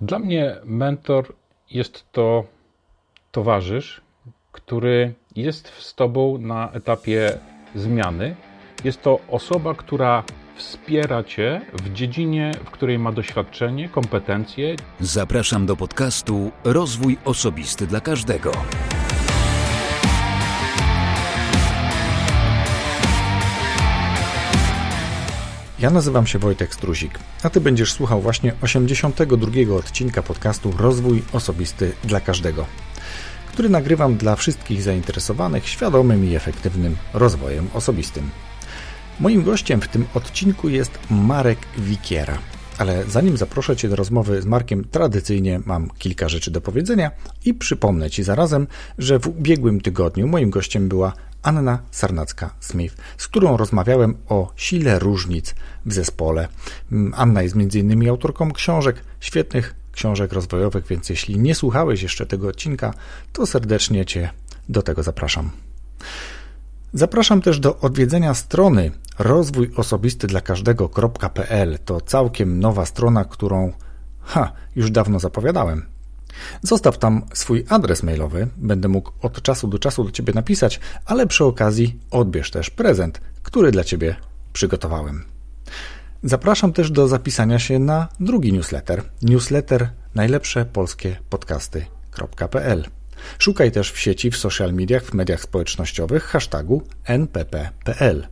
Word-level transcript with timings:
Dla 0.00 0.18
mnie 0.18 0.56
mentor 0.64 1.32
jest 1.70 2.12
to 2.12 2.44
towarzysz, 3.32 4.00
który 4.52 5.14
jest 5.36 5.68
z 5.78 5.94
Tobą 5.94 6.38
na 6.38 6.70
etapie 6.72 7.38
zmiany. 7.74 8.36
Jest 8.84 9.02
to 9.02 9.18
osoba, 9.28 9.74
która 9.74 10.24
wspiera 10.56 11.24
Cię 11.24 11.60
w 11.72 11.92
dziedzinie, 11.92 12.52
w 12.64 12.70
której 12.70 12.98
ma 12.98 13.12
doświadczenie, 13.12 13.88
kompetencje. 13.88 14.76
Zapraszam 15.00 15.66
do 15.66 15.76
podcastu 15.76 16.50
Rozwój 16.64 17.18
Osobisty 17.24 17.86
dla 17.86 18.00
Każdego. 18.00 18.52
Ja 25.80 25.90
nazywam 25.90 26.26
się 26.26 26.38
Wojtek 26.38 26.74
Struzik, 26.74 27.18
a 27.42 27.50
Ty 27.50 27.60
będziesz 27.60 27.92
słuchał 27.92 28.20
właśnie 28.20 28.54
82 28.62 29.74
odcinka 29.74 30.22
podcastu 30.22 30.72
Rozwój 30.78 31.22
Osobisty 31.32 31.92
dla 32.04 32.20
Każdego, 32.20 32.66
który 33.52 33.68
nagrywam 33.68 34.16
dla 34.16 34.36
wszystkich 34.36 34.82
zainteresowanych 34.82 35.68
świadomym 35.68 36.24
i 36.24 36.34
efektywnym 36.34 36.96
rozwojem 37.14 37.68
osobistym. 37.74 38.30
Moim 39.20 39.42
gościem 39.42 39.80
w 39.80 39.88
tym 39.88 40.04
odcinku 40.14 40.68
jest 40.68 40.98
Marek 41.10 41.58
Wikiera. 41.78 42.38
Ale 42.78 43.04
zanim 43.04 43.36
zaproszę 43.36 43.76
Cię 43.76 43.88
do 43.88 43.96
rozmowy 43.96 44.42
z 44.42 44.46
Markiem, 44.46 44.84
tradycyjnie 44.84 45.60
mam 45.66 45.90
kilka 45.98 46.28
rzeczy 46.28 46.50
do 46.50 46.60
powiedzenia 46.60 47.10
i 47.44 47.54
przypomnę 47.54 48.10
Ci 48.10 48.22
zarazem, 48.22 48.66
że 48.98 49.18
w 49.18 49.26
ubiegłym 49.26 49.80
tygodniu 49.80 50.26
moim 50.26 50.50
gościem 50.50 50.88
była 50.88 51.12
Anna 51.42 51.78
Sarnacka-Smith, 51.92 52.92
z 53.18 53.28
którą 53.28 53.56
rozmawiałem 53.56 54.16
o 54.28 54.52
sile 54.56 54.98
różnic 54.98 55.54
w 55.86 55.92
zespole. 55.92 56.48
Mm, 56.92 57.14
Anna 57.16 57.42
jest 57.42 57.56
m.in. 57.56 58.08
autorką 58.08 58.52
książek, 58.52 58.96
świetnych 59.20 59.74
książek 59.92 60.32
rozwojowych, 60.32 60.86
więc 60.86 61.10
jeśli 61.10 61.38
nie 61.38 61.54
słuchałeś 61.54 62.02
jeszcze 62.02 62.26
tego 62.26 62.48
odcinka, 62.48 62.94
to 63.32 63.46
serdecznie 63.46 64.06
Cię 64.06 64.30
do 64.68 64.82
tego 64.82 65.02
zapraszam. 65.02 65.50
Zapraszam 66.92 67.42
też 67.42 67.60
do 67.60 67.78
odwiedzenia 67.78 68.34
strony 68.34 68.90
rozwój 69.18 69.70
osobisty 69.76 70.26
dla 70.26 70.40
każdego.pl. 70.40 71.78
To 71.84 72.00
całkiem 72.00 72.60
nowa 72.60 72.86
strona, 72.86 73.24
którą 73.24 73.72
ha, 74.20 74.52
już 74.76 74.90
dawno 74.90 75.20
zapowiadałem. 75.20 75.86
Zostaw 76.62 76.98
tam 76.98 77.22
swój 77.34 77.64
adres 77.68 78.02
mailowy, 78.02 78.48
będę 78.56 78.88
mógł 78.88 79.12
od 79.22 79.42
czasu 79.42 79.68
do 79.68 79.78
czasu 79.78 80.04
do 80.04 80.10
Ciebie 80.10 80.32
napisać, 80.32 80.80
ale 81.06 81.26
przy 81.26 81.44
okazji 81.44 81.98
odbierz 82.10 82.50
też 82.50 82.70
prezent, 82.70 83.20
który 83.42 83.70
dla 83.70 83.84
Ciebie 83.84 84.16
przygotowałem. 84.52 85.24
Zapraszam 86.22 86.72
też 86.72 86.90
do 86.90 87.08
zapisania 87.08 87.58
się 87.58 87.78
na 87.78 88.08
drugi 88.20 88.52
newsletter, 88.52 89.02
newsletter 89.22 89.90
najlepsze 90.14 90.64
polskie 90.64 91.16
podcasty.pl. 91.30 92.84
Szukaj 93.38 93.72
też 93.72 93.92
w 93.92 93.98
sieci, 93.98 94.30
w 94.30 94.36
social 94.36 94.72
mediach, 94.72 95.04
w 95.04 95.14
mediach 95.14 95.40
społecznościowych 95.40 96.24
hashtagu 96.24 96.82
npp.pl. 97.04 98.26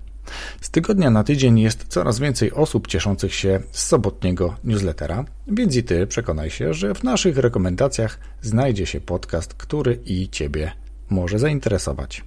Z 0.60 0.70
tygodnia 0.70 1.10
na 1.10 1.24
tydzień 1.24 1.60
jest 1.60 1.84
coraz 1.88 2.18
więcej 2.18 2.52
osób 2.52 2.86
cieszących 2.86 3.34
się 3.34 3.60
z 3.72 3.82
sobotniego 3.86 4.56
newslettera, 4.64 5.24
więc 5.46 5.76
i 5.76 5.82
Ty 5.82 6.06
przekonaj 6.06 6.50
się, 6.50 6.74
że 6.74 6.94
w 6.94 7.04
naszych 7.04 7.36
rekomendacjach 7.36 8.18
znajdzie 8.42 8.86
się 8.86 9.00
podcast, 9.00 9.54
który 9.54 10.00
i 10.04 10.28
Ciebie 10.28 10.72
może 11.10 11.38
zainteresować. 11.38 12.24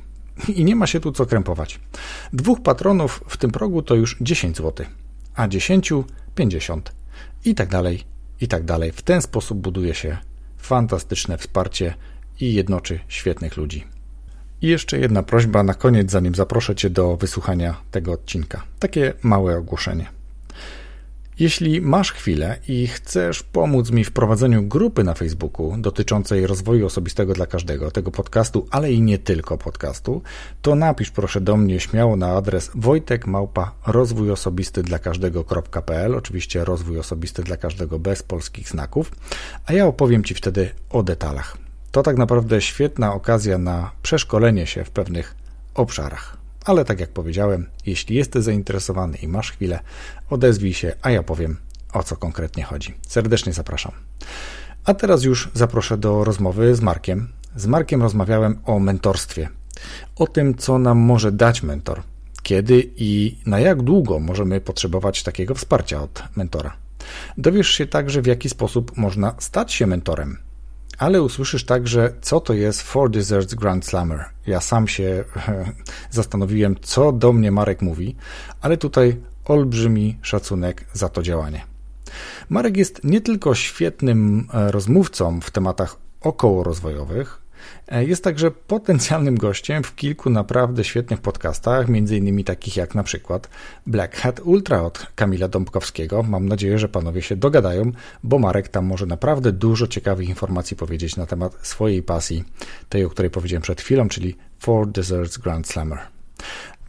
I 0.55 0.63
nie 0.63 0.75
ma 0.75 0.87
się 0.87 0.99
tu 0.99 1.11
co 1.11 1.25
krępować. 1.25 1.79
Dwóch 2.33 2.61
patronów 2.61 3.23
w 3.27 3.37
tym 3.37 3.51
progu 3.51 3.81
to 3.81 3.95
już 3.95 4.17
10 4.21 4.57
zł, 4.57 4.85
a 5.35 5.47
10 5.47 5.93
50 6.35 6.91
i 7.45 7.55
tak 7.55 7.69
dalej, 7.69 8.03
i 8.41 8.47
tak 8.47 8.63
dalej. 8.63 8.91
W 8.91 9.01
ten 9.01 9.21
sposób 9.21 9.57
buduje 9.57 9.93
się 9.93 10.17
fantastyczne 10.57 11.37
wsparcie 11.37 11.93
i 12.39 12.53
jednoczy 12.53 12.99
świetnych 13.07 13.57
ludzi. 13.57 13.87
I 14.61 14.67
jeszcze 14.67 14.99
jedna 14.99 15.23
prośba 15.23 15.63
na 15.63 15.73
koniec, 15.73 16.11
zanim 16.11 16.35
zaproszę 16.35 16.75
Cię 16.75 16.89
do 16.89 17.17
wysłuchania 17.17 17.75
tego 17.91 18.11
odcinka. 18.11 18.63
Takie 18.79 19.13
małe 19.23 19.57
ogłoszenie. 19.57 20.16
Jeśli 21.39 21.81
masz 21.81 22.11
chwilę 22.11 22.59
i 22.67 22.87
chcesz 22.87 23.43
pomóc 23.43 23.91
mi 23.91 24.03
w 24.03 24.11
prowadzeniu 24.11 24.63
grupy 24.63 25.03
na 25.03 25.13
Facebooku 25.13 25.77
dotyczącej 25.77 26.47
rozwoju 26.47 26.85
osobistego 26.85 27.33
dla 27.33 27.45
każdego, 27.45 27.91
tego 27.91 28.11
podcastu, 28.11 28.67
ale 28.71 28.91
i 28.91 29.01
nie 29.01 29.17
tylko 29.17 29.57
podcastu, 29.57 30.21
to 30.61 30.75
napisz 30.75 31.11
proszę 31.11 31.41
do 31.41 31.57
mnie 31.57 31.79
śmiało 31.79 32.15
na 32.15 32.27
adres 32.27 32.71
wojtek 32.75 33.27
małpa 33.27 33.71
rozwój 33.87 34.31
osobisty 34.31 34.83
dla 34.83 34.99
oczywiście 36.15 36.65
rozwój 36.65 36.99
osobisty 36.99 37.43
dla 37.43 37.57
każdego 37.57 37.99
bez 37.99 38.23
polskich 38.23 38.69
znaków, 38.69 39.11
a 39.65 39.73
ja 39.73 39.85
opowiem 39.85 40.23
Ci 40.23 40.33
wtedy 40.33 40.69
o 40.89 41.03
detalach. 41.03 41.57
To 41.91 42.03
tak 42.03 42.17
naprawdę 42.17 42.61
świetna 42.61 43.13
okazja 43.13 43.57
na 43.57 43.91
przeszkolenie 44.01 44.67
się 44.67 44.83
w 44.83 44.89
pewnych 44.89 45.35
obszarach. 45.75 46.36
Ale 46.67 46.85
tak 46.85 46.99
jak 46.99 47.09
powiedziałem, 47.09 47.69
jeśli 47.85 48.15
jesteś 48.15 48.43
zainteresowany 48.43 49.17
i 49.17 49.27
masz 49.27 49.51
chwilę, 49.51 49.79
odezwij 50.29 50.73
się, 50.73 50.93
a 51.01 51.11
ja 51.11 51.23
powiem 51.23 51.57
o 51.93 52.03
co 52.03 52.15
konkretnie 52.15 52.63
chodzi. 52.63 52.93
Serdecznie 53.07 53.53
zapraszam. 53.53 53.91
A 54.85 54.93
teraz 54.93 55.23
już 55.23 55.49
zaproszę 55.53 55.97
do 55.97 56.23
rozmowy 56.23 56.75
z 56.75 56.81
Markiem. 56.81 57.27
Z 57.55 57.65
Markiem 57.65 58.01
rozmawiałem 58.01 58.59
o 58.65 58.79
mentorstwie, 58.79 59.49
o 60.15 60.27
tym, 60.27 60.55
co 60.55 60.79
nam 60.79 60.97
może 60.97 61.31
dać 61.31 61.63
mentor, 61.63 62.03
kiedy 62.43 62.91
i 62.97 63.37
na 63.45 63.59
jak 63.59 63.81
długo 63.81 64.19
możemy 64.19 64.61
potrzebować 64.61 65.23
takiego 65.23 65.55
wsparcia 65.55 66.03
od 66.03 66.23
mentora. 66.35 66.73
Dowiesz 67.37 67.69
się 67.69 67.85
także, 67.85 68.21
w 68.21 68.25
jaki 68.25 68.49
sposób 68.49 68.97
można 68.97 69.35
stać 69.39 69.73
się 69.73 69.87
mentorem 69.87 70.46
ale 70.97 71.21
usłyszysz 71.21 71.65
także, 71.65 72.13
co 72.21 72.39
to 72.39 72.53
jest 72.53 72.81
Four 72.81 73.11
Desserts 73.11 73.53
Grand 73.53 73.85
Slammer. 73.85 74.25
Ja 74.47 74.61
sam 74.61 74.87
się 74.87 75.23
zastanowiłem, 76.11 76.75
co 76.81 77.11
do 77.11 77.33
mnie 77.33 77.51
Marek 77.51 77.81
mówi, 77.81 78.15
ale 78.61 78.77
tutaj 78.77 79.17
olbrzymi 79.45 80.17
szacunek 80.21 80.85
za 80.93 81.09
to 81.09 81.23
działanie. 81.23 81.65
Marek 82.49 82.77
jest 82.77 83.03
nie 83.03 83.21
tylko 83.21 83.55
świetnym 83.55 84.47
e, 84.53 84.71
rozmówcą 84.71 85.41
w 85.41 85.51
tematach 85.51 85.95
okołorozwojowych, 86.21 87.41
jest 87.91 88.23
także 88.23 88.51
potencjalnym 88.51 89.37
gościem 89.37 89.83
w 89.83 89.95
kilku 89.95 90.29
naprawdę 90.29 90.83
świetnych 90.83 91.21
podcastach, 91.21 91.87
innymi 91.89 92.43
takich 92.43 92.77
jak 92.77 92.95
na 92.95 93.03
przykład 93.03 93.49
Black 93.87 94.15
Hat 94.15 94.39
Ultra 94.39 94.81
od 94.81 95.07
Kamila 95.15 95.47
Dąbkowskiego. 95.47 96.23
Mam 96.23 96.49
nadzieję, 96.49 96.79
że 96.79 96.89
panowie 96.89 97.21
się 97.21 97.35
dogadają, 97.35 97.91
bo 98.23 98.39
Marek 98.39 98.67
tam 98.67 98.85
może 98.85 99.05
naprawdę 99.05 99.51
dużo 99.51 99.87
ciekawych 99.87 100.29
informacji 100.29 100.77
powiedzieć 100.77 101.15
na 101.15 101.25
temat 101.25 101.57
swojej 101.61 102.03
pasji, 102.03 102.43
tej, 102.89 103.05
o 103.05 103.09
której 103.09 103.31
powiedziałem 103.31 103.61
przed 103.61 103.81
chwilą, 103.81 104.07
czyli 104.09 104.35
Four 104.59 104.87
Desserts 104.87 105.37
Grand 105.37 105.67
Slammer. 105.67 105.99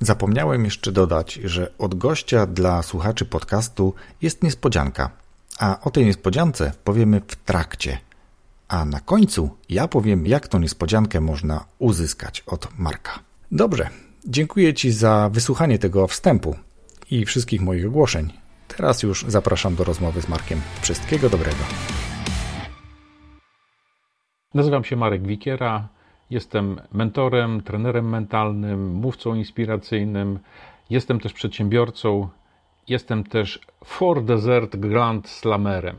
Zapomniałem 0.01 0.65
jeszcze 0.65 0.93
dodać, 0.93 1.35
że 1.35 1.73
od 1.79 1.95
gościa 1.95 2.47
dla 2.47 2.83
słuchaczy 2.83 3.25
podcastu 3.25 3.95
jest 4.23 4.43
niespodzianka, 4.43 5.11
a 5.59 5.81
o 5.81 5.91
tej 5.91 6.05
niespodziance 6.05 6.73
powiemy 6.85 7.21
w 7.29 7.37
trakcie 7.37 7.99
a 8.69 8.85
na 8.85 9.01
końcu 9.01 9.51
ja 9.69 9.89
powiem, 9.89 10.27
jak 10.27 10.49
tą 10.49 10.59
niespodziankę 10.59 11.21
można 11.21 11.65
uzyskać 11.79 12.41
od 12.47 12.69
Marka. 12.79 13.19
Dobrze, 13.53 13.89
dziękuję 14.27 14.75
Ci 14.75 14.93
za 14.93 15.31
wysłuchanie 15.33 15.79
tego 15.79 16.07
wstępu 16.07 16.57
i 17.11 17.25
wszystkich 17.25 17.61
moich 17.61 17.87
ogłoszeń. 17.87 18.33
Teraz 18.77 19.03
już 19.03 19.25
zapraszam 19.29 19.75
do 19.75 19.85
rozmowy 19.85 20.23
z 20.23 20.29
Markiem. 20.29 20.61
Wszystkiego 20.81 21.31
dobrego. 21.31 21.57
Nazywam 24.55 24.85
się 24.85 24.97
Marek 24.97 25.27
Wikiera. 25.27 25.89
Jestem 26.31 26.81
mentorem, 26.93 27.63
trenerem 27.63 28.09
mentalnym, 28.09 28.95
mówcą 28.95 29.35
inspiracyjnym. 29.35 30.39
Jestem 30.91 31.21
też 31.21 31.33
przedsiębiorcą. 31.33 32.29
Jestem 32.89 33.25
też 33.25 33.61
For 33.85 34.25
Desert 34.25 34.77
Grand 34.77 35.29
Slamerem. 35.29 35.97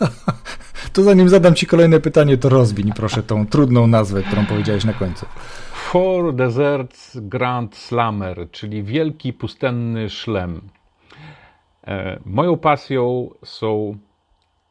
To 0.92 1.02
zanim 1.02 1.28
zadam 1.28 1.54
Ci 1.54 1.66
kolejne 1.66 2.00
pytanie, 2.00 2.36
to 2.36 2.48
rozwiń 2.48 2.92
proszę 2.96 3.22
tą 3.22 3.46
trudną 3.46 3.86
nazwę, 3.86 4.22
którą 4.22 4.46
powiedziałeś 4.46 4.84
na 4.84 4.92
końcu. 4.92 5.26
Four 5.72 6.34
Deserts 6.34 7.18
Grand 7.20 7.76
Slammer, 7.76 8.50
czyli 8.50 8.82
wielki 8.82 9.32
pustenny 9.32 10.10
szlem. 10.10 10.60
E, 11.86 12.20
moją 12.26 12.56
pasją 12.56 13.30
są, 13.44 13.96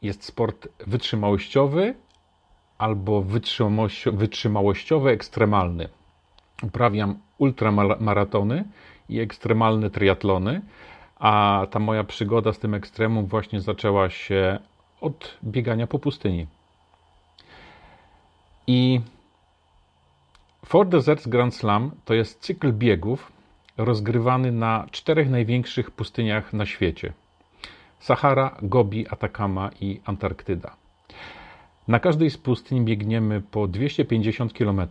jest 0.01 0.23
sport 0.23 0.67
wytrzymałościowy 0.87 1.95
albo 2.77 3.25
wytrzymałościowy 4.13 5.09
ekstremalny. 5.09 5.89
Uprawiam 6.63 7.19
ultramaratony 7.37 8.63
i 9.09 9.19
ekstremalne 9.19 9.89
triatlony, 9.89 10.61
a 11.19 11.67
ta 11.71 11.79
moja 11.79 12.03
przygoda 12.03 12.53
z 12.53 12.59
tym 12.59 12.73
ekstremum 12.73 13.25
właśnie 13.25 13.61
zaczęła 13.61 14.09
się 14.09 14.59
od 15.03 15.37
biegania 15.43 15.87
po 15.87 15.99
pustyni. 15.99 16.47
I 18.67 19.01
Four 20.65 20.87
Deserts 20.87 21.27
Grand 21.27 21.55
Slam 21.55 21.91
to 22.05 22.13
jest 22.13 22.39
cykl 22.39 22.73
biegów 22.73 23.31
rozgrywany 23.77 24.51
na 24.51 24.87
czterech 24.91 25.29
największych 25.29 25.91
pustyniach 25.91 26.53
na 26.53 26.65
świecie: 26.65 27.13
Sahara, 27.99 28.57
Gobi, 28.61 29.07
Atakama 29.09 29.69
i 29.81 29.99
Antarktyda. 30.05 30.75
Na 31.87 31.99
każdej 31.99 32.29
z 32.29 32.37
pustyń 32.37 32.85
biegniemy 32.85 33.41
po 33.41 33.67
250 33.67 34.53
km, 34.53 34.81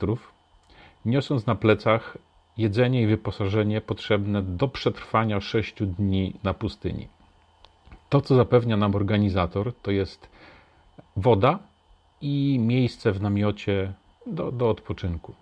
niosąc 1.05 1.47
na 1.47 1.55
plecach 1.55 2.19
jedzenie 2.58 3.03
i 3.03 3.06
wyposażenie 3.06 3.81
potrzebne 3.81 4.43
do 4.43 4.69
przetrwania 4.69 5.41
6 5.41 5.75
dni 5.82 6.35
na 6.43 6.55
pustyni. 6.55 7.08
To, 8.12 8.20
co 8.20 8.35
zapewnia 8.35 8.76
nam 8.76 8.94
organizator, 8.94 9.73
to 9.82 9.91
jest 9.91 10.29
woda 11.17 11.59
i 12.20 12.59
miejsce 12.59 13.12
w 13.12 13.20
namiocie 13.20 13.93
do, 14.26 14.53
do 14.53 14.70
odpoczynku. 14.70 15.35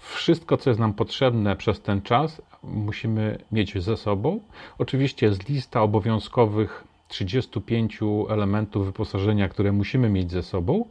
Wszystko, 0.00 0.56
co 0.56 0.70
jest 0.70 0.80
nam 0.80 0.94
potrzebne 0.94 1.56
przez 1.56 1.80
ten 1.80 2.02
czas, 2.02 2.42
musimy 2.62 3.38
mieć 3.52 3.82
ze 3.82 3.96
sobą. 3.96 4.40
Oczywiście 4.78 5.26
jest 5.26 5.48
lista 5.48 5.82
obowiązkowych 5.82 6.84
35 7.08 8.00
elementów 8.30 8.86
wyposażenia, 8.86 9.48
które 9.48 9.72
musimy 9.72 10.08
mieć 10.08 10.30
ze 10.30 10.42
sobą, 10.42 10.84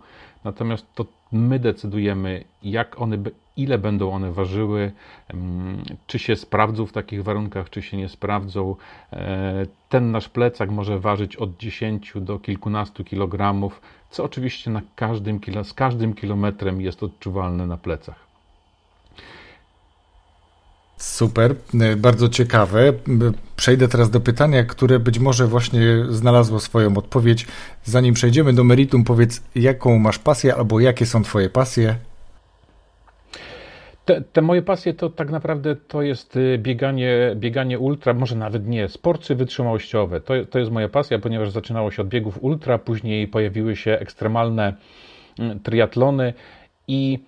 natomiast 0.44 0.86
to 0.96 1.06
my 1.32 1.60
decydujemy, 1.60 2.44
jak 2.64 3.02
one, 3.02 3.18
ile 3.58 3.78
będą 3.78 4.12
one 4.12 4.32
ważyły, 4.32 4.92
czy 6.08 6.20
się 6.20 6.36
sprawdzą 6.36 6.86
w 6.86 6.92
takich 6.92 7.24
warunkach, 7.24 7.70
czy 7.70 7.82
się 7.82 7.98
nie 7.98 8.10
sprawdzą. 8.10 8.76
E, 9.14 9.66
ten 9.90 10.12
nasz 10.12 10.30
plecak 10.30 10.70
może 10.72 11.00
ważyć 11.00 11.36
od 11.36 11.58
10 11.58 12.14
do 12.16 12.40
kilkunastu 12.40 13.04
kilogramów, 13.04 13.82
co 14.10 14.24
oczywiście 14.24 14.72
na 14.72 14.82
każdym, 14.96 15.40
z 15.64 15.74
każdym 15.74 16.14
kilometrem 16.14 16.82
jest 16.82 17.04
odczuwalne 17.04 17.68
na 17.68 17.78
plecach. 17.78 18.29
Super, 21.00 21.56
e, 21.82 21.96
bardzo 21.96 22.30
ciekawe. 22.30 22.90
E, 22.90 22.94
przejdę 23.56 23.88
teraz 23.88 24.10
do 24.10 24.20
pytania, 24.20 24.64
które 24.64 25.00
być 25.00 25.20
może 25.20 25.48
właśnie 25.48 25.82
znalazło 26.10 26.60
swoją 26.60 26.98
odpowiedź. 26.98 27.48
Zanim 27.84 28.14
przejdziemy 28.14 28.54
do 28.54 28.64
meritum, 28.64 29.04
powiedz, 29.04 29.44
jaką 29.56 30.00
masz 30.00 30.20
pasję 30.20 30.56
albo 30.56 30.80
jakie 30.80 31.06
są 31.06 31.24
Twoje 31.24 31.50
pasje? 31.50 31.96
Te, 34.06 34.22
te, 34.22 34.42
moje 34.42 34.62
pasje 34.62 34.94
to 34.94 35.10
tak 35.10 35.30
naprawdę 35.30 35.76
to 35.76 36.02
jest 36.02 36.36
y, 36.36 36.58
bieganie, 36.58 37.36
bieganie 37.36 37.80
ultra, 37.80 38.14
może 38.14 38.36
nawet 38.36 38.68
nie, 38.68 38.88
sporty 38.90 39.36
wytrzymałościowe. 39.36 40.22
To, 40.22 40.34
to 40.50 40.60
jest 40.60 40.72
moja 40.72 40.90
pasja, 40.90 41.20
ponieważ 41.20 41.52
zaczynało 41.52 41.92
się 41.92 42.02
od 42.02 42.08
biegów 42.08 42.44
ultra, 42.44 42.78
później 42.78 43.28
pojawiły 43.28 43.76
się 43.76 43.92
ekstremalne 43.92 44.74
mm, 45.40 45.60
triatlony 45.60 46.34
i 46.88 47.20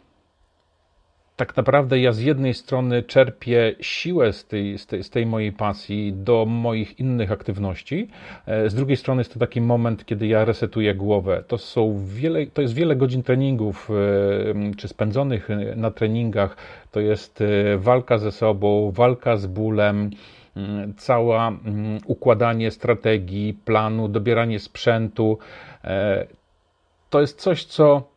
tak 1.42 1.58
naprawdę 1.58 2.00
ja 2.00 2.12
z 2.12 2.20
jednej 2.20 2.54
strony 2.54 3.04
czerpię 3.04 3.76
siłę 3.80 4.34
z 4.34 4.46
tej, 4.46 4.78
z 4.78 4.86
tej, 4.88 5.04
z 5.04 5.10
tej 5.10 5.26
mojej 5.26 5.52
pasji 5.52 6.14
do 6.14 6.46
moich 6.46 7.00
innych 7.00 7.32
aktywności, 7.32 8.08
e, 8.46 8.70
z 8.70 8.76
drugiej 8.76 8.98
strony 8.98 9.20
jest 9.22 9.34
to 9.34 9.40
taki 9.40 9.62
moment, 9.62 10.06
kiedy 10.06 10.28
ja 10.28 10.46
resetuję 10.46 10.96
głowę. 10.96 11.44
To, 11.48 11.58
są 11.58 12.06
wiele, 12.06 12.46
to 12.46 12.62
jest 12.62 12.74
wiele 12.74 12.96
godzin 12.96 13.24
treningów, 13.24 13.90
e, 13.90 14.76
czy 14.76 14.88
spędzonych 14.88 15.50
na 15.76 15.92
treningach, 15.92 16.58
to 16.92 17.00
jest 17.00 17.42
e, 17.42 17.78
walka 17.78 18.18
ze 18.18 18.32
sobą, 18.32 18.92
walka 18.92 19.38
z 19.38 19.48
bólem, 19.48 20.10
cała 20.98 21.52
układanie 22.06 22.72
strategii, 22.72 23.54
planu, 23.66 24.08
dobieranie 24.08 24.60
sprzętu. 24.60 25.38
To 27.10 27.22
jest 27.22 27.42
coś, 27.42 27.64
co 27.64 28.12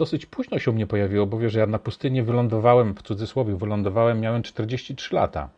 dosyć 0.00 0.26
późno 0.26 0.58
się 0.58 0.70
u 0.70 0.74
mnie 0.74 0.86
pojawiło, 0.86 1.26
bo 1.26 1.38
wiesz, 1.38 1.54
ja 1.54 1.66
na 1.66 1.78
pustyni 1.78 2.22
wylądowałem, 2.22 2.94
w 2.94 3.02
cudzysłowie 3.02 3.56
wylądowałem, 3.56 4.20
miałem 4.20 4.42
43 4.42 5.14
lata. 5.14 5.48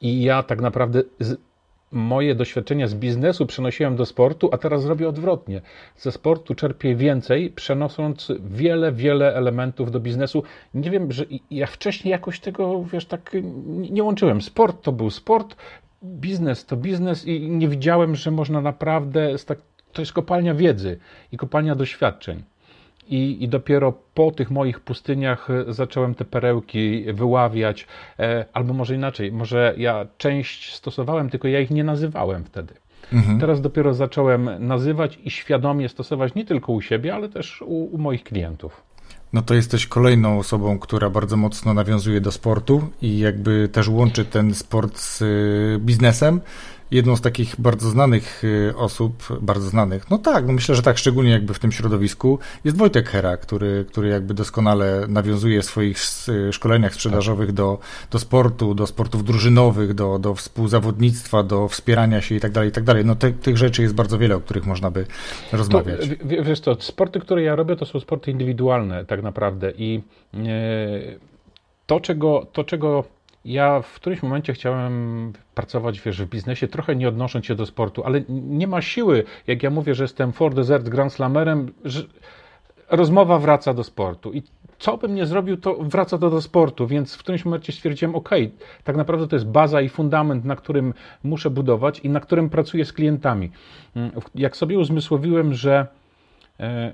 I 0.00 0.22
ja 0.22 0.42
tak 0.42 0.60
naprawdę 0.60 1.02
z, 1.20 1.40
moje 1.92 2.34
doświadczenia 2.34 2.86
z 2.86 2.94
biznesu 2.94 3.46
przenosiłem 3.46 3.96
do 3.96 4.06
sportu, 4.06 4.48
a 4.52 4.58
teraz 4.58 4.84
robię 4.84 5.08
odwrotnie. 5.08 5.60
Ze 5.96 6.12
sportu 6.12 6.54
czerpię 6.54 6.96
więcej, 6.96 7.50
przenosząc 7.50 8.32
wiele, 8.40 8.92
wiele 8.92 9.34
elementów 9.34 9.90
do 9.90 10.00
biznesu. 10.00 10.42
Nie 10.74 10.90
wiem, 10.90 11.12
że 11.12 11.24
ja 11.50 11.66
wcześniej 11.66 12.12
jakoś 12.12 12.40
tego, 12.40 12.84
wiesz, 12.84 13.06
tak 13.06 13.36
nie 13.90 14.02
łączyłem. 14.02 14.42
Sport 14.42 14.82
to 14.82 14.92
był 14.92 15.10
sport, 15.10 15.56
biznes 16.04 16.66
to 16.66 16.76
biznes 16.76 17.26
i 17.26 17.50
nie 17.50 17.68
widziałem, 17.68 18.16
że 18.16 18.30
można 18.30 18.60
naprawdę, 18.60 19.34
to 19.92 20.02
jest 20.02 20.12
kopalnia 20.12 20.54
wiedzy 20.54 20.98
i 21.32 21.36
kopalnia 21.36 21.74
doświadczeń. 21.74 22.42
I, 23.08 23.44
I 23.44 23.48
dopiero 23.48 23.92
po 24.14 24.30
tych 24.30 24.50
moich 24.50 24.80
pustyniach 24.80 25.48
e, 25.50 25.72
zacząłem 25.72 26.14
te 26.14 26.24
perełki 26.24 27.04
wyławiać, 27.12 27.86
e, 28.18 28.44
albo 28.52 28.74
może 28.74 28.94
inaczej, 28.94 29.32
może 29.32 29.74
ja 29.76 30.06
część 30.18 30.74
stosowałem, 30.74 31.30
tylko 31.30 31.48
ja 31.48 31.60
ich 31.60 31.70
nie 31.70 31.84
nazywałem 31.84 32.44
wtedy. 32.44 32.74
Mhm. 33.12 33.40
Teraz 33.40 33.60
dopiero 33.60 33.94
zacząłem 33.94 34.50
nazywać 34.58 35.18
i 35.24 35.30
świadomie 35.30 35.88
stosować 35.88 36.34
nie 36.34 36.44
tylko 36.44 36.72
u 36.72 36.80
siebie, 36.80 37.14
ale 37.14 37.28
też 37.28 37.62
u, 37.62 37.84
u 37.84 37.98
moich 37.98 38.24
klientów. 38.24 38.82
No 39.32 39.42
to 39.42 39.54
jesteś 39.54 39.86
kolejną 39.86 40.38
osobą, 40.38 40.78
która 40.78 41.10
bardzo 41.10 41.36
mocno 41.36 41.74
nawiązuje 41.74 42.20
do 42.20 42.32
sportu 42.32 42.88
i 43.02 43.18
jakby 43.18 43.68
też 43.68 43.88
łączy 43.88 44.24
ten 44.24 44.54
sport 44.54 44.98
z 44.98 45.22
e, 45.22 45.26
biznesem. 45.78 46.40
Jedną 46.90 47.16
z 47.16 47.20
takich 47.20 47.60
bardzo 47.60 47.90
znanych 47.90 48.44
y, 48.44 48.76
osób, 48.76 49.38
bardzo 49.40 49.68
znanych, 49.68 50.10
no 50.10 50.18
tak, 50.18 50.46
no 50.46 50.52
myślę, 50.52 50.74
że 50.74 50.82
tak, 50.82 50.98
szczególnie 50.98 51.30
jakby 51.30 51.54
w 51.54 51.58
tym 51.58 51.72
środowisku, 51.72 52.38
jest 52.64 52.76
Wojtek 52.76 53.08
Hera, 53.08 53.36
który, 53.36 53.84
który 53.88 54.08
jakby 54.08 54.34
doskonale 54.34 55.06
nawiązuje 55.08 55.62
w 55.62 55.64
swoich 55.64 55.98
y, 56.28 56.52
szkoleniach 56.52 56.94
sprzedażowych 56.94 57.52
do, 57.52 57.78
do 58.10 58.18
sportu, 58.18 58.74
do 58.74 58.86
sportów 58.86 59.24
drużynowych, 59.24 59.94
do, 59.94 60.18
do 60.18 60.34
współzawodnictwa, 60.34 61.42
do 61.42 61.68
wspierania 61.68 62.20
się 62.20 62.34
i 62.34 62.40
tak 62.40 62.52
dalej, 62.52 62.68
i 62.68 62.72
tak 62.72 62.84
dalej. 62.84 63.04
No 63.04 63.14
te, 63.14 63.32
tych 63.32 63.56
rzeczy 63.56 63.82
jest 63.82 63.94
bardzo 63.94 64.18
wiele, 64.18 64.36
o 64.36 64.40
których 64.40 64.66
można 64.66 64.90
by 64.90 65.06
rozmawiać. 65.52 66.00
To, 66.08 66.42
wiesz 66.42 66.60
co, 66.60 66.76
sporty, 66.80 67.20
które 67.20 67.42
ja 67.42 67.56
robię, 67.56 67.76
to 67.76 67.86
są 67.86 68.00
sporty 68.00 68.30
indywidualne 68.30 69.04
tak 69.04 69.22
naprawdę 69.22 69.72
i 69.78 70.02
e, 70.34 70.38
to, 71.86 72.00
czego, 72.00 72.46
to, 72.52 72.64
czego 72.64 73.04
ja 73.48 73.82
w 73.82 73.94
którymś 73.94 74.22
momencie 74.22 74.52
chciałem 74.52 75.32
pracować 75.54 76.00
wiesz, 76.00 76.22
w 76.22 76.28
biznesie, 76.28 76.68
trochę 76.68 76.96
nie 76.96 77.08
odnosząc 77.08 77.46
się 77.46 77.54
do 77.54 77.66
sportu, 77.66 78.04
ale 78.04 78.20
nie 78.28 78.66
ma 78.66 78.82
siły, 78.82 79.24
jak 79.46 79.62
ja 79.62 79.70
mówię, 79.70 79.94
że 79.94 80.04
jestem 80.04 80.32
for 80.32 80.54
desert 80.54 80.88
Grand 80.88 81.12
Slamerem, 81.12 81.72
że 81.84 82.02
rozmowa 82.90 83.38
wraca 83.38 83.74
do 83.74 83.84
sportu. 83.84 84.32
I 84.32 84.42
co 84.78 84.96
bym 84.96 85.14
nie 85.14 85.26
zrobił, 85.26 85.56
to 85.56 85.74
wraca 85.74 86.18
to 86.18 86.30
do 86.30 86.42
sportu, 86.42 86.86
więc 86.86 87.14
w 87.14 87.18
którymś 87.18 87.44
momencie 87.44 87.72
stwierdziłem, 87.72 88.14
ok, 88.14 88.30
tak 88.84 88.96
naprawdę 88.96 89.28
to 89.28 89.36
jest 89.36 89.46
baza 89.46 89.80
i 89.80 89.88
fundament, 89.88 90.44
na 90.44 90.56
którym 90.56 90.94
muszę 91.24 91.50
budować 91.50 92.00
i 92.00 92.10
na 92.10 92.20
którym 92.20 92.50
pracuję 92.50 92.84
z 92.84 92.92
klientami. 92.92 93.50
Jak 94.34 94.56
sobie 94.56 94.78
uzmysłowiłem, 94.78 95.54
że 95.54 95.86
e, 96.60 96.92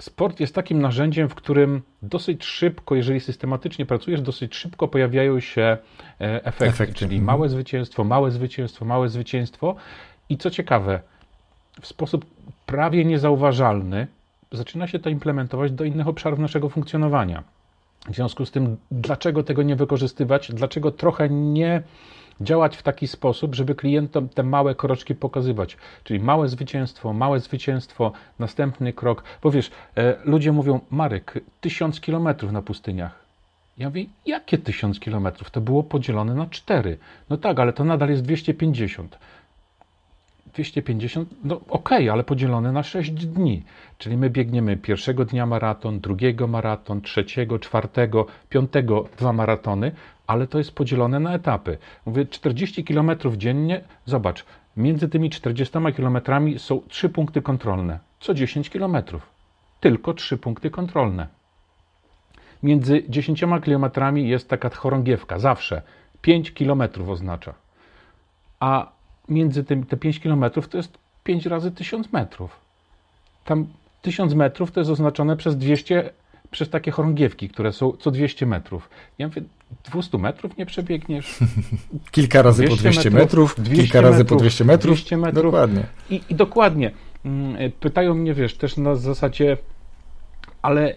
sport 0.00 0.40
jest 0.40 0.54
takim 0.54 0.82
narzędziem, 0.82 1.28
w 1.28 1.34
którym 1.34 1.82
dosyć 2.02 2.44
szybko, 2.44 2.94
jeżeli 2.94 3.20
systematycznie 3.20 3.86
pracujesz, 3.86 4.20
dosyć 4.20 4.54
szybko 4.54 4.88
pojawiają 4.88 5.40
się 5.40 5.62
e, 6.20 6.44
efekty, 6.44 6.66
efekty. 6.66 6.94
czyli 6.94 7.16
mhm. 7.16 7.26
małe 7.26 7.48
zwycięstwo, 7.48 8.04
małe 8.04 8.30
zwycięstwo, 8.30 8.84
małe 8.84 9.08
zwycięstwo. 9.08 9.76
I 10.28 10.38
co 10.38 10.50
ciekawe, 10.50 11.00
w 11.80 11.86
sposób 11.86 12.26
prawie 12.66 13.04
niezauważalny 13.04 14.06
zaczyna 14.52 14.86
się 14.86 14.98
to 14.98 15.10
implementować 15.10 15.72
do 15.72 15.84
innych 15.84 16.08
obszarów 16.08 16.38
naszego 16.38 16.68
funkcjonowania. 16.68 17.42
W 18.08 18.14
związku 18.14 18.46
z 18.46 18.50
tym, 18.50 18.76
dlaczego 18.90 19.42
tego 19.42 19.62
nie 19.62 19.76
wykorzystywać, 19.76 20.52
dlaczego 20.52 20.90
trochę 20.90 21.28
nie 21.28 21.82
działać 22.40 22.76
w 22.76 22.82
taki 22.82 23.08
sposób, 23.08 23.54
żeby 23.54 23.74
klientom 23.74 24.28
te 24.28 24.42
małe 24.42 24.74
kroczki 24.74 25.14
pokazywać. 25.14 25.76
Czyli 26.04 26.20
małe 26.20 26.48
zwycięstwo, 26.48 27.12
małe 27.12 27.40
zwycięstwo, 27.40 28.12
następny 28.38 28.92
krok. 28.92 29.24
Bo 29.42 29.50
wiesz, 29.50 29.70
e, 29.96 30.16
ludzie 30.24 30.52
mówią, 30.52 30.80
Marek, 30.90 31.40
tysiąc 31.60 32.00
kilometrów 32.00 32.52
na 32.52 32.62
pustyniach. 32.62 33.26
Ja 33.78 33.88
mówię, 33.88 34.04
jakie 34.26 34.58
tysiąc 34.58 35.00
kilometrów? 35.00 35.50
To 35.50 35.60
było 35.60 35.82
podzielone 35.82 36.34
na 36.34 36.46
cztery. 36.46 36.98
No 37.30 37.36
tak, 37.36 37.58
ale 37.58 37.72
to 37.72 37.84
nadal 37.84 38.10
jest 38.10 38.22
250. 38.22 39.18
250, 40.56 41.28
no 41.44 41.54
okej, 41.56 41.68
okay, 41.68 42.12
ale 42.12 42.24
podzielone 42.24 42.72
na 42.72 42.82
6 42.82 43.10
dni. 43.10 43.62
Czyli 43.98 44.16
my 44.16 44.30
biegniemy 44.30 44.76
pierwszego 44.76 45.24
dnia 45.24 45.46
maraton, 45.46 46.00
drugiego 46.00 46.46
maraton, 46.46 47.00
trzeciego, 47.00 47.58
czwartego, 47.58 48.26
piątego 48.48 49.08
dwa 49.18 49.32
maratony, 49.32 49.92
ale 50.26 50.46
to 50.46 50.58
jest 50.58 50.72
podzielone 50.72 51.20
na 51.20 51.34
etapy. 51.34 51.78
Mówię 52.06 52.26
40 52.26 52.84
km 52.84 53.10
dziennie, 53.36 53.80
zobacz, 54.04 54.44
między 54.76 55.08
tymi 55.08 55.30
40 55.30 55.78
km 55.96 56.18
są 56.58 56.80
trzy 56.88 57.08
punkty 57.08 57.42
kontrolne, 57.42 57.98
co 58.20 58.34
10 58.34 58.70
km. 58.70 58.96
Tylko 59.80 60.14
trzy 60.14 60.38
punkty 60.38 60.70
kontrolne. 60.70 61.26
Między 62.62 63.02
10 63.08 63.40
km 63.40 64.16
jest 64.16 64.48
taka 64.48 64.70
chorągiewka, 64.70 65.38
zawsze 65.38 65.82
5 66.20 66.52
km 66.52 66.82
oznacza. 67.08 67.54
A 68.60 68.95
między 69.28 69.64
tym, 69.64 69.86
te 69.86 69.96
5 69.96 70.20
km 70.20 70.44
to 70.70 70.76
jest 70.76 70.98
5 71.24 71.46
razy 71.46 71.70
1000 71.70 72.12
metrów. 72.12 72.60
Tam 73.44 73.66
1000 74.02 74.34
metrów 74.34 74.72
to 74.72 74.80
jest 74.80 74.90
oznaczone 74.90 75.36
przez 75.36 75.56
200, 75.56 76.10
przez 76.50 76.70
takie 76.70 76.90
chorągiewki, 76.90 77.48
które 77.48 77.72
są 77.72 77.92
co 77.92 78.10
200 78.10 78.46
metrów. 78.46 78.90
Ja 79.18 79.26
mówię, 79.26 79.42
200 79.92 80.18
metrów 80.18 80.56
nie 80.56 80.66
przebiegniesz? 80.66 81.38
kilka 82.10 82.42
razy 82.42 82.62
200 82.62 82.76
po 82.76 82.82
200 82.82 83.10
metrów, 83.10 83.20
metrów 83.20 83.54
200 83.64 83.82
kilka 83.82 84.00
razy 84.00 84.18
metrów, 84.18 84.38
po 84.38 84.40
200 84.40 84.64
metrów. 84.64 84.96
200 84.96 85.16
metrów. 85.16 85.44
Dokładnie. 85.44 85.82
I, 86.10 86.20
I 86.28 86.34
dokładnie. 86.34 86.90
Mm, 87.24 87.72
pytają 87.80 88.14
mnie, 88.14 88.34
wiesz, 88.34 88.54
też 88.54 88.76
na 88.76 88.94
zasadzie, 88.94 89.56
ale 90.62 90.94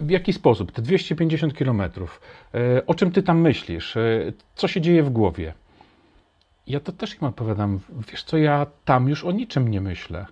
w 0.00 0.10
jaki 0.10 0.32
sposób? 0.32 0.72
Te 0.72 0.82
250 0.82 1.56
kilometrów. 1.56 2.20
E, 2.54 2.86
o 2.86 2.94
czym 2.94 3.10
ty 3.10 3.22
tam 3.22 3.40
myślisz? 3.40 3.96
E, 3.96 4.32
co 4.54 4.68
się 4.68 4.80
dzieje 4.80 5.02
w 5.02 5.10
głowie? 5.10 5.54
Ja 6.68 6.80
to 6.80 6.92
też 6.92 7.14
im 7.14 7.24
odpowiadam. 7.24 7.80
Wiesz 8.10 8.24
co, 8.24 8.36
ja 8.36 8.66
tam 8.84 9.08
już 9.08 9.24
o 9.24 9.32
niczym 9.32 9.68
nie 9.68 9.80
myślę, 9.80 10.26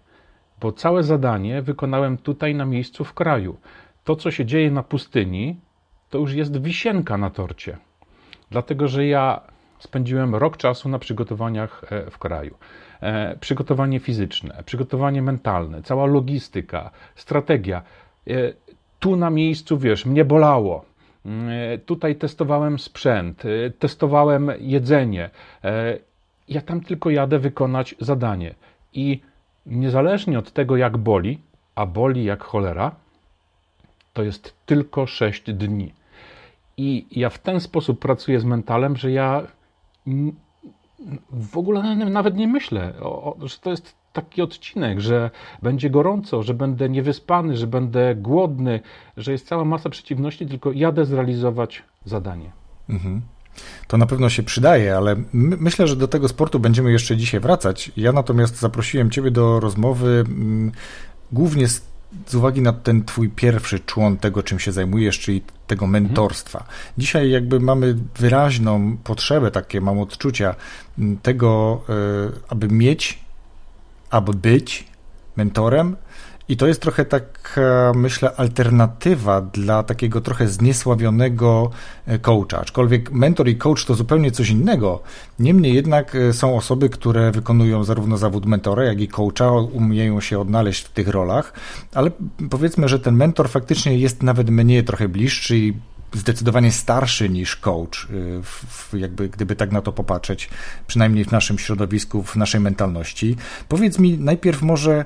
bo 0.60 0.72
całe 0.72 1.02
zadanie 1.02 1.62
wykonałem 1.62 2.18
tutaj 2.18 2.54
na 2.54 2.64
miejscu 2.64 3.04
w 3.04 3.14
kraju. 3.14 3.56
To, 4.04 4.16
co 4.16 4.30
się 4.30 4.44
dzieje 4.44 4.70
na 4.70 4.82
pustyni, 4.82 5.60
to 6.10 6.18
już 6.18 6.32
jest 6.32 6.62
wisienka 6.62 7.16
na 7.16 7.30
torcie. 7.30 7.76
Dlatego, 8.50 8.88
że 8.88 9.06
ja 9.06 9.40
spędziłem 9.78 10.34
rok 10.34 10.56
czasu 10.56 10.88
na 10.88 10.98
przygotowaniach 10.98 11.84
e, 11.92 12.10
w 12.10 12.18
kraju. 12.18 12.56
Przygotowanie 13.40 14.00
fizyczne, 14.00 14.62
przygotowanie 14.66 15.22
mentalne, 15.22 15.82
cała 15.82 16.06
logistyka, 16.06 16.90
strategia 17.14 17.82
tu 18.98 19.16
na 19.16 19.30
miejscu, 19.30 19.78
wiesz, 19.78 20.06
mnie 20.06 20.24
bolało. 20.24 20.84
Tutaj 21.86 22.16
testowałem 22.16 22.78
sprzęt, 22.78 23.42
testowałem 23.78 24.50
jedzenie. 24.58 25.30
Ja 26.48 26.60
tam 26.60 26.80
tylko 26.80 27.10
jadę 27.10 27.38
wykonać 27.38 27.94
zadanie. 28.00 28.54
I 28.92 29.20
niezależnie 29.66 30.38
od 30.38 30.52
tego, 30.52 30.76
jak 30.76 30.96
boli, 30.98 31.38
a 31.74 31.86
boli 31.86 32.24
jak 32.24 32.44
cholera, 32.44 32.94
to 34.12 34.22
jest 34.22 34.54
tylko 34.66 35.06
6 35.06 35.52
dni. 35.52 35.92
I 36.76 37.06
ja 37.10 37.30
w 37.30 37.38
ten 37.38 37.60
sposób 37.60 37.98
pracuję 37.98 38.40
z 38.40 38.44
mentalem, 38.44 38.96
że 38.96 39.10
ja 39.10 39.42
w 41.30 41.58
ogóle 41.58 41.96
nawet 41.96 42.36
nie 42.36 42.48
myślę, 42.48 42.92
że 43.42 43.58
to 43.58 43.70
jest 43.70 43.94
taki 44.12 44.42
odcinek, 44.42 45.00
że 45.00 45.30
będzie 45.62 45.90
gorąco, 45.90 46.42
że 46.42 46.54
będę 46.54 46.88
niewyspany, 46.88 47.56
że 47.56 47.66
będę 47.66 48.14
głodny, 48.14 48.80
że 49.16 49.32
jest 49.32 49.46
cała 49.46 49.64
masa 49.64 49.90
przeciwności, 49.90 50.46
tylko 50.46 50.72
jadę 50.72 51.04
zrealizować 51.04 51.82
zadanie. 52.04 52.52
Mhm. 52.88 53.22
To 53.86 53.96
na 53.96 54.06
pewno 54.06 54.30
się 54.30 54.42
przydaje, 54.42 54.96
ale 54.96 55.16
my, 55.32 55.56
myślę, 55.60 55.86
że 55.86 55.96
do 55.96 56.08
tego 56.08 56.28
sportu 56.28 56.60
będziemy 56.60 56.92
jeszcze 56.92 57.16
dzisiaj 57.16 57.40
wracać. 57.40 57.92
Ja 57.96 58.12
natomiast 58.12 58.60
zaprosiłem 58.60 59.10
Ciebie 59.10 59.30
do 59.30 59.60
rozmowy 59.60 60.24
mm, 60.28 60.72
głównie 61.32 61.68
z, 61.68 61.82
z, 62.26 62.34
uwagi 62.34 62.62
na 62.62 62.72
ten 62.72 63.04
Twój 63.04 63.28
pierwszy 63.28 63.80
człon 63.80 64.16
tego, 64.16 64.42
czym 64.42 64.58
się 64.58 64.72
zajmujesz, 64.72 65.18
czyli 65.18 65.42
tego 65.66 65.84
mhm. 65.84 66.02
mentorstwa. 66.04 66.66
Dzisiaj 66.98 67.30
jakby 67.30 67.60
mamy 67.60 67.96
wyraźną 68.18 68.96
potrzebę, 69.04 69.50
takie 69.50 69.80
mam 69.80 70.00
odczucia 70.00 70.54
mm, 70.98 71.16
tego, 71.16 71.82
y, 71.88 72.40
aby 72.48 72.68
mieć 72.68 73.26
aby 74.10 74.32
być 74.32 74.84
mentorem. 75.36 75.96
I 76.48 76.56
to 76.56 76.66
jest 76.66 76.80
trochę 76.80 77.04
tak, 77.04 77.60
myślę, 77.94 78.32
alternatywa 78.36 79.40
dla 79.40 79.82
takiego 79.82 80.20
trochę 80.20 80.48
zniesławionego 80.48 81.70
e, 82.06 82.18
coacha. 82.18 82.60
Aczkolwiek 82.60 83.12
mentor 83.12 83.48
i 83.48 83.56
coach 83.56 83.84
to 83.84 83.94
zupełnie 83.94 84.30
coś 84.30 84.50
innego. 84.50 85.02
Niemniej 85.38 85.74
jednak 85.74 86.14
e, 86.14 86.32
są 86.32 86.56
osoby, 86.56 86.88
które 86.88 87.30
wykonują 87.30 87.84
zarówno 87.84 88.16
zawód 88.16 88.46
mentora, 88.46 88.84
jak 88.84 89.00
i 89.00 89.08
coacha, 89.08 89.50
umieją 89.50 90.20
się 90.20 90.40
odnaleźć 90.40 90.84
w 90.84 90.90
tych 90.90 91.08
rolach, 91.08 91.52
ale 91.94 92.10
powiedzmy, 92.50 92.88
że 92.88 92.98
ten 92.98 93.14
mentor 93.14 93.48
faktycznie 93.48 93.98
jest 93.98 94.22
nawet 94.22 94.50
mnie 94.50 94.82
trochę 94.82 95.08
bliższy 95.08 95.56
i 95.56 95.72
zdecydowanie 96.12 96.72
starszy 96.72 97.28
niż 97.28 97.56
coach, 97.56 98.08
y, 98.94 98.98
jakby 98.98 99.28
gdyby 99.28 99.56
tak 99.56 99.72
na 99.72 99.82
to 99.82 99.92
popatrzeć, 99.92 100.48
przynajmniej 100.86 101.24
w 101.24 101.32
naszym 101.32 101.58
środowisku, 101.58 102.22
w 102.22 102.36
naszej 102.36 102.60
mentalności. 102.60 103.36
Powiedz 103.68 103.98
mi 103.98 104.18
najpierw 104.18 104.62
może, 104.62 105.04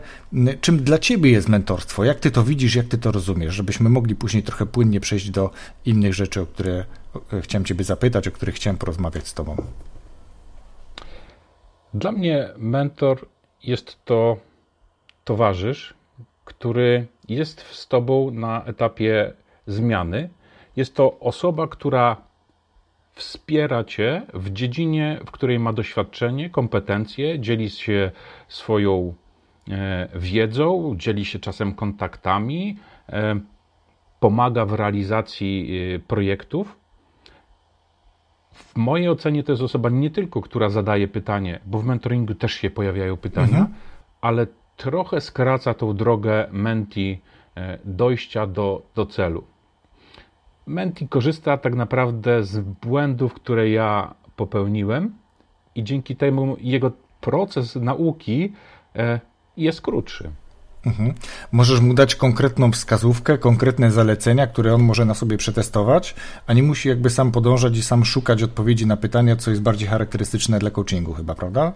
czym 0.61 0.83
dla 0.83 0.99
ciebie 0.99 1.30
jest 1.30 1.49
mentorstwo? 1.49 2.04
Jak 2.04 2.21
ty 2.21 2.30
to 2.30 2.45
widzisz, 2.45 2.75
jak 2.75 2.87
ty 2.87 2.99
to 2.99 3.12
rozumiesz, 3.12 3.54
żebyśmy 3.54 3.90
mogli 3.90 4.14
później 4.14 4.42
trochę 4.42 4.66
płynnie 4.66 5.00
przejść 5.00 5.30
do 5.30 5.50
innych 5.85 6.14
rzeczy, 6.14 6.40
o 6.40 6.47
które 6.47 6.85
chciałem 7.40 7.64
ciebie 7.64 7.85
zapytać, 7.85 8.28
o 8.28 8.33
których 8.33 8.54
chciałem 8.54 8.76
porozmawiać 8.76 9.28
z 9.28 9.35
tobą. 9.35 9.57
Dla 11.95 12.12
mnie 12.12 12.49
mentor 12.57 13.26
jest 13.62 14.04
to 14.04 14.37
towarzysz, 15.25 15.95
który 16.45 17.07
jest 17.28 17.61
z 17.61 17.88
tobą 17.88 18.30
na 18.30 18.64
etapie 18.64 19.33
zmiany, 19.66 20.30
jest 20.80 20.94
to 20.94 21.20
osoba, 21.20 21.68
która 21.68 22.16
wspiera 23.12 23.84
cię 23.84 24.22
w 24.34 24.50
dziedzinie, 24.50 25.20
w 25.26 25.30
której 25.30 25.58
ma 25.58 25.72
doświadczenie, 25.72 26.50
kompetencje, 26.50 27.40
dzieli 27.40 27.70
się 27.70 28.10
swoją 28.49 29.14
e, 29.70 30.08
wiedzą, 30.14 30.94
dzieli 30.96 31.25
się 31.25 31.38
czasem 31.38 31.75
kontaktami, 31.75 32.78
e, 33.08 33.40
pomaga 34.20 34.64
w 34.66 34.72
realizacji 34.72 35.80
e, 35.94 35.99
projektów. 35.99 36.76
W 38.52 38.76
mojej 38.76 39.08
ocenie 39.08 39.42
to 39.42 39.52
jest 39.52 39.62
osoba 39.62 39.90
nie 39.90 40.10
tylko, 40.10 40.40
która 40.40 40.68
zadaje 40.68 41.08
pytanie, 41.08 41.60
bo 41.66 41.78
w 41.78 41.84
mentoringu 41.84 42.34
też 42.34 42.52
się 42.54 42.70
pojawiają 42.70 43.16
pytania, 43.16 43.58
mhm. 43.58 43.75
ale 44.20 44.46
trochę 44.76 45.20
skraca 45.20 45.75
tą 45.75 45.96
drogę 45.96 46.46
menti 46.52 47.20
dojścia 47.84 48.46
do, 48.46 48.82
do 48.94 49.06
celu. 49.06 49.44
Menti 50.67 51.09
korzysta 51.09 51.59
tak 51.59 51.75
naprawdę 51.75 52.45
z 52.45 52.61
błędów, 52.61 53.35
które 53.35 53.71
ja 53.71 54.14
popełniłem, 54.37 55.12
i 55.75 55.85
dzięki 55.85 56.17
temu 56.17 56.57
jego 56.61 56.93
proces 57.21 57.76
nauki 57.76 58.52
e, 58.97 59.21
jest 59.57 59.81
krótszy. 59.81 60.31
Mhm. 60.87 61.14
Możesz 61.52 61.81
mu 61.81 61.95
dać 61.95 62.14
konkretną 62.14 62.73
wskazówkę, 62.73 63.38
konkretne 63.38 63.90
zalecenia, 63.90 64.47
które 64.47 64.75
on 64.75 64.83
może 64.83 65.05
na 65.05 65.14
sobie 65.14 65.37
przetestować, 65.37 66.14
a 66.47 66.52
nie 66.52 66.62
musi 66.62 66.88
jakby 66.88 67.11
sam 67.11 67.33
podążać 67.33 67.76
i 67.76 67.83
sam 67.83 68.05
szukać 68.05 68.43
odpowiedzi 68.43 68.87
na 68.87 68.97
pytania, 68.97 69.37
co 69.37 69.50
jest 69.50 69.62
bardziej 69.62 69.88
charakterystyczne 69.88 70.59
dla 70.59 70.71
coachingu, 70.71 71.12
chyba, 71.12 71.35
prawda? 71.35 71.73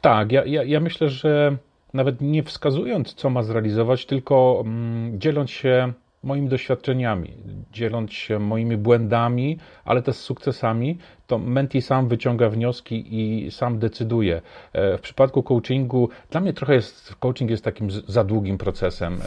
Tak, 0.00 0.32
ja, 0.32 0.44
ja, 0.44 0.64
ja 0.64 0.80
myślę, 0.80 1.08
że 1.08 1.56
nawet 1.94 2.20
nie 2.20 2.42
wskazując, 2.42 3.14
co 3.14 3.30
ma 3.30 3.42
zrealizować, 3.42 4.06
tylko 4.06 4.62
mm, 4.66 5.20
dzieląc 5.20 5.50
się 5.50 5.92
moimi 6.26 6.48
doświadczeniami, 6.48 7.32
dzieląc 7.72 8.12
się 8.12 8.38
moimi 8.38 8.76
błędami, 8.76 9.58
ale 9.84 10.02
też 10.02 10.16
sukcesami, 10.16 10.98
to 11.26 11.38
menti 11.38 11.82
sam 11.82 12.08
wyciąga 12.08 12.50
wnioski 12.50 13.20
i 13.20 13.50
sam 13.50 13.78
decyduje. 13.78 14.42
E, 14.72 14.98
w 14.98 15.00
przypadku 15.00 15.42
coachingu, 15.42 16.08
dla 16.30 16.40
mnie 16.40 16.52
trochę 16.52 16.74
jest, 16.74 17.14
coaching 17.14 17.50
jest 17.50 17.64
takim 17.64 17.90
za 17.90 18.24
długim 18.24 18.58
procesem, 18.58 19.18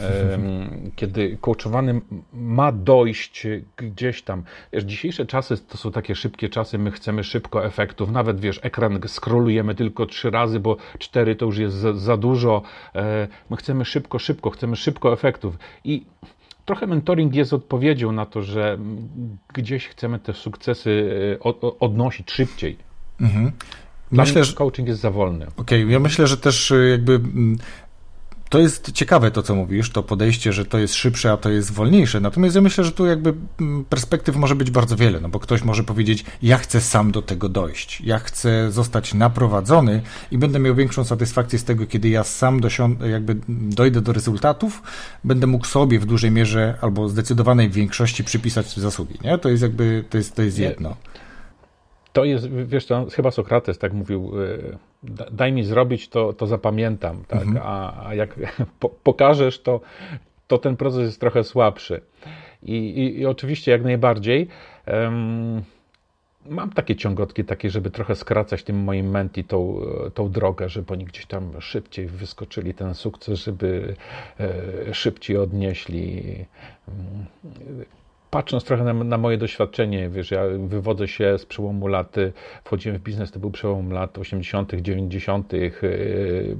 kiedy 0.96 1.38
coachowany 1.40 2.00
ma 2.32 2.72
dojść 2.72 3.46
gdzieś 3.76 4.22
tam. 4.22 4.42
Wiesz, 4.72 4.84
dzisiejsze 4.84 5.26
czasy 5.26 5.58
to 5.68 5.78
są 5.78 5.92
takie 5.92 6.14
szybkie 6.14 6.48
czasy, 6.48 6.78
my 6.78 6.90
chcemy 6.90 7.24
szybko 7.24 7.64
efektów, 7.64 8.10
nawet 8.10 8.40
wiesz, 8.40 8.60
ekran 8.62 9.00
scrollujemy 9.08 9.74
tylko 9.74 10.06
trzy 10.06 10.30
razy, 10.30 10.60
bo 10.60 10.76
cztery 10.98 11.36
to 11.36 11.46
już 11.46 11.58
jest 11.58 11.76
za, 11.76 11.92
za 11.92 12.16
dużo. 12.16 12.62
E, 12.94 13.28
my 13.50 13.56
chcemy 13.56 13.84
szybko, 13.84 14.18
szybko, 14.18 14.50
chcemy 14.50 14.76
szybko 14.76 15.12
efektów 15.12 15.58
i 15.84 16.04
trochę 16.70 16.86
mentoring 16.86 17.34
jest 17.34 17.52
odpowiedzią 17.52 18.12
na 18.12 18.26
to, 18.26 18.42
że 18.42 18.78
gdzieś 19.54 19.88
chcemy 19.88 20.18
te 20.18 20.32
sukcesy 20.32 21.10
e, 21.44 21.78
odnosić 21.80 22.30
szybciej. 22.30 22.76
Mhm. 23.20 23.52
Myślę, 24.10 24.44
że 24.44 24.52
coaching 24.52 24.88
jest 24.88 25.00
za 25.00 25.10
wolny. 25.10 25.46
Okej, 25.56 25.82
okay. 25.82 25.92
ja 25.92 26.00
myślę, 26.00 26.26
że 26.26 26.36
też 26.36 26.72
e, 26.72 26.88
jakby 26.88 27.20
to 28.50 28.58
jest 28.58 28.92
ciekawe 28.92 29.30
to, 29.30 29.42
co 29.42 29.54
mówisz, 29.54 29.90
to 29.90 30.02
podejście, 30.02 30.52
że 30.52 30.64
to 30.64 30.78
jest 30.78 30.94
szybsze, 30.94 31.32
a 31.32 31.36
to 31.36 31.50
jest 31.50 31.72
wolniejsze. 31.72 32.20
Natomiast 32.20 32.54
ja 32.54 32.60
myślę, 32.60 32.84
że 32.84 32.92
tu 32.92 33.06
jakby 33.06 33.34
mm, 33.60 33.84
perspektyw 33.84 34.36
może 34.36 34.54
być 34.54 34.70
bardzo 34.70 34.96
wiele, 34.96 35.20
no 35.20 35.28
bo 35.28 35.40
ktoś 35.40 35.62
może 35.62 35.84
powiedzieć, 35.84 36.24
ja 36.42 36.58
chcę 36.58 36.80
sam 36.80 37.12
do 37.12 37.22
tego 37.22 37.48
dojść, 37.48 38.00
ja 38.00 38.18
chcę 38.18 38.72
zostać 38.72 39.14
naprowadzony 39.14 40.02
i 40.30 40.38
będę 40.38 40.58
miał 40.58 40.74
większą 40.74 41.04
satysfakcję 41.04 41.58
z 41.58 41.64
tego, 41.64 41.86
kiedy 41.86 42.08
ja 42.08 42.24
sam 42.24 42.60
jakby 43.10 43.36
dojdę 43.48 44.00
do 44.00 44.12
rezultatów, 44.12 44.82
będę 45.24 45.46
mógł 45.46 45.66
sobie 45.66 45.98
w 45.98 46.06
dużej 46.06 46.30
mierze 46.30 46.78
albo 46.80 47.08
zdecydowanej 47.08 47.70
większości 47.70 48.24
przypisać 48.24 48.76
zasługi, 48.76 49.18
nie? 49.24 49.38
To 49.38 49.48
jest 49.48 49.62
jakby, 49.62 50.04
to 50.10 50.18
jest, 50.18 50.34
to 50.34 50.42
jest 50.42 50.58
jedno. 50.58 50.96
To 52.12 52.24
jest, 52.24 52.50
wiesz, 52.50 52.86
to 52.86 53.06
chyba 53.12 53.30
Sokrates 53.30 53.78
tak 53.78 53.92
mówił, 53.92 54.32
y, 54.40 54.78
daj 55.32 55.52
mi 55.52 55.64
zrobić, 55.64 56.08
to, 56.08 56.32
to 56.32 56.46
zapamiętam, 56.46 57.24
tak? 57.28 57.42
Mhm. 57.42 57.66
A, 57.66 58.06
a, 58.06 58.14
jak 58.14 58.34
po, 58.80 58.88
pokażesz, 58.88 59.62
to, 59.62 59.80
to 60.46 60.58
ten 60.58 60.76
proces 60.76 61.00
jest 61.00 61.20
trochę 61.20 61.44
słabszy. 61.44 62.00
I, 62.62 62.74
i, 62.74 63.20
i 63.20 63.26
oczywiście 63.26 63.72
jak 63.72 63.82
najbardziej 63.82 64.48
um, 64.86 65.62
mam 66.46 66.72
takie 66.72 66.96
ciągotki, 66.96 67.44
takie, 67.44 67.70
żeby 67.70 67.90
trochę 67.90 68.16
skracać 68.16 68.62
tym 68.64 68.76
moim 68.76 69.10
menti 69.10 69.44
tą, 69.44 69.80
tą 70.14 70.30
drogę, 70.30 70.68
żeby 70.68 70.92
oni 70.92 71.04
gdzieś 71.04 71.26
tam 71.26 71.60
szybciej 71.60 72.06
wyskoczyli 72.06 72.74
ten 72.74 72.94
sukces, 72.94 73.38
żeby 73.38 73.94
e, 74.40 74.94
szybciej 74.94 75.36
odnieśli 75.36 76.22
patrząc 78.30 78.64
trochę 78.64 78.84
na, 78.84 78.92
na, 78.92 79.18
moje 79.18 79.38
doświadczenie, 79.38 80.08
wiesz, 80.08 80.30
ja 80.30 80.42
wywodzę 80.66 81.08
się 81.08 81.38
z 81.38 81.46
przełomu 81.46 81.86
lat, 81.86 82.16
wchodziłem 82.64 82.98
w 82.98 83.02
biznes, 83.02 83.30
to 83.30 83.40
był 83.40 83.50
przełom 83.50 83.92
lat 83.92 84.18
80., 84.18 84.72
90., 84.74 85.52
yy, 85.52 86.56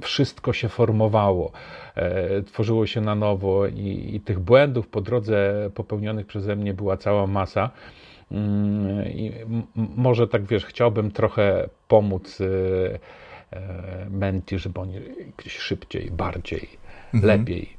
wszystko 0.00 0.52
się 0.52 0.68
formowało, 0.68 1.52
yy, 1.96 2.42
tworzyło 2.42 2.86
się 2.86 3.00
na 3.00 3.14
nowo 3.14 3.66
i, 3.66 4.10
i, 4.14 4.20
tych 4.20 4.38
błędów 4.38 4.88
po 4.88 5.00
drodze 5.00 5.70
popełnionych 5.74 6.26
przeze 6.26 6.56
mnie 6.56 6.74
była 6.74 6.96
cała 6.96 7.26
masa. 7.26 7.70
Yy, 8.30 8.38
I 9.10 9.32
może 9.96 10.28
tak 10.28 10.44
wiesz, 10.44 10.64
chciałbym 10.64 11.10
trochę 11.10 11.68
pomóc 11.88 12.40
yy, 12.40 12.98
menti, 14.10 14.58
żeby 14.58 14.80
oni 14.80 14.94
gdzieś 15.36 15.56
szybciej, 15.56 16.10
bardziej, 16.10 16.68
mhm. 17.14 17.40
lepiej 17.40 17.77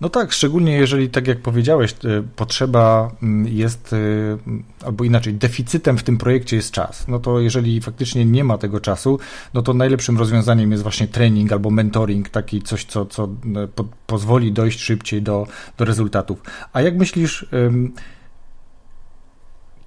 no 0.00 0.08
tak, 0.08 0.32
szczególnie 0.32 0.72
jeżeli, 0.72 1.10
tak 1.10 1.26
jak 1.26 1.42
powiedziałeś, 1.42 1.94
y, 2.04 2.22
potrzeba 2.36 3.12
mm, 3.22 3.46
jest, 3.48 3.92
y, 3.92 4.38
albo 4.84 5.04
inaczej, 5.04 5.34
deficytem 5.34 5.98
w 5.98 6.02
tym 6.02 6.18
projekcie 6.18 6.56
jest 6.56 6.70
czas. 6.70 7.08
No 7.08 7.18
to 7.18 7.40
jeżeli 7.40 7.80
faktycznie 7.80 8.24
nie 8.24 8.44
ma 8.44 8.58
tego 8.58 8.80
czasu, 8.80 9.18
no 9.54 9.62
to 9.62 9.74
najlepszym 9.74 10.18
rozwiązaniem 10.18 10.70
jest 10.70 10.82
właśnie 10.82 11.08
trening 11.08 11.52
albo 11.52 11.70
mentoring, 11.70 12.28
taki 12.28 12.62
coś, 12.62 12.84
co, 12.84 13.06
co 13.06 13.24
y, 13.64 13.68
po, 13.68 13.84
pozwoli 14.06 14.52
dojść 14.52 14.80
szybciej 14.80 15.22
do, 15.22 15.46
do 15.78 15.84
rezultatów. 15.84 16.42
A 16.72 16.82
jak 16.82 16.96
myślisz, 16.96 17.46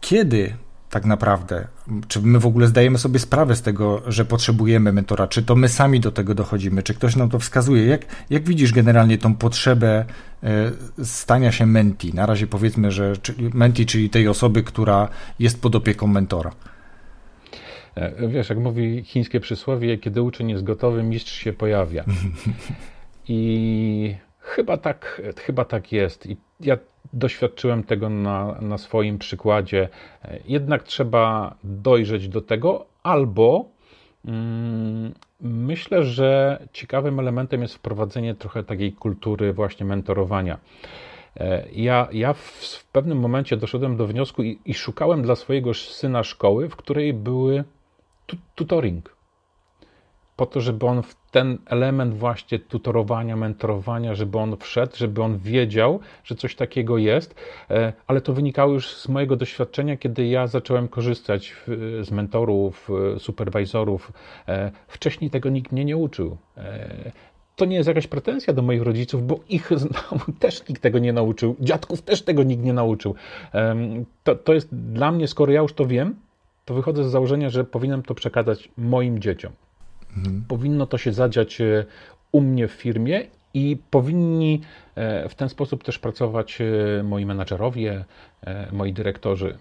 kiedy 0.01 0.53
tak 0.93 1.05
naprawdę? 1.05 1.67
Czy 2.07 2.21
my 2.21 2.39
w 2.39 2.45
ogóle 2.45 2.67
zdajemy 2.67 2.97
sobie 2.97 3.19
sprawę 3.19 3.55
z 3.55 3.61
tego, 3.61 4.01
że 4.07 4.25
potrzebujemy 4.25 4.93
mentora? 4.93 5.27
Czy 5.27 5.43
to 5.43 5.55
my 5.55 5.69
sami 5.69 5.99
do 5.99 6.11
tego 6.11 6.35
dochodzimy? 6.35 6.83
Czy 6.83 6.93
ktoś 6.93 7.15
nam 7.15 7.29
to 7.29 7.39
wskazuje? 7.39 7.85
Jak, 7.85 8.05
jak 8.29 8.43
widzisz 8.43 8.73
generalnie 8.73 9.17
tą 9.17 9.35
potrzebę 9.35 10.05
e, 10.43 10.71
stania 11.03 11.51
się 11.51 11.65
menti? 11.65 12.13
Na 12.13 12.25
razie 12.25 12.47
powiedzmy, 12.47 12.91
że 12.91 13.13
menti, 13.53 13.85
czyli 13.85 14.09
tej 14.09 14.27
osoby, 14.27 14.63
która 14.63 15.09
jest 15.39 15.61
pod 15.61 15.75
opieką 15.75 16.07
mentora. 16.07 16.51
E, 17.95 18.27
wiesz, 18.27 18.49
jak 18.49 18.59
mówi 18.59 19.03
chińskie 19.03 19.39
przysłowie, 19.39 19.97
kiedy 19.97 20.21
uczeń 20.21 20.49
jest 20.49 20.63
gotowy, 20.63 21.03
mistrz 21.03 21.33
się 21.33 21.53
pojawia. 21.53 22.03
I 23.27 24.15
chyba 24.39 24.77
tak, 24.77 25.21
chyba 25.37 25.65
tak 25.65 25.91
jest. 25.91 26.25
I 26.25 26.37
ja 26.59 26.77
doświadczyłem 27.13 27.83
tego 27.83 28.09
na, 28.09 28.61
na 28.61 28.77
swoim 28.77 29.17
przykładzie. 29.19 29.89
Jednak 30.45 30.83
trzeba 30.83 31.55
dojrzeć 31.63 32.29
do 32.29 32.41
tego, 32.41 32.85
albo 33.03 33.65
mm, 34.25 35.13
myślę, 35.41 36.03
że 36.03 36.59
ciekawym 36.73 37.19
elementem 37.19 37.61
jest 37.61 37.75
wprowadzenie 37.75 38.35
trochę 38.35 38.63
takiej 38.63 38.93
kultury 38.93 39.53
właśnie 39.53 39.85
mentorowania. 39.85 40.57
Ja, 41.71 42.07
ja 42.11 42.33
w, 42.33 42.39
w 42.39 42.85
pewnym 42.85 43.19
momencie 43.19 43.57
doszedłem 43.57 43.97
do 43.97 44.07
wniosku 44.07 44.43
i, 44.43 44.59
i, 44.65 44.73
szukałem 44.73 45.21
dla 45.21 45.35
swojego 45.35 45.73
syna 45.73 46.23
szkoły, 46.23 46.69
w 46.69 46.75
której 46.75 47.13
były 47.13 47.63
tutoring 48.55 49.15
po 50.35 50.45
to, 50.45 50.61
żeby 50.61 50.85
on 50.85 51.03
w 51.03 51.22
ten 51.33 51.57
element 51.65 52.13
właśnie 52.13 52.59
tutorowania, 52.59 53.35
mentorowania, 53.35 54.15
żeby 54.15 54.37
on 54.37 54.57
wszedł, 54.57 54.97
żeby 54.97 55.23
on 55.23 55.37
wiedział, 55.37 55.99
że 56.23 56.35
coś 56.35 56.55
takiego 56.55 56.97
jest, 56.97 57.35
e, 57.69 57.93
ale 58.07 58.21
to 58.21 58.33
wynikało 58.33 58.73
już 58.73 58.87
z 58.87 59.07
mojego 59.07 59.35
doświadczenia, 59.35 59.97
kiedy 59.97 60.27
ja 60.27 60.47
zacząłem 60.47 60.87
korzystać 60.87 61.55
z 62.01 62.11
mentorów, 62.11 62.89
superwizorów. 63.17 64.13
E, 64.47 64.71
wcześniej 64.87 65.29
tego 65.29 65.49
nikt 65.49 65.71
mnie 65.71 65.85
nie 65.85 65.97
uczył. 65.97 66.37
E, 66.57 67.11
to 67.55 67.65
nie 67.65 67.75
jest 67.75 67.87
jakaś 67.87 68.07
pretensja 68.07 68.53
do 68.53 68.61
moich 68.61 68.81
rodziców, 68.81 69.27
bo 69.27 69.39
ich 69.49 69.69
też 70.39 70.67
nikt 70.69 70.81
tego 70.81 70.99
nie 70.99 71.13
nauczył, 71.13 71.55
dziadków 71.59 72.01
też 72.01 72.21
tego 72.21 72.43
nikt 72.43 72.63
nie 72.63 72.73
nauczył. 72.73 73.15
To, 74.23 74.35
to 74.35 74.53
jest 74.53 74.75
dla 74.75 75.11
mnie, 75.11 75.27
skoro 75.27 75.51
ja 75.51 75.61
już 75.61 75.73
to 75.73 75.85
wiem, 75.85 76.15
to 76.65 76.73
wychodzę 76.73 77.03
z 77.03 77.11
założenia, 77.11 77.49
że 77.49 77.63
powinienem 77.63 78.03
to 78.03 78.15
przekazać 78.15 78.69
moim 78.77 79.19
dzieciom. 79.19 79.51
Powinno 80.47 80.85
to 80.85 80.97
się 80.97 81.13
zadziać 81.13 81.61
e, 81.61 81.85
u 82.31 82.41
mnie 82.41 82.67
w 82.67 82.71
firmie 82.71 83.21
i 83.53 83.77
powinni 83.89 84.61
e, 84.95 85.29
w 85.29 85.35
ten 85.35 85.49
sposób 85.49 85.83
też 85.83 85.99
pracować 85.99 86.61
e, 86.61 87.03
moi 87.03 87.25
menadżerowie, 87.25 88.05
moi 88.71 88.93
dyrektorzy. 88.93 89.57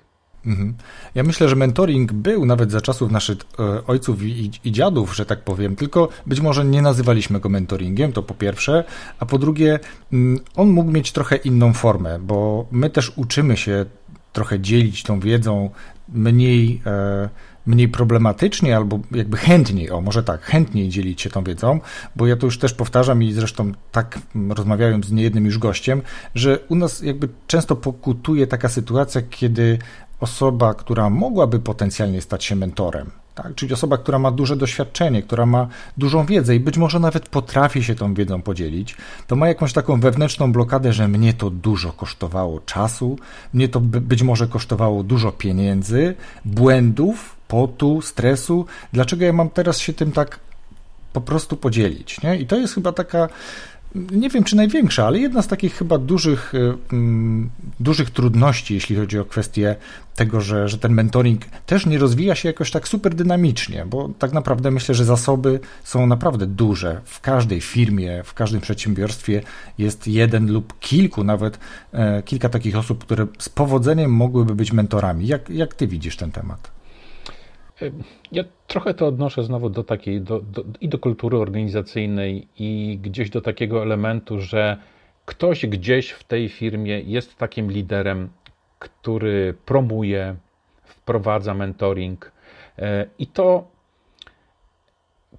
Mhm. 0.46 0.74
Ja 1.14 1.22
myślę, 1.22 1.48
że 1.48 1.56
mentoring 1.56 2.12
był 2.12 2.46
nawet 2.46 2.70
za 2.70 2.80
czasów 2.80 3.10
naszych 3.10 3.36
ojców 3.86 4.22
i, 4.22 4.50
i, 4.64 4.72
dziadów, 4.72 5.16
że 5.16 5.26
tak 5.26 5.40
powiem, 5.40 5.76
tylko 5.76 6.08
być 6.26 6.40
może 6.40 6.64
nie 6.64 6.82
nazywaliśmy 6.82 7.40
go 7.40 7.48
mentoringiem, 7.48 8.12
to 8.12 8.22
po 8.22 8.34
pierwsze, 8.34 8.84
a 9.18 9.26
po 9.26 9.38
drugie, 9.38 9.78
mm, 10.12 10.40
on 10.56 10.70
mógł 10.70 10.90
mieć 10.90 11.12
trochę 11.12 11.36
inną 11.36 11.72
formę, 11.72 12.18
bo 12.18 12.66
my 12.70 12.90
też 12.90 13.12
uczymy 13.16 13.56
się 13.56 13.86
trochę 14.32 14.60
dzielić 14.60 15.02
tą 15.02 15.20
wiedzą, 15.20 15.70
mniej. 16.08 16.82
E, 16.86 17.28
mniej 17.66 17.88
problematycznie 17.88 18.76
albo 18.76 19.00
jakby 19.10 19.36
chętniej, 19.36 19.90
o 19.90 20.00
może 20.00 20.22
tak, 20.22 20.42
chętniej 20.42 20.88
dzielić 20.88 21.20
się 21.20 21.30
tą 21.30 21.44
wiedzą, 21.44 21.80
bo 22.16 22.26
ja 22.26 22.36
to 22.36 22.46
już 22.46 22.58
też 22.58 22.74
powtarzam 22.74 23.22
i 23.22 23.32
zresztą 23.32 23.72
tak 23.92 24.18
rozmawiając 24.48 25.06
z 25.06 25.12
niejednym 25.12 25.44
już 25.44 25.58
gościem, 25.58 26.02
że 26.34 26.58
u 26.68 26.74
nas 26.74 27.02
jakby 27.02 27.28
często 27.46 27.76
pokutuje 27.76 28.46
taka 28.46 28.68
sytuacja, 28.68 29.22
kiedy 29.30 29.78
osoba, 30.20 30.74
która 30.74 31.10
mogłaby 31.10 31.60
potencjalnie 31.60 32.20
stać 32.20 32.44
się 32.44 32.56
mentorem, 32.56 33.10
tak? 33.34 33.54
Czyli 33.54 33.72
osoba, 33.72 33.98
która 33.98 34.18
ma 34.18 34.30
duże 34.30 34.56
doświadczenie, 34.56 35.22
która 35.22 35.46
ma 35.46 35.68
dużą 35.96 36.26
wiedzę 36.26 36.56
i 36.56 36.60
być 36.60 36.78
może 36.78 37.00
nawet 37.00 37.28
potrafi 37.28 37.84
się 37.84 37.94
tą 37.94 38.14
wiedzą 38.14 38.42
podzielić, 38.42 38.96
to 39.26 39.36
ma 39.36 39.48
jakąś 39.48 39.72
taką 39.72 40.00
wewnętrzną 40.00 40.52
blokadę, 40.52 40.92
że 40.92 41.08
mnie 41.08 41.34
to 41.34 41.50
dużo 41.50 41.92
kosztowało 41.92 42.60
czasu, 42.60 43.18
mnie 43.54 43.68
to 43.68 43.80
być 43.80 44.22
może 44.22 44.48
kosztowało 44.48 45.02
dużo 45.02 45.32
pieniędzy, 45.32 46.14
błędów, 46.44 47.36
potu, 47.52 48.02
stresu. 48.02 48.66
Dlaczego 48.92 49.24
ja 49.24 49.32
mam 49.32 49.50
teraz 49.50 49.78
się 49.78 49.92
tym 49.92 50.12
tak 50.12 50.40
po 51.12 51.20
prostu 51.20 51.56
podzielić? 51.56 52.22
Nie? 52.22 52.36
I 52.36 52.46
to 52.46 52.56
jest 52.56 52.74
chyba 52.74 52.92
taka 52.92 53.28
nie 53.94 54.28
wiem 54.28 54.44
czy 54.44 54.56
największa, 54.56 55.06
ale 55.06 55.18
jedna 55.18 55.42
z 55.42 55.48
takich 55.48 55.74
chyba 55.74 55.98
dużych, 55.98 56.54
y, 56.54 56.74
mm, 56.92 57.50
dużych 57.80 58.10
trudności, 58.10 58.74
jeśli 58.74 58.96
chodzi 58.96 59.18
o 59.18 59.24
kwestię 59.24 59.76
tego, 60.16 60.40
że, 60.40 60.68
że 60.68 60.78
ten 60.78 60.92
mentoring 60.92 61.44
też 61.66 61.86
nie 61.86 61.98
rozwija 61.98 62.34
się 62.34 62.48
jakoś 62.48 62.70
tak 62.70 62.88
super 62.88 63.14
dynamicznie, 63.14 63.86
bo 63.86 64.08
tak 64.18 64.32
naprawdę 64.32 64.70
myślę, 64.70 64.94
że 64.94 65.04
zasoby 65.04 65.60
są 65.84 66.06
naprawdę 66.06 66.46
duże. 66.46 67.00
W 67.04 67.20
każdej 67.20 67.60
firmie, 67.60 68.22
w 68.24 68.34
każdym 68.34 68.60
przedsiębiorstwie 68.60 69.42
jest 69.78 70.08
jeden 70.08 70.52
lub 70.52 70.78
kilku, 70.80 71.24
nawet 71.24 71.58
e, 71.92 72.22
kilka 72.22 72.48
takich 72.48 72.76
osób, 72.76 73.04
które 73.04 73.26
z 73.38 73.48
powodzeniem 73.48 74.10
mogłyby 74.10 74.54
być 74.54 74.72
mentorami. 74.72 75.26
Jak, 75.26 75.50
jak 75.50 75.74
ty 75.74 75.86
widzisz 75.86 76.16
ten 76.16 76.32
temat? 76.32 76.81
Ja 78.32 78.44
trochę 78.66 78.94
to 78.94 79.06
odnoszę 79.06 79.42
znowu 79.42 79.70
do 79.70 79.84
takiej, 79.84 80.20
do, 80.20 80.40
do, 80.40 80.64
i 80.80 80.88
do 80.88 80.98
kultury 80.98 81.38
organizacyjnej, 81.38 82.48
i 82.58 82.98
gdzieś 83.02 83.30
do 83.30 83.40
takiego 83.40 83.82
elementu, 83.82 84.40
że 84.40 84.76
ktoś 85.24 85.66
gdzieś 85.66 86.10
w 86.10 86.24
tej 86.24 86.48
firmie 86.48 87.00
jest 87.00 87.36
takim 87.36 87.70
liderem, 87.70 88.28
który 88.78 89.54
promuje, 89.66 90.36
wprowadza 90.84 91.54
mentoring. 91.54 92.32
E, 92.78 93.06
I 93.18 93.26
to 93.26 93.68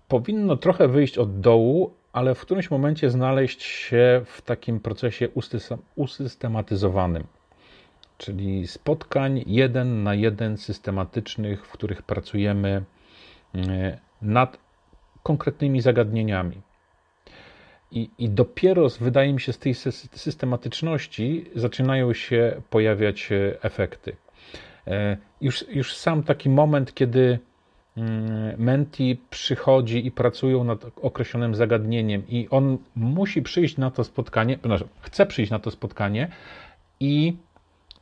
powinno 0.07 0.57
trochę 0.57 0.87
wyjść 0.87 1.17
od 1.17 1.39
dołu, 1.39 1.93
ale 2.13 2.35
w 2.35 2.41
którymś 2.41 2.71
momencie 2.71 3.09
znaleźć 3.09 3.61
się 3.61 4.21
w 4.25 4.41
takim 4.41 4.79
procesie 4.79 5.27
usystematyzowanym 5.95 7.23
czyli 8.17 8.67
spotkań 8.67 9.43
jeden 9.47 10.03
na 10.03 10.13
jeden 10.13 10.57
systematycznych, 10.57 11.65
w 11.67 11.71
których 11.71 12.01
pracujemy 12.01 12.83
e, 13.55 13.99
nad 14.21 14.57
konkretnymi 15.23 15.81
zagadnieniami. 15.81 16.61
I, 17.91 18.09
I 18.17 18.29
dopiero, 18.29 18.87
wydaje 18.99 19.33
mi 19.33 19.41
się, 19.41 19.53
z 19.53 19.59
tej 19.59 19.73
systematyczności 20.11 21.45
zaczynają 21.55 22.13
się 22.13 22.61
pojawiać 22.69 23.29
efekty. 23.61 24.15
Już, 25.41 25.65
już 25.69 25.95
sam 25.95 26.23
taki 26.23 26.49
moment, 26.49 26.93
kiedy 26.93 27.39
mm, 27.97 28.59
Menti 28.61 29.21
przychodzi 29.29 30.05
i 30.05 30.11
pracują 30.11 30.63
nad 30.63 30.85
określonym 31.01 31.55
zagadnieniem, 31.55 32.23
i 32.27 32.47
on 32.49 32.77
musi 32.95 33.41
przyjść 33.41 33.77
na 33.77 33.91
to 33.91 34.03
spotkanie, 34.03 34.57
znaczy 34.65 34.87
chce 35.01 35.25
przyjść 35.25 35.51
na 35.51 35.59
to 35.59 35.71
spotkanie, 35.71 36.27
i 36.99 37.35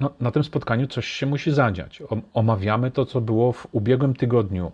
no, 0.02 0.10
na 0.20 0.32
tym 0.32 0.44
spotkaniu 0.44 0.88
coś 0.88 1.08
się 1.08 1.26
musi 1.26 1.52
zadziać. 1.52 2.04
Omawiamy 2.34 2.92
to, 2.92 3.06
co 3.06 3.22
było 3.22 3.52
w 3.52 3.68
ubiegłym 3.72 4.14
tygodniu, 4.14 4.72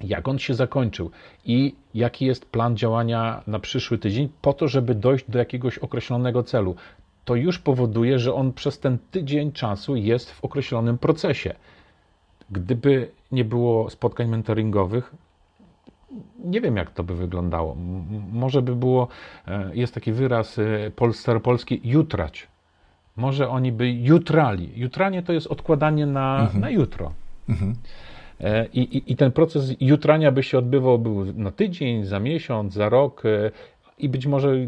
jak 0.00 0.28
on 0.28 0.38
się 0.38 0.54
zakończył 0.54 1.10
i 1.44 1.74
jaki 1.94 2.26
jest 2.26 2.50
plan 2.50 2.76
działania 2.76 3.42
na 3.46 3.58
przyszły 3.58 3.98
tydzień, 3.98 4.28
po 4.42 4.52
to, 4.52 4.68
żeby 4.68 4.94
dojść 4.94 5.24
do 5.28 5.38
jakiegoś 5.38 5.78
określonego 5.78 6.42
celu. 6.42 6.76
To 7.24 7.34
już 7.34 7.58
powoduje, 7.58 8.18
że 8.18 8.34
on 8.34 8.52
przez 8.52 8.78
ten 8.78 8.98
tydzień 9.10 9.52
czasu 9.52 9.96
jest 9.96 10.30
w 10.30 10.44
określonym 10.44 10.98
procesie. 10.98 11.54
Gdyby 12.50 13.10
nie 13.32 13.44
było 13.44 13.90
spotkań 13.90 14.28
mentoringowych, 14.28 15.14
nie 16.44 16.60
wiem, 16.60 16.76
jak 16.76 16.90
to 16.90 17.04
by 17.04 17.14
wyglądało. 17.14 17.76
Może 18.32 18.62
by 18.62 18.76
było, 18.76 19.08
e, 19.46 19.70
jest 19.74 19.94
taki 19.94 20.12
wyraz 20.12 20.58
e, 20.58 21.12
staropolski, 21.12 21.80
jutrać. 21.84 22.51
Może 23.16 23.48
oni 23.48 23.72
by 23.72 23.90
jutrali. 23.90 24.70
Jutranie 24.76 25.22
to 25.22 25.32
jest 25.32 25.46
odkładanie 25.46 26.06
na, 26.06 26.40
mhm. 26.40 26.60
na 26.60 26.70
jutro. 26.70 27.12
Mhm. 27.48 27.74
E, 28.40 28.66
I, 28.66 28.80
i, 28.80 29.12
I, 29.12 29.16
ten 29.16 29.32
proces 29.32 29.74
jutrania 29.80 30.32
by 30.32 30.42
się 30.42 30.58
odbywał 30.58 30.98
był 30.98 31.24
na 31.24 31.50
tydzień, 31.50 32.04
za 32.04 32.20
miesiąc, 32.20 32.74
za 32.74 32.88
rok 32.88 33.22
e, 33.26 33.50
i 33.98 34.08
być 34.08 34.26
może 34.26 34.50
e, 34.50 34.66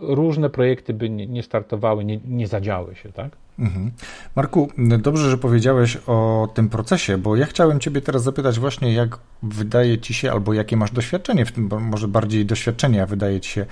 różne 0.00 0.50
projekty 0.50 0.94
by 0.94 1.10
nie, 1.10 1.26
nie 1.26 1.42
startowały, 1.42 2.04
nie, 2.04 2.20
nie 2.28 2.46
zadziały 2.46 2.94
się, 2.94 3.12
tak? 3.12 3.36
Mhm. 3.58 3.90
Marku, 4.36 4.68
dobrze, 4.98 5.30
że 5.30 5.38
powiedziałeś 5.38 5.98
o 6.06 6.48
tym 6.54 6.68
procesie, 6.68 7.18
bo 7.18 7.36
ja 7.36 7.46
chciałem 7.46 7.80
Ciebie 7.80 8.00
teraz 8.00 8.22
zapytać 8.22 8.58
właśnie, 8.58 8.92
jak 8.92 9.18
wydaje 9.42 9.98
Ci 9.98 10.14
się, 10.14 10.32
albo 10.32 10.52
jakie 10.52 10.76
masz 10.76 10.90
doświadczenie 10.90 11.46
w 11.46 11.52
tym, 11.52 11.70
może 11.80 12.08
bardziej 12.08 12.46
doświadczenia 12.46 13.06
wydaje 13.06 13.40
Ci 13.40 13.50
się, 13.50 13.66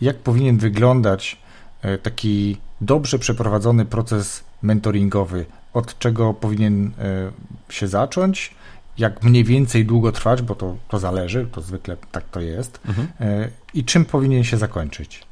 jak 0.00 0.16
powinien 0.16 0.56
wyglądać 0.58 1.43
taki 2.02 2.56
dobrze 2.80 3.18
przeprowadzony 3.18 3.84
proces 3.84 4.44
mentoringowy, 4.62 5.44
od 5.72 5.98
czego 5.98 6.34
powinien 6.34 6.90
się 7.68 7.88
zacząć, 7.88 8.54
jak 8.98 9.22
mniej 9.22 9.44
więcej 9.44 9.84
długo 9.84 10.12
trwać, 10.12 10.42
bo 10.42 10.54
to, 10.54 10.76
to 10.88 10.98
zależy, 10.98 11.46
to 11.52 11.60
zwykle 11.60 11.96
tak 12.12 12.24
to 12.28 12.40
jest, 12.40 12.80
mhm. 12.88 13.08
E, 13.20 13.48
i 13.74 13.84
czym 13.84 14.04
powinien 14.04 14.44
się 14.44 14.56
zakończyć? 14.56 15.22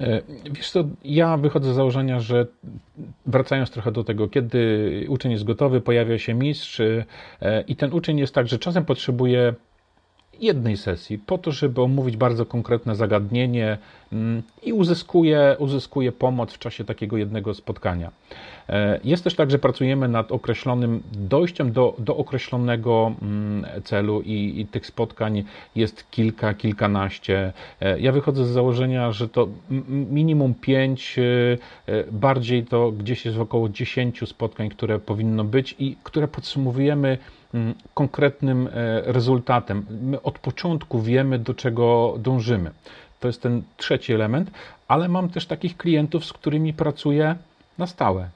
E, 0.00 0.22
wiesz 0.50 0.70
co, 0.70 0.84
ja 1.04 1.36
wychodzę 1.36 1.72
z 1.72 1.76
założenia, 1.76 2.20
że 2.20 2.46
wracając 3.26 3.70
trochę 3.70 3.92
do 3.92 4.04
tego, 4.04 4.28
kiedy 4.28 5.06
uczeń 5.08 5.32
jest 5.32 5.44
gotowy, 5.44 5.80
pojawia 5.80 6.18
się 6.18 6.34
mistrz 6.34 6.80
e, 6.80 7.04
i 7.68 7.76
ten 7.76 7.92
uczeń 7.92 8.18
jest 8.18 8.34
tak, 8.34 8.48
że 8.48 8.58
czasem 8.58 8.84
potrzebuje 8.84 9.54
jednej 10.40 10.76
sesji 10.76 11.18
po 11.18 11.38
to, 11.38 11.52
żeby 11.52 11.82
omówić 11.82 12.16
bardzo 12.16 12.46
konkretne 12.46 12.96
zagadnienie 12.96 13.78
mm, 14.12 14.42
i 14.62 14.72
uzyskuje, 14.72 15.56
uzyskuje 15.58 16.12
pomoc 16.12 16.52
w 16.52 16.58
czasie 16.58 16.84
takiego 16.84 17.16
jednego 17.16 17.54
spotkania. 17.54 18.10
E, 18.68 19.00
jest 19.04 19.24
też 19.24 19.34
tak, 19.34 19.50
że 19.50 19.58
pracujemy 19.58 20.08
nad 20.08 20.32
określonym 20.32 21.02
dojściem 21.12 21.72
do, 21.72 21.94
do 21.98 22.16
określonego 22.16 23.12
mm, 23.22 23.66
celu 23.84 24.22
i, 24.22 24.60
i 24.60 24.66
tych 24.66 24.86
spotkań 24.86 25.44
jest 25.74 26.10
kilka, 26.10 26.54
kilkanaście. 26.54 27.52
E, 27.80 28.00
ja 28.00 28.12
wychodzę 28.12 28.44
z 28.44 28.48
założenia, 28.48 29.12
że 29.12 29.28
to 29.28 29.48
minimum 30.10 30.54
pięć, 30.54 31.16
e, 31.18 32.04
bardziej 32.12 32.64
to 32.64 32.92
gdzieś 32.92 33.24
jest 33.24 33.38
około 33.38 33.68
dziesięciu 33.68 34.26
spotkań, 34.26 34.68
które 34.68 34.98
powinno 34.98 35.44
być 35.44 35.74
i 35.78 35.96
które 36.02 36.28
podsumowujemy 36.28 37.18
konkretnym 37.94 38.68
rezultatem. 39.04 39.86
My 40.02 40.22
od 40.22 40.38
początku 40.38 41.02
wiemy, 41.02 41.38
do 41.38 41.54
czego 41.54 42.14
dążymy. 42.18 42.70
To 43.20 43.28
jest 43.28 43.42
ten 43.42 43.62
trzeci 43.76 44.12
element, 44.12 44.50
ale 44.88 45.08
mam 45.08 45.28
też 45.28 45.46
takich 45.46 45.76
klientów, 45.76 46.24
z 46.24 46.32
którymi 46.32 46.72
pracuję 46.72 47.36
na 47.78 47.86
stałe. 47.86 48.28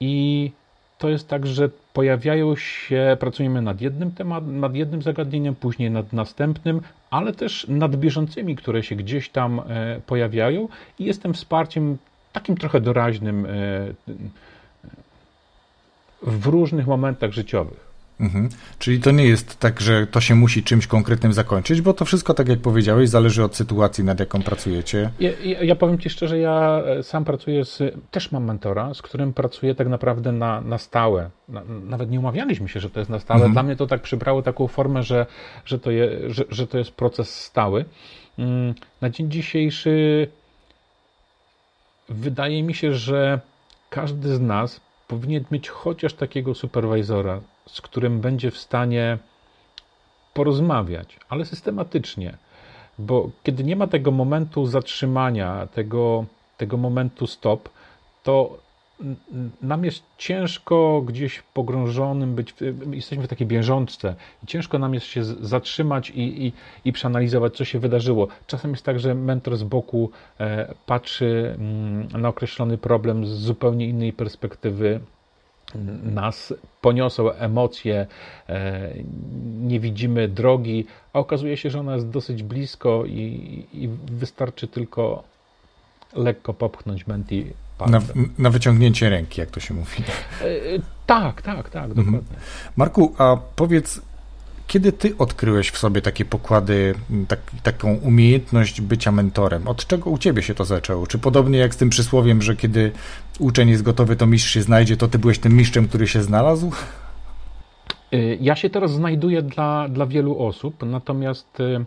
I 0.00 0.50
to 0.98 1.08
jest 1.08 1.28
tak, 1.28 1.46
że 1.46 1.68
pojawiają 1.92 2.56
się, 2.56 3.16
pracujemy 3.20 3.62
nad 3.62 3.80
jednym 3.80 4.10
tematem, 4.10 4.60
nad 4.60 4.74
jednym 4.74 5.02
zagadnieniem, 5.02 5.54
później 5.54 5.90
nad 5.90 6.12
następnym, 6.12 6.80
ale 7.10 7.32
też 7.32 7.66
nad 7.68 7.96
bieżącymi, 7.96 8.56
które 8.56 8.82
się 8.82 8.96
gdzieś 8.96 9.28
tam 9.28 9.60
e, 9.60 10.00
pojawiają 10.06 10.68
i 10.98 11.04
jestem 11.04 11.34
wsparciem 11.34 11.98
takim 12.32 12.56
trochę 12.56 12.80
doraźnym 12.80 13.46
e, 13.46 13.48
w 16.22 16.46
różnych 16.46 16.86
momentach 16.86 17.32
życiowych. 17.32 17.83
Mhm. 18.20 18.48
Czyli 18.78 19.00
to 19.00 19.10
nie 19.10 19.24
jest 19.24 19.60
tak, 19.60 19.80
że 19.80 20.06
to 20.06 20.20
się 20.20 20.34
musi 20.34 20.62
czymś 20.62 20.86
konkretnym 20.86 21.32
zakończyć, 21.32 21.80
bo 21.80 21.92
to 21.92 22.04
wszystko, 22.04 22.34
tak 22.34 22.48
jak 22.48 22.58
powiedziałeś, 22.60 23.08
zależy 23.08 23.44
od 23.44 23.56
sytuacji, 23.56 24.04
nad 24.04 24.20
jaką 24.20 24.42
pracujecie. 24.42 25.10
Ja, 25.20 25.30
ja, 25.44 25.62
ja 25.62 25.76
powiem 25.76 25.98
Ci 25.98 26.10
szczerze, 26.10 26.38
ja 26.38 26.82
e, 26.86 27.02
sam 27.02 27.24
pracuję 27.24 27.64
z, 27.64 27.82
też 28.10 28.32
mam 28.32 28.44
mentora, 28.44 28.94
z 28.94 29.02
którym 29.02 29.32
pracuję 29.32 29.74
tak 29.74 29.88
naprawdę 29.88 30.32
na, 30.32 30.60
na 30.60 30.78
stałe. 30.78 31.30
Na, 31.48 31.62
nawet 31.64 32.10
nie 32.10 32.18
umawialiśmy 32.18 32.68
się, 32.68 32.80
że 32.80 32.90
to 32.90 33.00
jest 33.00 33.10
na 33.10 33.18
stałe. 33.18 33.38
Mhm. 33.38 33.52
Dla 33.52 33.62
mnie 33.62 33.76
to 33.76 33.86
tak 33.86 34.02
przybrało 34.02 34.42
taką 34.42 34.66
formę, 34.66 35.02
że, 35.02 35.26
że, 35.64 35.78
to, 35.78 35.90
je, 35.90 36.30
że, 36.30 36.44
że 36.50 36.66
to 36.66 36.78
jest 36.78 36.90
proces 36.90 37.40
stały. 37.44 37.84
Mm, 38.38 38.74
na 39.00 39.10
dzień 39.10 39.30
dzisiejszy 39.30 40.28
wydaje 42.08 42.62
mi 42.62 42.74
się, 42.74 42.94
że 42.94 43.40
każdy 43.90 44.34
z 44.34 44.40
nas 44.40 44.80
powinien 45.08 45.44
mieć 45.50 45.68
chociaż 45.68 46.14
takiego 46.14 46.54
superwizora, 46.54 47.40
z 47.66 47.80
którym 47.80 48.20
będzie 48.20 48.50
w 48.50 48.58
stanie 48.58 49.18
porozmawiać, 50.34 51.18
ale 51.28 51.44
systematycznie. 51.44 52.36
Bo 52.98 53.30
kiedy 53.42 53.64
nie 53.64 53.76
ma 53.76 53.86
tego 53.86 54.10
momentu 54.10 54.66
zatrzymania, 54.66 55.66
tego, 55.66 56.24
tego 56.56 56.76
momentu 56.76 57.26
stop, 57.26 57.68
to 58.22 58.64
nam 59.62 59.84
jest 59.84 60.02
ciężko 60.18 61.02
gdzieś 61.06 61.42
pogrążonym 61.54 62.34
być, 62.34 62.54
jesteśmy 62.90 63.24
w 63.24 63.28
takiej 63.28 63.46
bieżączce 63.46 64.14
i 64.44 64.46
ciężko 64.46 64.78
nam 64.78 64.94
jest 64.94 65.06
się 65.06 65.24
zatrzymać 65.24 66.10
i, 66.10 66.46
i, 66.46 66.52
i 66.84 66.92
przeanalizować, 66.92 67.56
co 67.56 67.64
się 67.64 67.78
wydarzyło. 67.78 68.28
Czasem 68.46 68.70
jest 68.70 68.84
tak, 68.84 69.00
że 69.00 69.14
mentor 69.14 69.56
z 69.56 69.62
boku 69.62 70.10
e, 70.40 70.74
patrzy 70.86 71.54
mm, 71.58 72.08
na 72.22 72.28
określony 72.28 72.78
problem 72.78 73.26
z 73.26 73.30
zupełnie 73.30 73.88
innej 73.88 74.12
perspektywy, 74.12 75.00
nas 76.04 76.54
poniosą 76.80 77.32
emocje, 77.32 78.06
e, 78.48 78.94
nie 79.60 79.80
widzimy 79.80 80.28
drogi, 80.28 80.86
a 81.12 81.18
okazuje 81.18 81.56
się, 81.56 81.70
że 81.70 81.80
ona 81.80 81.94
jest 81.94 82.08
dosyć 82.08 82.42
blisko 82.42 83.04
i, 83.06 83.66
i 83.72 83.88
wystarczy 84.12 84.68
tylko 84.68 85.24
lekko 86.12 86.54
popchnąć 86.54 87.06
menti 87.06 87.46
na, 87.80 88.00
na, 88.38 88.50
wyciągnięcie 88.50 89.08
ręki, 89.10 89.40
jak 89.40 89.50
to 89.50 89.60
się 89.60 89.74
mówi. 89.74 90.02
E, 90.40 90.46
tak, 91.06 91.42
tak, 91.42 91.70
tak, 91.70 91.84
mhm. 91.84 92.06
dokładnie. 92.06 92.36
Marku, 92.76 93.14
a 93.18 93.36
powiedz, 93.56 94.00
kiedy 94.66 94.92
ty 94.92 95.18
odkryłeś 95.18 95.70
w 95.70 95.78
sobie 95.78 96.02
takie 96.02 96.24
pokłady, 96.24 96.94
tak, 97.28 97.40
taką 97.62 97.94
umiejętność 97.94 98.80
bycia 98.80 99.12
mentorem? 99.12 99.68
Od 99.68 99.86
czego 99.86 100.10
u 100.10 100.18
ciebie 100.18 100.42
się 100.42 100.54
to 100.54 100.64
zaczęło? 100.64 101.06
Czy 101.06 101.18
podobnie 101.18 101.58
jak 101.58 101.74
z 101.74 101.76
tym 101.76 101.90
przysłowiem, 101.90 102.42
że 102.42 102.56
kiedy 102.56 102.92
uczeń 103.38 103.68
jest 103.68 103.82
gotowy, 103.82 104.16
to 104.16 104.26
mistrz 104.26 104.50
się 104.50 104.62
znajdzie, 104.62 104.96
to 104.96 105.08
ty 105.08 105.18
byłeś 105.18 105.38
tym 105.38 105.52
mistrzem, 105.56 105.88
który 105.88 106.06
się 106.06 106.22
znalazł? 106.22 106.72
Y, 108.14 108.38
ja 108.40 108.56
się 108.56 108.70
teraz 108.70 108.92
znajduję 108.92 109.42
dla, 109.42 109.88
dla 109.88 110.06
wielu 110.06 110.38
osób, 110.38 110.82
natomiast 110.86 111.60
y, 111.60 111.84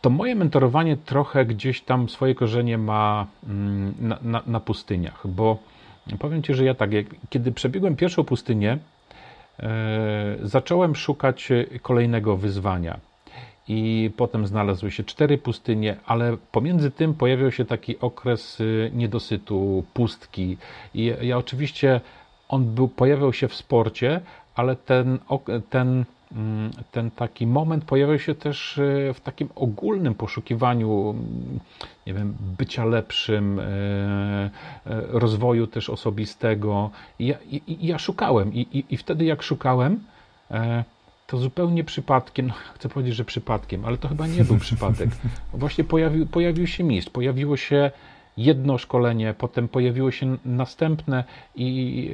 to 0.00 0.10
moje 0.10 0.34
mentorowanie 0.34 0.96
trochę 0.96 1.46
gdzieś 1.46 1.80
tam 1.80 2.08
swoje 2.08 2.34
korzenie 2.34 2.78
ma 2.78 3.26
mm, 3.48 3.94
na, 4.00 4.18
na, 4.22 4.42
na 4.46 4.60
pustyniach, 4.60 5.26
bo 5.28 5.58
powiem 6.18 6.42
Ci, 6.42 6.54
że 6.54 6.64
ja 6.64 6.74
tak, 6.74 6.92
jak, 6.92 7.06
kiedy 7.30 7.52
przebiegłem 7.52 7.96
pierwszą 7.96 8.24
pustynię, 8.24 8.78
zacząłem 10.42 10.96
szukać 10.96 11.48
kolejnego 11.82 12.36
wyzwania. 12.36 13.00
I 13.68 14.10
potem 14.16 14.46
znalazły 14.46 14.90
się 14.90 15.04
cztery 15.04 15.38
pustynie, 15.38 15.96
ale 16.06 16.36
pomiędzy 16.52 16.90
tym 16.90 17.14
pojawił 17.14 17.50
się 17.50 17.64
taki 17.64 17.98
okres 17.98 18.60
y, 18.60 18.90
niedosytu, 18.94 19.84
pustki. 19.94 20.56
I 20.94 21.12
ja 21.20 21.38
oczywiście 21.38 22.00
on 22.48 22.74
był, 22.74 22.88
pojawiał 22.88 23.32
się 23.32 23.48
w 23.48 23.54
sporcie, 23.54 24.20
ale 24.54 24.76
ten, 24.76 25.18
ten 25.70 26.04
ten 26.92 27.10
taki 27.10 27.46
moment 27.46 27.84
pojawiał 27.84 28.18
się 28.18 28.34
też 28.34 28.78
e, 28.78 29.14
w 29.14 29.20
takim 29.20 29.48
ogólnym 29.54 30.14
poszukiwaniu, 30.14 31.10
mm, 31.10 31.60
nie 32.06 32.14
wiem, 32.14 32.36
bycia 32.58 32.84
lepszym, 32.84 33.60
e, 33.60 33.62
e, 33.64 34.50
rozwoju 35.08 35.66
też 35.66 35.90
osobistego. 35.90 36.90
I 37.18 37.26
ja, 37.26 37.36
i, 37.50 37.86
ja 37.86 37.98
szukałem, 37.98 38.54
I, 38.54 38.60
i, 38.60 38.84
i 38.90 38.96
wtedy 38.96 39.24
jak 39.24 39.42
szukałem, 39.42 40.00
to 41.26 41.38
zupełnie 41.38 41.84
przypadkiem, 41.84 42.46
no, 42.46 42.54
chcę 42.74 42.88
powiedzieć, 42.88 43.14
że 43.14 43.24
przypadkiem, 43.24 43.84
ale 43.84 43.98
to 43.98 44.08
chyba 44.08 44.26
nie 44.26 44.44
był 44.44 44.58
przypadek. 44.66 45.10
Właśnie 45.52 45.84
pojawił, 45.84 46.26
pojawił 46.26 46.66
się 46.66 46.84
mistrz, 46.84 47.10
pojawiło 47.10 47.56
się 47.56 47.90
jedno 48.36 48.78
szkolenie, 48.78 49.34
potem 49.38 49.68
pojawiło 49.68 50.10
się 50.10 50.36
następne 50.44 51.24
i, 51.54 51.66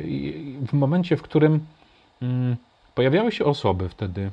i 0.06 0.66
w 0.66 0.72
momencie, 0.72 1.16
w 1.16 1.22
którym 1.22 1.60
mm, 2.22 2.56
pojawiały 2.94 3.32
się 3.32 3.44
osoby 3.44 3.88
wtedy 3.88 4.30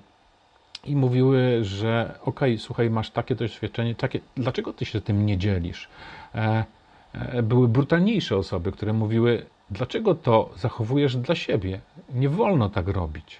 i 0.86 0.96
mówiły, 0.96 1.60
że 1.62 2.14
okej, 2.22 2.54
okay, 2.54 2.58
słuchaj, 2.58 2.90
masz 2.90 3.10
takie 3.10 3.36
doświadczenie, 3.36 3.96
takie, 3.96 4.20
dlaczego 4.36 4.74
ty 4.74 4.86
się 4.86 5.02
tym 5.02 5.26
nie 5.26 5.38
dzielisz? 5.38 5.88
E, 6.36 6.66
e, 7.14 7.44
były 7.44 7.68
brutalniejsze 7.68 8.38
osoby, 8.38 8.72
które 8.72 8.94
mówiły, 8.94 9.46
dlaczego 9.72 10.16
to 10.16 10.50
zachowujesz 10.56 11.16
dla 11.16 11.36
siebie? 11.36 11.80
Nie 12.14 12.30
wolno 12.30 12.70
tak 12.70 12.88
robić. 12.88 13.38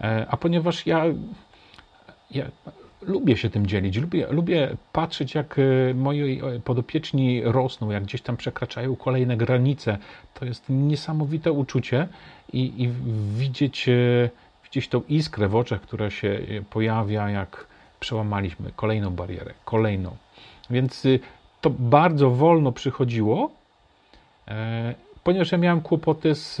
E, 0.00 0.26
a 0.30 0.36
ponieważ 0.36 0.86
ja, 0.86 1.04
ja 2.30 2.44
lubię 3.02 3.36
się 3.36 3.50
tym 3.50 3.66
dzielić, 3.66 3.96
lubię, 3.96 4.26
lubię 4.30 4.76
patrzeć, 4.92 5.34
jak 5.34 5.58
e, 5.58 5.94
moi 5.94 6.40
podopieczni 6.64 7.42
rosną, 7.44 7.90
jak 7.90 8.02
gdzieś 8.02 8.22
tam 8.22 8.36
przekraczają 8.36 8.96
kolejne 8.96 9.36
granice. 9.36 9.98
To 10.34 10.44
jest 10.44 10.64
niesamowite 10.68 11.52
uczucie 11.52 12.08
i, 12.52 12.82
i 12.82 12.90
widzieć, 13.38 13.88
e, 13.88 14.30
widzieć 14.64 14.88
tą 14.88 15.02
iskrę 15.08 15.48
w 15.48 15.56
oczach, 15.56 15.80
która 15.80 16.10
się 16.10 16.40
pojawia, 16.70 17.30
jak 17.30 17.66
przełamaliśmy 18.00 18.70
kolejną 18.76 19.10
barierę, 19.10 19.54
kolejną. 19.64 20.16
Więc 20.70 21.06
to 21.60 21.70
bardzo 21.70 22.30
wolno 22.30 22.72
przychodziło, 22.72 23.50
ponieważ 25.24 25.52
ja 25.52 25.58
miałem 25.58 25.80
kłopoty 25.80 26.34
z 26.34 26.58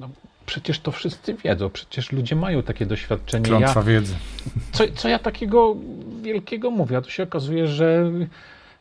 no, 0.00 0.08
przecież 0.46 0.80
to 0.80 0.90
wszyscy 0.90 1.34
wiedzą, 1.34 1.70
przecież 1.70 2.12
ludzie 2.12 2.36
mają 2.36 2.62
takie 2.62 2.86
doświadczenie. 2.86 3.44
Klątwa 3.44 3.80
ja, 3.80 3.86
wiedzy. 3.86 4.14
Co, 4.72 4.84
co 4.94 5.08
ja 5.08 5.18
takiego 5.18 5.76
wielkiego 6.22 6.70
mówię? 6.70 6.96
A 6.96 7.00
to 7.00 7.10
się 7.10 7.22
okazuje, 7.22 7.66
że 7.66 8.10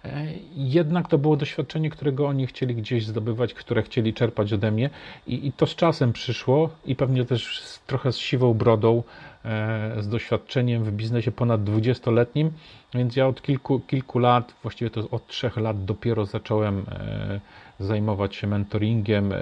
e, 0.05 0.27
jednak 0.55 1.07
to 1.07 1.17
było 1.17 1.35
doświadczenie, 1.35 1.89
którego 1.89 2.27
oni 2.27 2.47
chcieli 2.47 2.75
gdzieś 2.75 3.05
zdobywać, 3.05 3.53
które 3.53 3.83
chcieli 3.83 4.13
czerpać 4.13 4.53
ode 4.53 4.71
mnie 4.71 4.89
i, 5.27 5.47
i 5.47 5.51
to 5.51 5.67
z 5.67 5.75
czasem 5.75 6.13
przyszło 6.13 6.69
i 6.85 6.95
pewnie 6.95 7.25
też 7.25 7.61
z, 7.61 7.79
trochę 7.79 8.11
z 8.11 8.17
siwą 8.17 8.53
brodą, 8.53 9.03
e, 9.45 9.95
z 9.99 10.07
doświadczeniem 10.07 10.83
w 10.83 10.91
biznesie 10.91 11.31
ponad 11.31 11.61
20-letnim, 11.63 12.49
więc 12.93 13.15
ja 13.15 13.27
od 13.27 13.41
kilku, 13.41 13.79
kilku 13.79 14.19
lat, 14.19 14.53
właściwie 14.61 14.91
to 14.91 15.09
od 15.11 15.27
trzech 15.27 15.57
lat 15.57 15.85
dopiero 15.85 16.25
zacząłem 16.25 16.85
e, 16.89 17.39
zajmować 17.79 18.35
się 18.35 18.47
mentoringiem, 18.47 19.33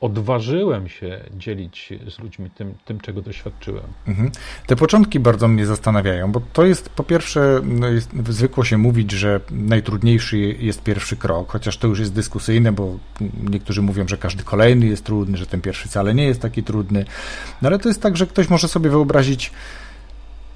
odważyłem 0.00 0.88
się 0.88 1.20
dzielić 1.36 1.92
z 2.10 2.18
ludźmi 2.18 2.50
tym, 2.50 2.74
tym 2.84 3.00
czego 3.00 3.22
doświadczyłem. 3.22 3.84
Mhm. 4.06 4.30
Te 4.66 4.76
początki 4.76 5.20
bardzo 5.20 5.48
mnie 5.48 5.66
zastanawiają, 5.66 6.32
bo 6.32 6.40
to 6.52 6.64
jest 6.64 6.88
po 6.88 7.04
pierwsze, 7.04 7.60
no 7.64 7.88
jest, 7.88 8.10
zwykło 8.28 8.64
się 8.64 8.78
mówić, 8.78 9.12
że 9.12 9.40
najtrudniejszy 9.50 10.38
jest 10.38 10.82
pierwszy 10.82 11.16
krok, 11.16 11.52
chociaż 11.52 11.76
to 11.76 11.88
już 11.88 11.98
jest 11.98 12.12
dyskusyjne, 12.12 12.72
bo 12.72 12.98
niektórzy 13.50 13.82
mówią, 13.82 14.08
że 14.08 14.16
każdy 14.16 14.42
kolejny 14.44 14.86
jest 14.86 15.04
trudny, 15.04 15.36
że 15.36 15.46
ten 15.46 15.60
pierwszy 15.60 15.88
wcale 15.88 16.14
nie 16.14 16.24
jest 16.24 16.40
taki 16.40 16.62
trudny. 16.62 17.04
No 17.62 17.68
ale 17.68 17.78
to 17.78 17.88
jest 17.88 18.02
tak, 18.02 18.16
że 18.16 18.26
ktoś 18.26 18.50
może 18.50 18.68
sobie 18.68 18.90
wyobrazić, 18.90 19.52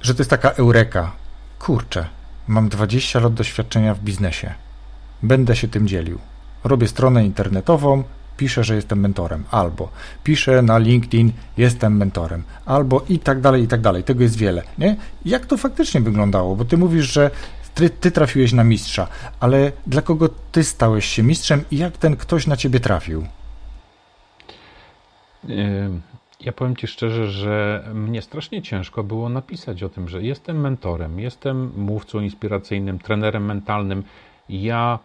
że 0.02 0.14
to 0.14 0.20
jest 0.20 0.30
taka 0.30 0.50
eureka. 0.50 1.12
Kurczę, 1.58 2.06
mam 2.48 2.68
20 2.68 3.20
lat 3.20 3.34
doświadczenia 3.34 3.94
w 3.94 4.00
biznesie. 4.00 4.54
Będę 5.22 5.56
się 5.56 5.68
tym 5.68 5.88
dzielił. 5.88 6.18
Robię 6.64 6.88
stronę 6.88 7.24
internetową, 7.24 8.04
piszę, 8.40 8.64
że 8.64 8.74
jestem 8.74 9.00
mentorem, 9.00 9.44
albo 9.50 9.88
piszę 10.24 10.62
na 10.62 10.78
LinkedIn, 10.78 11.32
jestem 11.56 11.96
mentorem, 11.96 12.42
albo 12.66 13.04
i 13.08 13.18
tak 13.18 13.40
dalej, 13.40 13.62
i 13.62 13.68
tak 13.68 13.80
dalej. 13.80 14.04
Tego 14.04 14.22
jest 14.22 14.36
wiele. 14.36 14.62
Nie? 14.78 14.96
Jak 15.24 15.46
to 15.46 15.56
faktycznie 15.56 16.00
wyglądało? 16.00 16.56
Bo 16.56 16.64
ty 16.64 16.76
mówisz, 16.76 17.12
że 17.12 17.30
ty, 17.74 17.90
ty 17.90 18.10
trafiłeś 18.10 18.52
na 18.52 18.64
mistrza, 18.64 19.08
ale 19.40 19.72
dla 19.86 20.02
kogo 20.02 20.28
ty 20.52 20.64
stałeś 20.64 21.04
się 21.04 21.22
mistrzem 21.22 21.64
i 21.70 21.78
jak 21.78 21.98
ten 21.98 22.16
ktoś 22.16 22.46
na 22.46 22.56
ciebie 22.56 22.80
trafił? 22.80 23.26
Ja 26.40 26.52
powiem 26.52 26.76
Ci 26.76 26.86
szczerze, 26.86 27.30
że 27.30 27.84
mnie 27.94 28.22
strasznie 28.22 28.62
ciężko 28.62 29.04
było 29.04 29.28
napisać 29.28 29.82
o 29.82 29.88
tym, 29.88 30.08
że 30.08 30.22
jestem 30.22 30.60
mentorem, 30.60 31.20
jestem 31.20 31.72
mówcą 31.76 32.20
inspiracyjnym, 32.20 32.98
trenerem 32.98 33.44
mentalnym. 33.44 34.02
Ja 34.48 34.98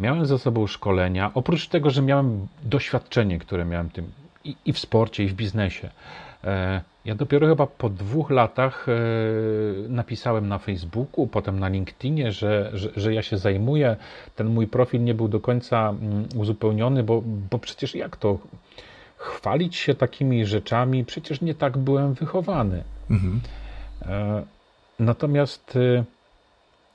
Miałem 0.00 0.26
za 0.26 0.38
sobą 0.38 0.66
szkolenia, 0.66 1.30
oprócz 1.34 1.68
tego, 1.68 1.90
że 1.90 2.02
miałem 2.02 2.46
doświadczenie, 2.62 3.38
które 3.38 3.64
miałem 3.64 3.90
tym 3.90 4.12
i, 4.44 4.56
i 4.64 4.72
w 4.72 4.78
sporcie, 4.78 5.24
i 5.24 5.28
w 5.28 5.34
biznesie. 5.34 5.90
E, 6.44 6.80
ja 7.04 7.14
dopiero 7.14 7.46
chyba 7.46 7.66
po 7.66 7.88
dwóch 7.88 8.30
latach 8.30 8.86
e, 8.88 8.92
napisałem 9.88 10.48
na 10.48 10.58
Facebooku, 10.58 11.26
potem 11.26 11.60
na 11.60 11.68
LinkedInie, 11.68 12.32
że, 12.32 12.70
że, 12.74 12.90
że, 12.96 13.14
ja 13.14 13.22
się 13.22 13.38
zajmuję. 13.38 13.96
Ten 14.36 14.46
mój 14.46 14.66
profil 14.66 15.04
nie 15.04 15.14
był 15.14 15.28
do 15.28 15.40
końca 15.40 15.88
mm, 15.88 16.28
uzupełniony, 16.36 17.02
bo, 17.02 17.22
bo 17.50 17.58
przecież 17.58 17.94
jak 17.94 18.16
to 18.16 18.38
chwalić 19.16 19.76
się 19.76 19.94
takimi 19.94 20.46
rzeczami? 20.46 21.04
Przecież 21.04 21.40
nie 21.40 21.54
tak 21.54 21.78
byłem 21.78 22.14
wychowany. 22.14 22.84
Mhm. 23.10 23.40
E, 24.02 24.42
natomiast 24.98 25.78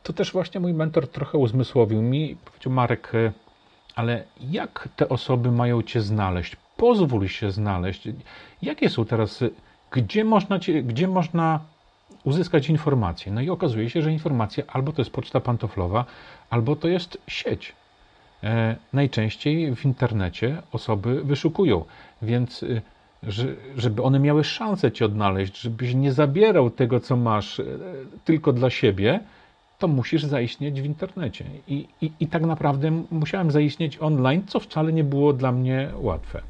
to 0.08 0.13
też 0.13 0.32
właśnie 0.32 0.60
mój 0.60 0.74
mentor 0.74 1.08
trochę 1.08 1.38
uzmysłowił 1.38 2.02
mi. 2.02 2.36
Powiedział, 2.46 2.74
Marek, 2.74 3.15
e, 3.15 3.32
ale 3.96 4.24
jak 4.39 4.89
te 4.96 5.10
osoby 5.10 5.52
mają 5.52 5.82
Cię 5.82 6.02
znaleźć? 6.02 6.56
Pozwól 6.78 7.28
się 7.28 7.52
znaleźć. 7.52 8.08
Jakie 8.62 8.89
są 8.89 9.06
teraz, 9.06 9.41
e, 9.41 9.50
gdzie 9.91 10.24
można, 10.24 10.60
cię, 10.60 10.84
gdzie 10.84 11.08
można 11.08 11.60
uzyskać 12.24 12.70
informacje? 12.70 13.32
No 13.32 13.41
i 13.41 13.50
okazuje 13.50 13.89
się, 13.89 14.02
że 14.02 14.12
informacja 14.12 14.63
albo 14.67 14.91
to 14.91 15.02
jest 15.02 15.12
poczta 15.12 15.39
pantoflowa, 15.39 16.06
albo 16.50 16.76
to 16.76 16.88
jest 16.88 17.17
sieć. 17.28 17.76
E, 18.43 18.76
najczęściej 18.93 19.76
w 19.76 19.86
internecie 19.86 20.62
osoby 20.72 21.24
wyszukują, 21.24 21.86
więc 22.22 22.63
e, 22.63 22.82
że, 23.24 23.48
żeby 23.78 24.04
one 24.04 24.20
miały 24.20 24.43
szansę 24.43 24.91
Cię 24.91 25.06
odnaleźć, 25.06 25.62
żebyś 25.62 25.93
nie 25.93 26.12
zabierał 26.12 26.70
tego, 26.70 27.00
co 27.00 27.17
masz, 27.17 27.62
tylko 28.26 28.54
dla 28.54 28.70
siebie, 28.70 29.20
to 29.78 29.88
musisz 29.88 30.24
zaistnieć 30.24 30.82
w 30.82 30.86
internecie. 30.86 31.46
I, 31.68 31.88
i, 32.02 32.12
I 32.20 32.28
tak 32.28 32.46
naprawdę 32.46 33.04
musiałem 33.12 33.52
zaistnieć 33.52 33.98
online, 34.02 34.42
co 34.48 34.60
wcale 34.60 34.94
nie 34.94 35.04
było 35.04 35.34
dla 35.34 35.52
mnie 35.52 35.92
łatwe. 35.96 36.42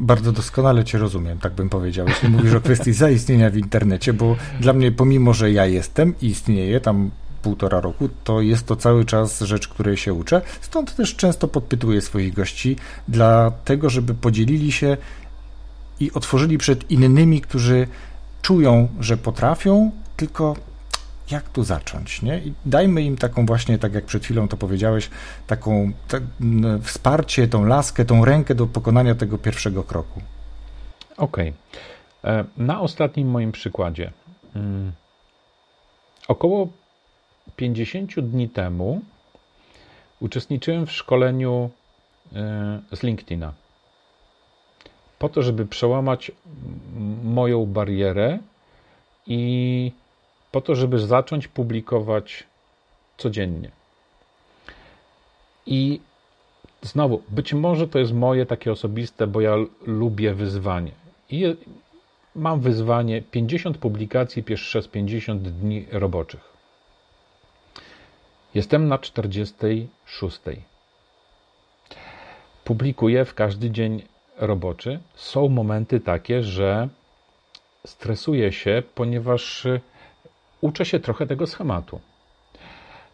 Bardzo 0.00 0.32
doskonale 0.32 0.84
Cię 0.84 0.98
rozumiem, 0.98 1.38
tak 1.38 1.52
bym 1.52 1.68
powiedział, 1.68 2.08
jeśli 2.08 2.28
mówisz 2.28 2.54
o 2.54 2.60
kwestii 2.60 2.92
zaistnienia 3.04 3.50
w 3.50 3.56
internecie, 3.56 4.12
bo 4.12 4.36
dla 4.60 4.72
mnie, 4.72 4.92
pomimo 4.92 5.34
że 5.34 5.52
ja 5.52 5.66
jestem 5.66 6.14
i 6.22 6.26
istnieję 6.26 6.80
tam 6.80 7.10
półtora 7.42 7.80
roku, 7.80 8.08
to 8.24 8.40
jest 8.40 8.66
to 8.66 8.76
cały 8.76 9.04
czas 9.04 9.40
rzecz, 9.40 9.68
której 9.68 9.96
się 9.96 10.12
uczę. 10.14 10.42
Stąd 10.60 10.96
też 10.96 11.16
często 11.16 11.48
podpytuję 11.48 12.00
swoich 12.00 12.34
gości, 12.34 12.76
dlatego 13.08 13.90
żeby 13.90 14.14
podzielili 14.14 14.72
się 14.72 14.96
i 16.00 16.12
otworzyli 16.12 16.58
przed 16.58 16.90
innymi, 16.90 17.40
którzy 17.40 17.86
czują, 18.42 18.88
że 19.00 19.16
potrafią, 19.16 19.90
tylko 20.16 20.56
jak 21.32 21.48
tu 21.48 21.64
zacząć, 21.64 22.22
nie? 22.22 22.38
I 22.38 22.52
dajmy 22.64 23.02
im 23.02 23.16
taką 23.16 23.46
właśnie, 23.46 23.78
tak 23.78 23.94
jak 23.94 24.04
przed 24.04 24.24
chwilą 24.24 24.48
to 24.48 24.56
powiedziałeś, 24.56 25.10
taką 25.46 25.92
te, 26.08 26.20
wsparcie, 26.82 27.48
tą 27.48 27.64
laskę, 27.64 28.04
tą 28.04 28.24
rękę 28.24 28.54
do 28.54 28.66
pokonania 28.66 29.14
tego 29.14 29.38
pierwszego 29.38 29.84
kroku. 29.84 30.20
Okej. 31.16 31.52
Okay. 32.22 32.32
E, 32.32 32.44
na 32.56 32.80
ostatnim 32.80 33.28
moim 33.28 33.52
przykładzie. 33.52 34.12
Mm, 34.54 34.92
około 36.28 36.68
50 37.56 38.20
dni 38.20 38.48
temu 38.48 39.00
uczestniczyłem 40.20 40.86
w 40.86 40.92
szkoleniu 40.92 41.70
e, 42.32 42.96
z 42.96 43.02
LinkedIna. 43.02 43.52
Po 45.18 45.28
to, 45.28 45.42
żeby 45.42 45.66
przełamać 45.66 46.32
moją 47.24 47.66
barierę 47.66 48.38
i 49.26 49.92
po 50.52 50.60
to, 50.60 50.74
żeby 50.74 50.98
zacząć 50.98 51.48
publikować 51.48 52.44
codziennie. 53.18 53.70
I 55.66 56.00
znowu, 56.82 57.22
być 57.28 57.54
może 57.54 57.88
to 57.88 57.98
jest 57.98 58.12
moje 58.12 58.46
takie 58.46 58.72
osobiste, 58.72 59.26
bo 59.26 59.40
ja 59.40 59.54
lubię 59.86 60.34
wyzwanie. 60.34 60.92
I 61.30 61.56
mam 62.34 62.60
wyzwanie 62.60 63.22
50 63.22 63.78
publikacji 63.78 64.42
przez 64.42 64.88
50 64.88 65.42
dni 65.42 65.86
roboczych. 65.92 66.50
Jestem 68.54 68.88
na 68.88 68.98
46. 68.98 70.40
Publikuję 72.64 73.24
w 73.24 73.34
każdy 73.34 73.70
dzień 73.70 74.02
roboczy. 74.36 75.00
Są 75.14 75.48
momenty 75.48 76.00
takie, 76.00 76.42
że 76.42 76.88
stresuję 77.86 78.52
się, 78.52 78.82
ponieważ 78.94 79.66
uczę 80.60 80.84
się 80.84 81.00
trochę 81.00 81.26
tego 81.26 81.46
schematu. 81.46 82.00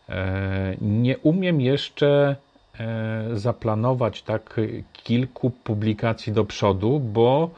E, 0.09 0.77
nie 0.81 1.19
umiem 1.19 1.61
jeszcze 1.61 2.37
e, 2.81 3.25
zaplanować 3.35 4.23
tak 4.23 4.61
kilku 4.93 5.51
publikacji 5.51 6.33
do 6.33 6.45
przodu, 6.45 7.01
bo 7.01 7.51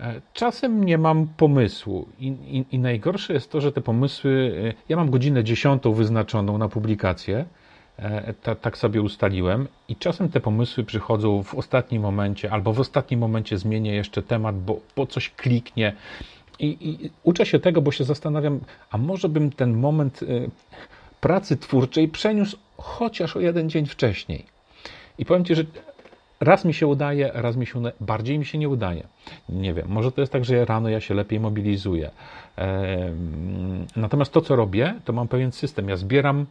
E, 0.00 0.20
czasem 0.32 0.84
nie 0.84 0.98
mam 0.98 1.26
pomysłu 1.36 2.08
I, 2.18 2.26
i, 2.26 2.64
i, 2.72 2.78
najgorsze 2.78 3.32
jest 3.32 3.50
to, 3.52 3.60
że 3.60 3.72
te 3.72 3.80
pomysły. 3.80 4.52
Ja 4.88 4.96
mam 4.96 5.10
godzinę 5.10 5.44
dziesiątą 5.44 5.92
wyznaczoną 5.92 6.58
na 6.58 6.68
publikację, 6.68 7.44
ta, 8.42 8.54
tak 8.54 8.78
sobie 8.78 9.02
ustaliłem, 9.02 9.68
i 9.88 9.96
czasem 9.96 10.28
te 10.28 10.40
pomysły 10.40 10.84
przychodzą 10.84 11.42
w 11.42 11.54
ostatnim 11.54 12.02
momencie, 12.02 12.52
albo 12.52 12.72
w 12.72 12.80
ostatnim 12.80 13.20
momencie 13.20 13.58
zmienię 13.58 13.94
jeszcze 13.94 14.22
temat, 14.22 14.58
bo, 14.58 14.80
bo 14.96 15.06
coś 15.06 15.30
kliknie. 15.30 15.92
I, 16.58 16.66
I, 16.80 17.10
uczę 17.22 17.46
się 17.46 17.58
tego, 17.58 17.82
bo 17.82 17.92
się 17.92 18.04
zastanawiam, 18.04 18.60
a 18.90 18.98
może 18.98 19.28
bym 19.28 19.50
ten 19.52 19.76
moment 19.76 20.20
pracy 21.20 21.56
twórczej 21.56 22.08
przeniósł 22.08 22.56
chociaż 22.76 23.36
o 23.36 23.40
jeden 23.40 23.70
dzień 23.70 23.86
wcześniej. 23.86 24.44
I 25.18 25.24
powiem 25.24 25.44
Ci, 25.44 25.54
że 25.54 25.64
raz 26.40 26.64
mi 26.64 26.74
się 26.74 26.86
udaje, 26.86 27.30
raz 27.34 27.56
mi 27.56 27.66
się 27.66 27.82
bardziej 28.00 28.38
mi 28.38 28.44
się 28.44 28.58
nie 28.58 28.68
udaje. 28.68 29.06
Nie 29.48 29.74
wiem, 29.74 29.88
może 29.88 30.12
to 30.12 30.20
jest 30.20 30.32
tak, 30.32 30.44
że 30.44 30.64
rano 30.64 30.88
ja 30.88 31.00
się 31.00 31.14
lepiej 31.14 31.40
mobilizuję. 31.40 32.10
Natomiast 33.96 34.32
to, 34.32 34.40
co 34.40 34.56
robię, 34.56 34.94
to 35.04 35.12
mam 35.12 35.28
pewien 35.28 35.52
system. 35.52 35.88
Ja 35.88 35.96
zbieram 35.96 36.46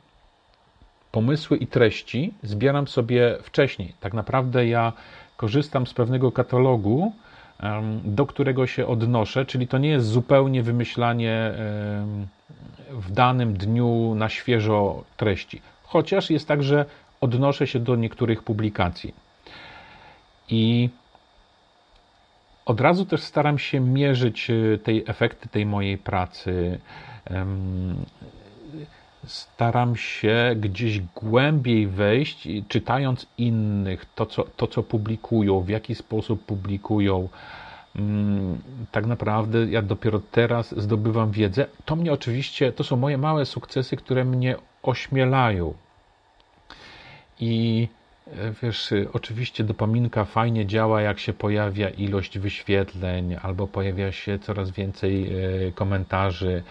pomysły 1.11 1.57
i 1.57 1.67
treści, 1.67 2.33
zbieram 2.43 2.87
sobie 2.87 3.37
wcześniej. 3.43 3.93
Tak 3.99 4.13
naprawdę 4.13 4.67
ja 4.67 4.93
korzystam 5.37 5.87
z 5.87 5.93
pewnego 5.93 6.31
katalogu, 6.31 7.13
do 8.03 8.25
którego 8.25 8.67
się 8.67 8.87
odnoszę, 8.87 9.45
czyli 9.45 9.67
to 9.67 9.77
nie 9.77 9.89
jest 9.89 10.07
zupełnie 10.07 10.63
wymyślanie 10.63 11.51
w 12.89 13.11
danym 13.11 13.53
dniu 13.53 14.15
na 14.15 14.29
świeżo 14.29 15.03
treści. 15.17 15.61
Chociaż 15.83 16.29
jest 16.29 16.47
tak, 16.47 16.63
że 16.63 16.85
odnoszę 17.21 17.67
się 17.67 17.79
do 17.79 17.95
niektórych 17.95 18.43
publikacji. 18.43 19.13
I 20.49 20.89
od 22.65 22.81
razu 22.81 23.05
też 23.05 23.21
staram 23.21 23.59
się 23.59 23.79
mierzyć 23.79 24.49
e, 24.49 24.77
tej 24.77 25.03
efekty 25.07 25.49
tej 25.49 25.65
mojej 25.65 25.97
pracy. 25.97 26.79
Staram 29.27 29.95
się 29.95 30.55
gdzieś 30.59 30.99
głębiej 30.99 31.87
wejść, 31.87 32.47
czytając 32.67 33.25
innych, 33.37 34.05
to 34.15 34.25
co, 34.25 34.43
to, 34.43 34.67
co 34.67 34.83
publikują, 34.83 35.61
w 35.61 35.69
jaki 35.69 35.95
sposób 35.95 36.45
publikują. 36.45 37.29
Mm, 37.95 38.61
tak 38.91 39.05
naprawdę 39.05 39.65
ja 39.65 39.81
dopiero 39.81 40.19
teraz 40.31 40.79
zdobywam 40.79 41.31
wiedzę. 41.31 41.65
To 41.85 41.95
mnie 41.95 42.13
oczywiście, 42.13 42.71
to 42.71 42.83
są 42.83 42.95
moje 42.95 43.17
małe 43.17 43.45
sukcesy, 43.45 43.97
które 43.97 44.25
mnie 44.25 44.55
ośmielają. 44.83 45.73
I 47.39 47.87
wiesz, 48.63 48.91
y, 48.91 49.07
oczywiście 49.13 49.63
dopaminka 49.63 50.25
fajnie 50.25 50.65
działa, 50.65 51.01
jak 51.01 51.19
się 51.19 51.33
pojawia 51.33 51.89
ilość 51.89 52.39
wyświetleń, 52.39 53.35
albo 53.41 53.67
pojawia 53.67 54.11
się 54.11 54.39
coraz 54.39 54.71
więcej 54.71 55.33
e, 55.67 55.71
komentarzy. 55.71 56.63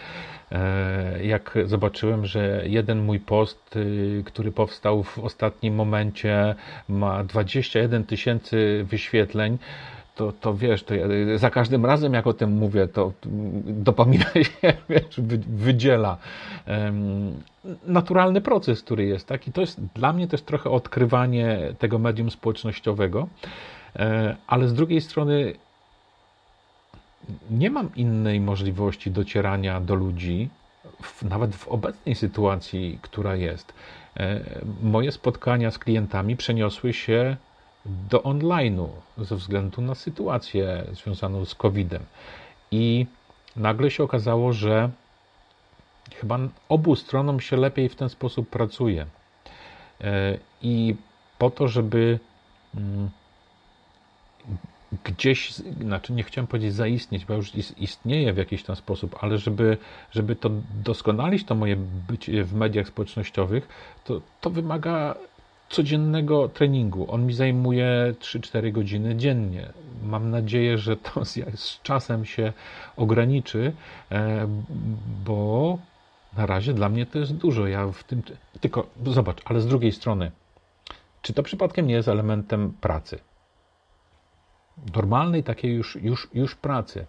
E, 0.52 1.26
jak 1.26 1.58
zobaczyłem, 1.64 2.26
że 2.26 2.62
jeden 2.66 3.02
mój 3.02 3.20
post, 3.20 3.76
y, 3.76 4.22
który 4.26 4.52
powstał 4.52 5.02
w 5.02 5.18
ostatnim 5.18 5.74
momencie, 5.74 6.54
ma 6.88 7.24
21 7.24 8.04
tysięcy 8.04 8.84
wyświetleń, 8.88 9.58
to, 10.14 10.32
to 10.32 10.54
wiesz, 10.54 10.82
to 10.82 10.94
ja, 10.94 11.06
za 11.36 11.50
każdym 11.50 11.86
razem 11.86 12.14
jak 12.14 12.26
o 12.26 12.32
tym 12.32 12.52
mówię, 12.52 12.88
to 12.88 13.12
dopamina 13.64 14.24
się 14.60 14.72
wiesz, 14.88 15.20
wydziela. 15.48 16.16
naturalny 17.86 18.40
proces, 18.40 18.82
który 18.82 19.04
jest, 19.04 19.26
tak? 19.26 19.48
I 19.48 19.52
to 19.52 19.60
jest 19.60 19.80
dla 19.94 20.12
mnie 20.12 20.28
też 20.28 20.42
trochę 20.42 20.70
odkrywanie 20.70 21.58
tego 21.78 21.98
medium 21.98 22.30
społecznościowego, 22.30 23.28
e, 23.96 24.36
ale 24.46 24.68
z 24.68 24.74
drugiej 24.74 25.00
strony 25.00 25.54
nie 27.50 27.70
mam 27.70 27.90
innej 27.96 28.40
możliwości 28.40 29.10
docierania 29.10 29.80
do 29.80 29.94
ludzi, 29.94 30.48
nawet 31.22 31.56
w 31.56 31.68
obecnej 31.68 32.14
sytuacji, 32.14 32.98
która 33.02 33.36
jest. 33.36 33.74
E, 34.16 34.40
moje 34.82 35.12
spotkania 35.12 35.70
z 35.70 35.78
klientami 35.78 36.36
przeniosły 36.36 36.92
się 36.92 37.36
do 37.86 38.22
online'u 38.22 38.88
ze 39.18 39.36
względu 39.36 39.82
na 39.82 39.94
sytuację 39.94 40.86
związaną 40.92 41.44
z 41.44 41.54
COVID-em. 41.54 42.02
I 42.70 43.06
nagle 43.56 43.90
się 43.90 44.04
okazało, 44.04 44.52
że 44.52 44.90
chyba 46.14 46.38
obu 46.68 46.96
stronom 46.96 47.40
się 47.40 47.56
lepiej 47.56 47.88
w 47.88 47.96
ten 47.96 48.08
sposób 48.08 48.48
pracuje. 48.48 49.06
E, 50.00 50.38
I 50.62 50.94
po 51.38 51.50
to, 51.50 51.68
żeby 51.68 52.18
mm, 52.74 53.10
gdzieś, 55.04 55.50
znaczy 55.80 56.12
nie 56.12 56.22
chciałem 56.22 56.46
powiedzieć 56.46 56.74
zaistnieć, 56.74 57.24
bo 57.24 57.34
już 57.34 57.52
istnieje 57.78 58.32
w 58.32 58.36
jakiś 58.36 58.62
tam 58.62 58.76
sposób, 58.76 59.16
ale 59.20 59.38
żeby, 59.38 59.78
żeby 60.10 60.36
to 60.36 60.50
doskonalić, 60.84 61.44
to 61.44 61.54
moje 61.54 61.76
bycie 62.08 62.44
w 62.44 62.54
mediach 62.54 62.88
społecznościowych, 62.88 63.68
to, 64.04 64.20
to 64.40 64.50
wymaga 64.50 65.14
codziennego 65.68 66.48
treningu. 66.48 67.06
On 67.10 67.26
mi 67.26 67.34
zajmuje 67.34 68.14
3-4 68.20 68.72
godziny 68.72 69.16
dziennie. 69.16 69.72
Mam 70.02 70.30
nadzieję, 70.30 70.78
że 70.78 70.96
to 70.96 71.24
z, 71.30 71.34
z 71.54 71.82
czasem 71.82 72.24
się 72.24 72.52
ograniczy, 72.96 73.72
e, 74.12 74.48
bo 75.24 75.78
na 76.36 76.46
razie 76.46 76.74
dla 76.74 76.88
mnie 76.88 77.06
to 77.06 77.18
jest 77.18 77.34
dużo. 77.34 77.66
Ja 77.66 77.86
w 77.86 78.04
tym. 78.04 78.22
Tylko 78.60 78.86
zobacz, 79.06 79.42
ale 79.44 79.60
z 79.60 79.66
drugiej 79.66 79.92
strony, 79.92 80.30
czy 81.22 81.32
to 81.32 81.42
przypadkiem 81.42 81.86
nie 81.86 81.94
jest 81.94 82.08
elementem 82.08 82.72
pracy? 82.80 83.18
Normalnej 84.94 85.44
takiej 85.44 85.74
już, 85.74 85.96
już, 85.96 86.28
już 86.34 86.54
pracy. 86.54 87.06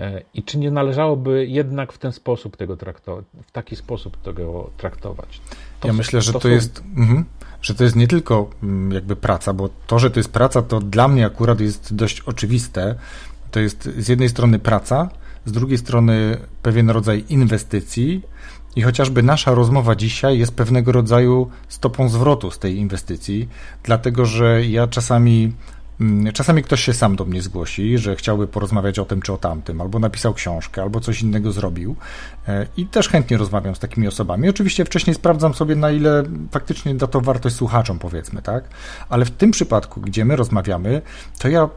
E, 0.00 0.22
I 0.34 0.42
czy 0.42 0.58
nie 0.58 0.70
należałoby 0.70 1.46
jednak 1.46 1.92
w 1.92 1.98
ten 1.98 2.12
sposób 2.12 2.56
tego 2.56 2.76
traktować, 2.76 3.24
w 3.46 3.50
taki 3.50 3.76
sposób 3.76 4.16
tego 4.16 4.70
traktować? 4.76 5.40
To 5.80 5.88
ja 5.88 5.94
myślę, 5.94 6.22
że 6.22 6.32
to, 6.32 6.38
to 6.38 6.48
są... 6.48 6.54
jest, 6.54 6.82
mhm, 6.96 7.24
że 7.62 7.74
to 7.74 7.84
jest 7.84 7.96
nie 7.96 8.08
tylko 8.08 8.50
mm, 8.62 8.92
jakby 8.92 9.16
praca, 9.16 9.52
bo 9.52 9.68
to, 9.86 9.98
że 9.98 10.10
to 10.10 10.20
jest 10.20 10.32
praca, 10.32 10.62
to 10.62 10.80
dla 10.80 11.08
mnie 11.08 11.26
akurat 11.26 11.60
jest 11.60 11.94
dość 11.94 12.20
oczywiste. 12.20 12.94
To 13.50 13.60
jest 13.60 13.84
z 13.84 14.08
jednej 14.08 14.28
strony 14.28 14.58
praca, 14.58 15.10
z 15.44 15.52
drugiej 15.52 15.78
strony 15.78 16.38
pewien 16.62 16.90
rodzaj 16.90 17.24
inwestycji, 17.28 18.22
i 18.76 18.82
chociażby 18.82 19.22
nasza 19.22 19.54
rozmowa 19.54 19.94
dzisiaj 19.94 20.38
jest 20.38 20.54
pewnego 20.54 20.92
rodzaju 20.92 21.50
stopą 21.68 22.08
zwrotu 22.08 22.50
z 22.50 22.58
tej 22.58 22.76
inwestycji, 22.76 23.48
dlatego 23.82 24.26
że 24.26 24.66
ja 24.66 24.86
czasami 24.86 25.52
czasami 26.32 26.62
ktoś 26.62 26.84
się 26.84 26.92
sam 26.92 27.16
do 27.16 27.24
mnie 27.24 27.42
zgłosi, 27.42 27.98
że 27.98 28.16
chciałby 28.16 28.46
porozmawiać 28.46 28.98
o 28.98 29.04
tym 29.04 29.22
czy 29.22 29.32
o 29.32 29.36
tamtym, 29.36 29.80
albo 29.80 29.98
napisał 29.98 30.34
książkę, 30.34 30.82
albo 30.82 31.00
coś 31.00 31.22
innego 31.22 31.52
zrobił. 31.52 31.96
E, 32.48 32.66
I 32.76 32.86
też 32.86 33.08
chętnie 33.08 33.36
rozmawiam 33.36 33.74
z 33.74 33.78
takimi 33.78 34.08
osobami. 34.08 34.48
Oczywiście 34.48 34.84
wcześniej 34.84 35.14
sprawdzam 35.14 35.54
sobie, 35.54 35.76
na 35.76 35.90
ile 35.90 36.22
faktycznie 36.50 36.94
da 36.94 37.06
to 37.06 37.20
wartość 37.20 37.56
słuchaczom, 37.56 37.98
powiedzmy, 37.98 38.42
tak? 38.42 38.64
Ale 39.08 39.24
w 39.24 39.30
tym 39.30 39.50
przypadku, 39.50 40.00
gdzie 40.00 40.24
my 40.24 40.36
rozmawiamy, 40.36 41.02
to 41.38 41.48
ja 41.48 41.68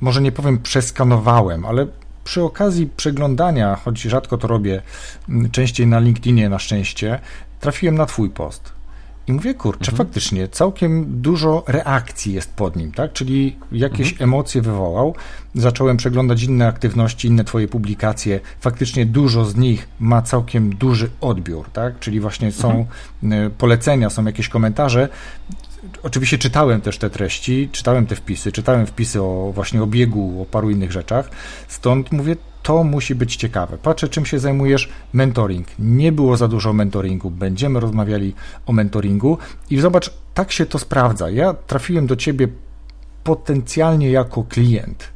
może 0.00 0.22
nie 0.22 0.32
powiem 0.32 0.58
przeskanowałem, 0.58 1.64
ale 1.64 1.86
przy 2.24 2.42
okazji 2.42 2.86
przeglądania, 2.96 3.76
choć 3.76 4.00
rzadko 4.00 4.38
to 4.38 4.48
robię, 4.48 4.82
mm, 5.28 5.50
częściej 5.50 5.86
na 5.86 5.98
LinkedInie 5.98 6.48
na 6.48 6.58
szczęście, 6.58 7.20
trafiłem 7.60 7.94
na 7.94 8.06
Twój 8.06 8.30
post. 8.30 8.77
I 9.28 9.32
mówię, 9.32 9.54
kurczę, 9.54 9.90
mhm. 9.90 9.96
faktycznie 9.96 10.48
całkiem 10.48 11.20
dużo 11.22 11.64
reakcji 11.66 12.34
jest 12.34 12.54
pod 12.54 12.76
nim, 12.76 12.92
tak? 12.92 13.12
Czyli 13.12 13.56
jakieś 13.72 14.12
mhm. 14.12 14.30
emocje 14.30 14.62
wywołał. 14.62 15.14
Zacząłem 15.54 15.96
przeglądać 15.96 16.42
inne 16.42 16.66
aktywności, 16.66 17.28
inne 17.28 17.44
twoje 17.44 17.68
publikacje. 17.68 18.40
Faktycznie 18.60 19.06
dużo 19.06 19.44
z 19.44 19.56
nich 19.56 19.88
ma 20.00 20.22
całkiem 20.22 20.74
duży 20.74 21.10
odbiór, 21.20 21.70
tak? 21.72 21.98
Czyli 21.98 22.20
właśnie 22.20 22.52
są 22.52 22.86
mhm. 23.22 23.46
E, 23.46 23.50
polecenia, 23.50 24.10
są 24.10 24.24
jakieś 24.24 24.48
komentarze. 24.48 25.08
Oczywiście 26.02 26.38
czytałem 26.38 26.80
też 26.80 26.98
te 26.98 27.10
treści, 27.10 27.68
czytałem 27.72 28.06
te 28.06 28.16
wpisy, 28.16 28.52
czytałem 28.52 28.86
wpisy 28.86 29.22
o 29.22 29.52
właśnie 29.54 29.82
o 29.82 29.86
biegu, 29.86 30.42
o 30.42 30.44
paru 30.44 30.70
innych 30.70 30.92
rzeczach. 30.92 31.30
Stąd 31.68 32.12
mówię, 32.12 32.36
to 32.62 32.84
musi 32.84 33.14
być 33.14 33.36
ciekawe. 33.36 33.78
Patrzę, 33.78 34.08
czym 34.08 34.26
się 34.26 34.38
zajmujesz. 34.38 34.88
Mentoring. 35.12 35.66
Nie 35.78 36.12
było 36.12 36.36
za 36.36 36.48
dużo 36.48 36.72
mentoringu. 36.72 37.30
Będziemy 37.30 37.80
rozmawiali 37.80 38.34
o 38.66 38.72
mentoringu 38.72 39.38
i 39.70 39.80
zobacz, 39.80 40.10
tak 40.34 40.52
się 40.52 40.66
to 40.66 40.78
sprawdza. 40.78 41.30
Ja 41.30 41.54
trafiłem 41.54 42.06
do 42.06 42.16
ciebie 42.16 42.48
potencjalnie 43.24 44.10
jako 44.10 44.42
klient 44.42 45.08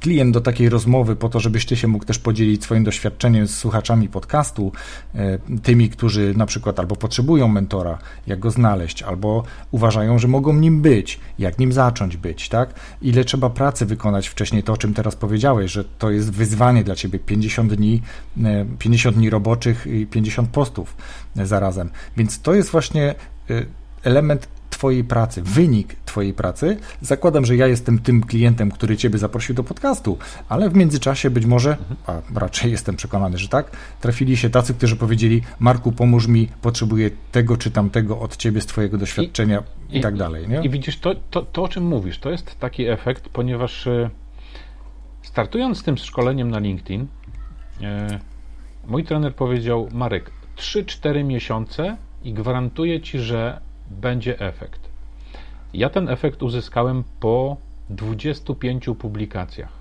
klient 0.00 0.34
do 0.34 0.40
takiej 0.40 0.68
rozmowy, 0.68 1.16
po 1.16 1.28
to, 1.28 1.40
żebyś 1.40 1.66
ty 1.66 1.76
się 1.76 1.88
mógł 1.88 2.04
też 2.04 2.18
podzielić 2.18 2.64
swoim 2.64 2.84
doświadczeniem 2.84 3.46
z 3.46 3.54
słuchaczami 3.54 4.08
podcastu, 4.08 4.72
e, 5.14 5.38
tymi, 5.62 5.88
którzy 5.90 6.34
na 6.36 6.46
przykład 6.46 6.80
albo 6.80 6.96
potrzebują 6.96 7.48
mentora, 7.48 7.98
jak 8.26 8.38
go 8.38 8.50
znaleźć, 8.50 9.02
albo 9.02 9.42
uważają, 9.70 10.18
że 10.18 10.28
mogą 10.28 10.52
nim 10.52 10.82
być, 10.82 11.20
jak 11.38 11.58
nim 11.58 11.72
zacząć 11.72 12.16
być, 12.16 12.48
tak? 12.48 12.74
Ile 13.02 13.24
trzeba 13.24 13.50
pracy 13.50 13.86
wykonać 13.86 14.28
wcześniej, 14.28 14.62
to 14.62 14.72
o 14.72 14.76
czym 14.76 14.94
teraz 14.94 15.16
powiedziałeś, 15.16 15.72
że 15.72 15.84
to 15.84 16.10
jest 16.10 16.30
wyzwanie 16.32 16.84
dla 16.84 16.94
ciebie 16.94 17.18
50 17.18 17.74
dni, 17.74 18.02
50 18.78 19.16
e, 19.16 19.18
dni 19.18 19.30
roboczych 19.30 19.86
i 19.86 20.06
50 20.06 20.50
postów 20.50 20.96
zarazem. 21.36 21.90
Więc 22.16 22.40
to 22.40 22.54
jest 22.54 22.70
właśnie 22.70 23.14
e, 23.50 23.64
element 24.02 24.48
Twojej 24.70 25.04
pracy, 25.04 25.42
wynik 25.42 25.96
Twojej 26.04 26.34
pracy. 26.34 26.76
Zakładam, 27.00 27.44
że 27.44 27.56
ja 27.56 27.66
jestem 27.66 27.98
tym 27.98 28.22
klientem, 28.22 28.70
który 28.70 28.96
Ciebie 28.96 29.18
zaprosił 29.18 29.54
do 29.54 29.64
podcastu, 29.64 30.18
ale 30.48 30.70
w 30.70 30.74
międzyczasie 30.74 31.30
być 31.30 31.46
może, 31.46 31.76
a 32.06 32.20
raczej 32.34 32.70
jestem 32.70 32.96
przekonany, 32.96 33.38
że 33.38 33.48
tak, 33.48 33.70
trafili 34.00 34.36
się 34.36 34.50
tacy, 34.50 34.74
którzy 34.74 34.96
powiedzieli: 34.96 35.42
Marku, 35.58 35.92
pomóż 35.92 36.26
mi, 36.26 36.48
potrzebuję 36.62 37.10
tego 37.32 37.56
czy 37.56 37.70
tamtego 37.70 38.20
od 38.20 38.36
Ciebie 38.36 38.60
z 38.60 38.66
Twojego 38.66 38.98
doświadczenia 38.98 39.62
i, 39.90 39.98
i 39.98 40.00
tak 40.00 40.16
dalej. 40.16 40.48
Nie? 40.48 40.60
I 40.60 40.70
widzisz, 40.70 40.98
to, 40.98 41.14
to, 41.30 41.42
to 41.42 41.62
o 41.62 41.68
czym 41.68 41.86
mówisz, 41.86 42.18
to 42.18 42.30
jest 42.30 42.58
taki 42.58 42.86
efekt, 42.86 43.28
ponieważ 43.28 43.86
e, 43.86 44.10
startując 45.22 45.78
z 45.78 45.82
tym 45.82 45.96
szkoleniem 45.96 46.50
na 46.50 46.58
LinkedIn, 46.58 47.06
e, 47.82 48.18
mój 48.86 49.04
trener 49.04 49.34
powiedział: 49.34 49.88
Marek, 49.92 50.30
3-4 50.56 51.24
miesiące 51.24 51.96
i 52.24 52.32
gwarantuję 52.32 53.00
ci, 53.00 53.18
że 53.18 53.60
będzie 53.90 54.40
efekt. 54.40 54.80
Ja 55.74 55.90
ten 55.90 56.08
efekt 56.08 56.42
uzyskałem 56.42 57.04
po 57.20 57.56
25 57.90 58.86
publikacjach. 58.98 59.72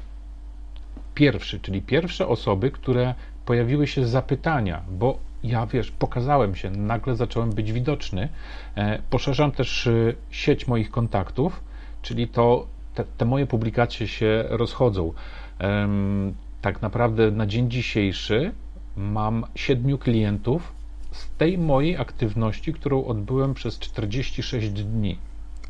Pierwszy, 1.15 1.59
czyli 1.59 1.81
pierwsze 1.81 2.27
osoby, 2.27 2.71
które 2.71 3.13
pojawiły 3.45 3.87
się 3.87 4.07
zapytania, 4.07 4.81
bo 4.91 5.19
ja 5.43 5.65
wiesz, 5.65 5.91
pokazałem 5.91 6.55
się, 6.55 6.69
nagle 6.69 7.15
zacząłem 7.15 7.49
być 7.49 7.71
widoczny. 7.71 8.29
E, 8.75 8.99
poszerzam 9.09 9.51
też 9.51 9.87
e, 9.87 10.13
sieć 10.29 10.67
moich 10.67 10.91
kontaktów, 10.91 11.63
czyli 12.01 12.27
to 12.27 12.67
te, 12.95 13.03
te 13.17 13.25
moje 13.25 13.47
publikacje 13.47 14.07
się 14.07 14.43
rozchodzą. 14.49 15.13
Tak 16.61 16.81
naprawdę 16.81 17.31
na 17.31 17.45
dzień 17.45 17.71
dzisiejszy 17.71 18.51
mam 18.97 19.45
siedmiu 19.55 19.97
klientów, 19.97 20.73
z 21.17 21.29
tej 21.37 21.57
mojej 21.57 21.97
aktywności, 21.97 22.73
którą 22.73 23.05
odbyłem 23.05 23.53
przez 23.53 23.79
46 23.79 24.69
dni. 24.69 25.17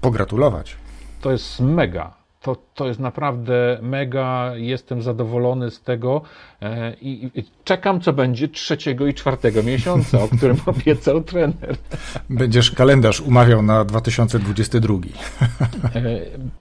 Pogratulować. 0.02 0.76
To 1.22 1.32
jest 1.32 1.60
mega. 1.60 2.14
To, 2.42 2.56
to 2.74 2.88
jest 2.88 3.00
naprawdę 3.00 3.80
mega. 3.82 4.52
Jestem 4.56 5.02
zadowolony 5.02 5.72
z 5.72 5.82
tego 5.82 6.22
e, 6.62 6.94
i, 6.94 7.32
i, 7.36 7.44
czekam, 7.64 8.02
co 8.02 8.14
będzie 8.14 8.48
trzeciego 8.48 9.08
i 9.08 9.14
czwartego 9.14 9.64
miesiąca, 9.64 10.22
o 10.22 10.28
którym 10.28 10.58
obiecał 10.76 11.22
trener. 11.24 11.76
Będziesz 12.30 12.72
kalendarz 12.72 13.22
umawiał 13.22 13.62
na 13.62 13.86
2022. 13.86 14.96
E, 15.96 16.02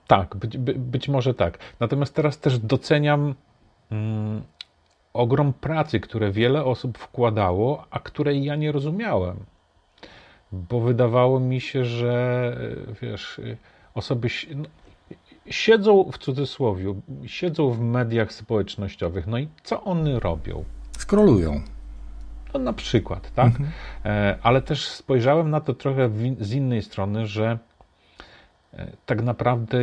tak, 0.07 0.35
być, 0.35 0.57
być 0.57 1.09
może 1.09 1.33
tak. 1.33 1.57
Natomiast 1.79 2.13
teraz 2.13 2.39
też 2.39 2.59
doceniam. 2.59 3.35
Ogrom 5.17 5.53
pracy, 5.53 5.99
które 5.99 6.31
wiele 6.31 6.65
osób 6.65 6.97
wkładało, 6.97 7.85
a 7.91 7.99
której 7.99 8.43
ja 8.43 8.55
nie 8.55 8.71
rozumiałem. 8.71 9.37
Bo 10.51 10.79
wydawało 10.79 11.39
mi 11.39 11.61
się, 11.61 11.85
że 11.85 12.57
wiesz, 13.01 13.41
osoby 13.93 14.27
no, 14.55 14.65
siedzą 15.49 16.11
w 16.11 16.17
cudzysłowie, 16.17 16.93
siedzą 17.25 17.71
w 17.71 17.79
mediach 17.81 18.33
społecznościowych. 18.33 19.27
No 19.27 19.37
i 19.37 19.47
co 19.63 19.83
one 19.83 20.19
robią? 20.19 20.63
Skrolują. 20.97 21.61
No 22.53 22.59
na 22.59 22.73
przykład, 22.73 23.33
tak? 23.33 23.47
Mhm. 23.47 23.69
E, 24.05 24.37
ale 24.43 24.61
też 24.61 24.87
spojrzałem 24.87 25.49
na 25.49 25.61
to 25.61 25.73
trochę 25.73 26.09
z 26.39 26.53
innej 26.53 26.81
strony, 26.81 27.27
że 27.27 27.57
tak 29.05 29.23
naprawdę 29.23 29.77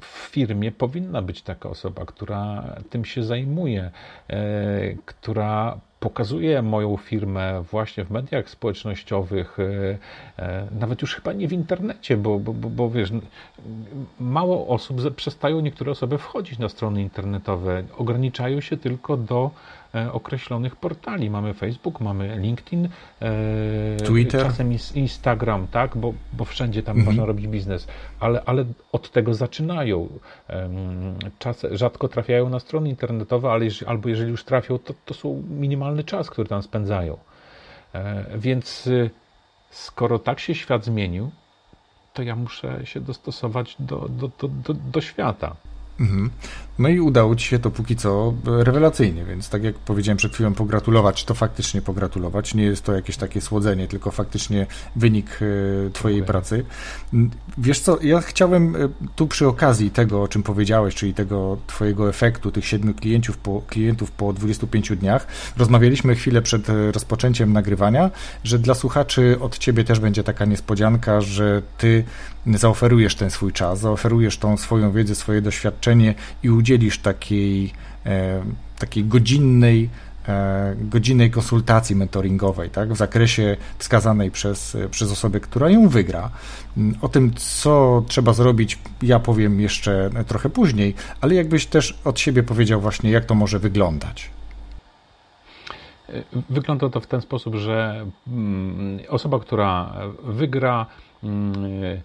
w 0.00 0.28
firmie 0.30 0.72
powinna 0.72 1.22
być 1.22 1.42
taka 1.42 1.68
osoba, 1.68 2.04
która 2.06 2.74
tym 2.90 3.04
się 3.04 3.22
zajmuje, 3.22 3.90
e, 4.28 4.40
która 5.04 5.78
pokazuje 6.00 6.62
moją 6.62 6.96
firmę 6.96 7.62
właśnie 7.70 8.04
w 8.04 8.10
mediach 8.10 8.50
społecznościowych, 8.50 9.58
e, 9.58 10.42
e, 10.42 10.66
nawet 10.80 11.02
już 11.02 11.14
chyba 11.14 11.32
nie 11.32 11.48
w 11.48 11.52
internecie, 11.52 12.16
bo, 12.16 12.38
bo, 12.38 12.52
bo, 12.52 12.70
bo 12.70 12.90
wiesz, 12.90 13.12
mało 14.20 14.68
osób 14.68 15.14
przestają 15.16 15.60
niektóre 15.60 15.92
osoby 15.92 16.18
wchodzić 16.18 16.58
na 16.58 16.68
strony 16.68 17.02
internetowe, 17.02 17.84
ograniczają 17.96 18.60
się 18.60 18.76
tylko 18.76 19.16
do 19.16 19.50
określonych 20.12 20.76
portali. 20.76 21.30
Mamy 21.30 21.54
Facebook, 21.54 22.00
mamy 22.00 22.38
LinkedIn, 22.38 22.88
e, 23.20 23.96
Twitter. 23.96 24.42
czasem 24.42 24.72
Instagram, 24.94 25.66
tak, 25.66 25.96
bo, 25.96 26.14
bo 26.32 26.44
wszędzie 26.44 26.82
tam 26.82 26.96
mhm. 26.96 27.06
można 27.06 27.26
robić 27.26 27.48
biznes, 27.48 27.88
ale, 28.20 28.42
ale 28.46 28.64
od 28.92 29.10
tego 29.10 29.34
zaczynają. 29.34 30.08
Czas, 31.38 31.66
rzadko 31.70 32.08
trafiają 32.08 32.48
na 32.48 32.60
strony 32.60 32.88
internetowe, 32.88 33.50
ale 33.50 33.64
jeżeli, 33.64 33.86
albo 33.86 34.08
jeżeli 34.08 34.30
już 34.30 34.44
trafią, 34.44 34.78
to, 34.78 34.94
to 35.04 35.14
są 35.14 35.42
minimalny 35.50 36.04
czas, 36.04 36.30
który 36.30 36.48
tam 36.48 36.62
spędzają. 36.62 37.18
E, 37.94 38.24
więc 38.38 38.86
y, 38.86 39.10
skoro 39.70 40.18
tak 40.18 40.40
się 40.40 40.54
świat 40.54 40.84
zmienił, 40.84 41.30
to 42.14 42.22
ja 42.22 42.36
muszę 42.36 42.86
się 42.86 43.00
dostosować 43.00 43.76
do, 43.78 44.08
do, 44.08 44.30
do, 44.38 44.48
do, 44.48 44.74
do 44.74 45.00
świata. 45.00 45.56
Mhm. 46.02 46.30
No 46.78 46.88
i 46.88 47.00
udało 47.00 47.36
Ci 47.36 47.48
się 47.48 47.58
to 47.58 47.70
póki 47.70 47.96
co 47.96 48.34
rewelacyjnie, 48.44 49.24
więc 49.24 49.48
tak 49.48 49.64
jak 49.64 49.74
powiedziałem 49.74 50.16
przed 50.18 50.34
chwilą, 50.34 50.54
pogratulować, 50.54 51.24
to 51.24 51.34
faktycznie 51.34 51.82
pogratulować. 51.82 52.54
Nie 52.54 52.64
jest 52.64 52.84
to 52.84 52.92
jakieś 52.92 53.16
takie 53.16 53.40
słodzenie, 53.40 53.88
tylko 53.88 54.10
faktycznie 54.10 54.66
wynik 54.96 55.38
e, 55.86 55.90
Twojej 55.90 56.22
pracy. 56.22 56.64
Wiesz 57.58 57.80
co, 57.80 57.98
ja 58.02 58.20
chciałem 58.20 58.76
e, 58.76 58.78
tu 59.16 59.26
przy 59.26 59.46
okazji 59.48 59.90
tego, 59.90 60.22
o 60.22 60.28
czym 60.28 60.42
powiedziałeś, 60.42 60.94
czyli 60.94 61.14
tego 61.14 61.56
Twojego 61.66 62.08
efektu, 62.08 62.50
tych 62.50 62.66
siedmiu 62.66 62.94
klientów 62.94 63.38
po, 63.38 63.62
klientów 63.66 64.10
po 64.10 64.32
25 64.32 64.96
dniach, 64.96 65.26
rozmawialiśmy 65.56 66.14
chwilę 66.14 66.42
przed 66.42 66.70
e, 66.70 66.92
rozpoczęciem 66.92 67.52
nagrywania, 67.52 68.10
że 68.44 68.58
dla 68.58 68.74
słuchaczy 68.74 69.36
od 69.40 69.58
Ciebie 69.58 69.84
też 69.84 70.00
będzie 70.00 70.24
taka 70.24 70.44
niespodzianka, 70.44 71.20
że 71.20 71.62
Ty 71.78 72.04
zaoferujesz 72.46 73.14
ten 73.14 73.30
swój 73.30 73.52
czas, 73.52 73.80
zaoferujesz 73.80 74.38
tą 74.38 74.56
swoją 74.56 74.92
wiedzę, 74.92 75.14
swoje 75.14 75.42
doświadczenie 75.42 76.14
i 76.42 76.50
udzielisz 76.50 76.98
takiej, 76.98 77.72
e, 78.06 78.42
takiej 78.78 79.04
godzinnej, 79.04 79.90
e, 80.28 80.74
godzinnej 80.80 81.30
konsultacji 81.30 81.96
mentoringowej, 81.96 82.70
tak, 82.70 82.92
w 82.92 82.96
zakresie 82.96 83.56
wskazanej 83.78 84.30
przez, 84.30 84.76
przez 84.90 85.12
osobę, 85.12 85.40
która 85.40 85.70
ją 85.70 85.88
wygra. 85.88 86.30
O 87.00 87.08
tym, 87.08 87.34
co 87.34 88.04
trzeba 88.08 88.32
zrobić, 88.32 88.78
ja 89.02 89.18
powiem 89.18 89.60
jeszcze 89.60 90.10
trochę 90.26 90.50
później, 90.50 90.94
ale 91.20 91.34
jakbyś 91.34 91.66
też 91.66 91.98
od 92.04 92.20
siebie 92.20 92.42
powiedział 92.42 92.80
właśnie, 92.80 93.10
jak 93.10 93.24
to 93.24 93.34
może 93.34 93.58
wyglądać. 93.58 94.30
Wygląda 96.50 96.88
to 96.88 97.00
w 97.00 97.06
ten 97.06 97.20
sposób, 97.20 97.54
że 97.54 98.06
mm, 98.26 98.98
osoba, 99.08 99.40
która 99.40 99.92
wygra, 100.22 100.86
mm, 101.22 102.02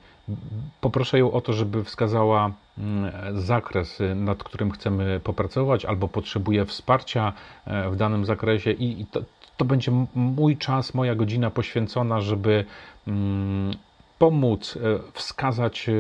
Poproszę 0.82 1.20
ją 1.20 1.32
o 1.32 1.42
to, 1.42 1.54
żeby 1.54 1.84
wskazała 1.84 2.52
mm, 2.78 3.12
zakres, 3.42 4.00
nad 4.16 4.44
którym 4.44 4.72
chcemy 4.72 5.20
popracować, 5.24 5.86
albo 5.86 6.08
potrzebuje 6.08 6.66
wsparcia 6.66 7.34
e, 7.66 7.90
w 7.90 7.96
danym 7.96 8.26
zakresie, 8.26 8.72
i 8.72 9.06
to, 9.06 9.22
to 9.58 9.66
będzie 9.66 9.92
mój 10.16 10.58
czas, 10.58 10.94
moja 10.94 11.16
godzina 11.16 11.52
poświęcona, 11.52 12.22
żeby 12.22 12.66
mm, 13.08 13.72
pomóc, 14.20 14.78
e, 14.78 15.00
wskazać 15.14 15.90
e, 15.90 15.94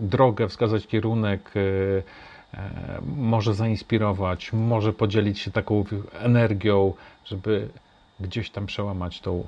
drogę, 0.00 0.48
wskazać 0.48 0.86
kierunek, 0.86 1.54
może 3.16 3.54
zainspirować, 3.54 4.52
może 4.52 4.92
podzielić 4.92 5.38
się 5.38 5.50
taką 5.50 5.84
energią, 6.12 6.92
żeby 7.24 7.68
gdzieś 8.20 8.50
tam 8.50 8.66
przełamać 8.66 9.20
tą 9.20 9.46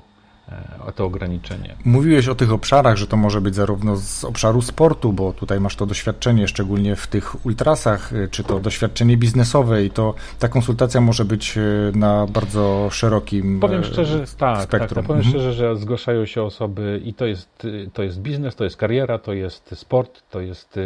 o 0.87 0.91
to 0.91 1.05
ograniczenie. 1.05 1.75
Mówiłeś 1.85 2.27
o 2.27 2.35
tych 2.35 2.51
obszarach, 2.51 2.97
że 2.97 3.07
to 3.07 3.17
może 3.17 3.41
być 3.41 3.55
zarówno 3.55 3.95
z 3.95 4.23
obszaru 4.23 4.61
sportu, 4.61 5.13
bo 5.13 5.33
tutaj 5.33 5.59
masz 5.59 5.75
to 5.75 5.85
doświadczenie, 5.85 6.47
szczególnie 6.47 6.95
w 6.95 7.07
tych 7.07 7.45
ultrasach, 7.45 8.13
y, 8.13 8.27
czy 8.31 8.43
to 8.43 8.59
doświadczenie 8.59 9.17
biznesowe 9.17 9.85
i 9.85 9.89
to 9.89 10.13
ta 10.39 10.47
konsultacja 10.47 11.01
może 11.01 11.25
być 11.25 11.57
y, 11.57 11.91
na 11.95 12.27
bardzo 12.27 12.87
szerokim 12.91 13.59
Powiem 13.59 13.83
szczerze, 13.83 14.25
tak, 14.37 14.63
spektrum. 14.63 14.79
Tak, 14.79 14.89
tak, 14.89 15.05
powiem 15.05 15.23
mhm. 15.23 15.29
szczerze, 15.29 15.53
że 15.53 15.75
zgłaszają 15.75 16.25
się 16.25 16.43
osoby 16.43 17.01
i 17.05 17.13
to 17.13 17.25
jest, 17.25 17.67
to 17.93 18.03
jest 18.03 18.19
biznes, 18.19 18.55
to 18.55 18.63
jest 18.63 18.77
kariera, 18.77 19.19
to 19.19 19.33
jest 19.33 19.71
sport, 19.75 20.23
to 20.29 20.41
jest 20.41 20.79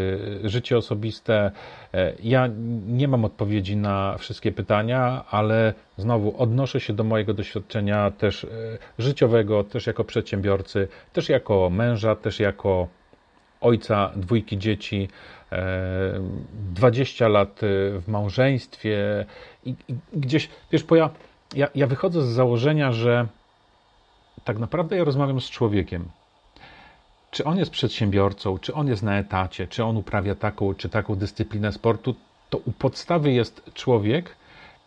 życie 0.43 0.77
osobiste. 0.77 1.51
E, 1.93 2.13
ja 2.23 2.49
nie 2.87 3.07
mam 3.07 3.25
odpowiedzi 3.25 3.77
na 3.77 4.17
wszystkie 4.17 4.51
pytania, 4.51 5.25
ale 5.29 5.73
znowu 5.97 6.41
odnoszę 6.41 6.79
się 6.79 6.93
do 6.93 7.03
mojego 7.03 7.33
doświadczenia 7.33 8.11
też 8.11 8.47
życiowego, 8.99 9.63
też 9.63 9.87
jako 9.87 10.03
przedsiębiorcy, 10.03 10.87
też 11.13 11.29
jako 11.29 11.69
męża, 11.69 12.15
też 12.15 12.39
jako 12.39 12.87
ojca 13.61 14.11
dwójki 14.15 14.57
dzieci, 14.57 15.09
20 16.53 17.25
e, 17.25 17.29
lat 17.29 17.63
e, 17.63 17.67
w 17.99 18.07
małżeństwie 18.07 19.25
i, 19.65 19.75
gdzieś, 20.13 20.49
wiesz, 20.71 20.83
bo 20.83 20.95
ja, 20.95 21.09
ja, 21.55 21.67
ja 21.75 21.87
wychodzę 21.87 22.21
z 22.21 22.29
założenia, 22.29 22.91
że 22.91 23.27
tak 24.43 24.59
naprawdę 24.59 24.97
ja 24.97 25.03
rozmawiam 25.03 25.41
z 25.41 25.49
człowiekiem. 25.49 26.05
Czy 27.31 27.43
on 27.43 27.57
jest 27.57 27.71
przedsiębiorcą, 27.71 28.57
czy 28.57 28.73
on 28.73 28.87
jest 28.87 29.03
na 29.03 29.19
etacie, 29.19 29.67
czy 29.67 29.83
on 29.83 29.97
uprawia 29.97 30.35
taką 30.35 30.73
czy 30.73 30.89
taką 30.89 31.15
dyscyplinę 31.15 31.71
sportu, 31.71 32.15
to 32.49 32.57
u 32.57 32.71
podstawy 32.71 33.31
jest 33.31 33.71
człowiek 33.73 34.35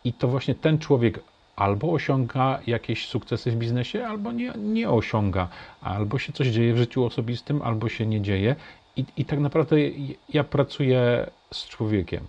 i 0.03 0.13
to 0.13 0.27
właśnie 0.27 0.55
ten 0.55 0.79
człowiek 0.79 1.19
albo 1.55 1.91
osiąga 1.91 2.59
jakieś 2.67 3.07
sukcesy 3.07 3.51
w 3.51 3.55
biznesie, 3.55 4.07
albo 4.07 4.31
nie, 4.31 4.53
nie 4.57 4.89
osiąga, 4.89 5.47
albo 5.81 6.19
się 6.19 6.33
coś 6.33 6.47
dzieje 6.47 6.73
w 6.73 6.77
życiu 6.77 7.05
osobistym, 7.05 7.61
albo 7.61 7.89
się 7.89 8.05
nie 8.05 8.21
dzieje. 8.21 8.55
I, 8.95 9.05
I 9.17 9.25
tak 9.25 9.39
naprawdę 9.39 9.75
ja 10.29 10.43
pracuję 10.43 11.29
z 11.51 11.67
człowiekiem. 11.67 12.27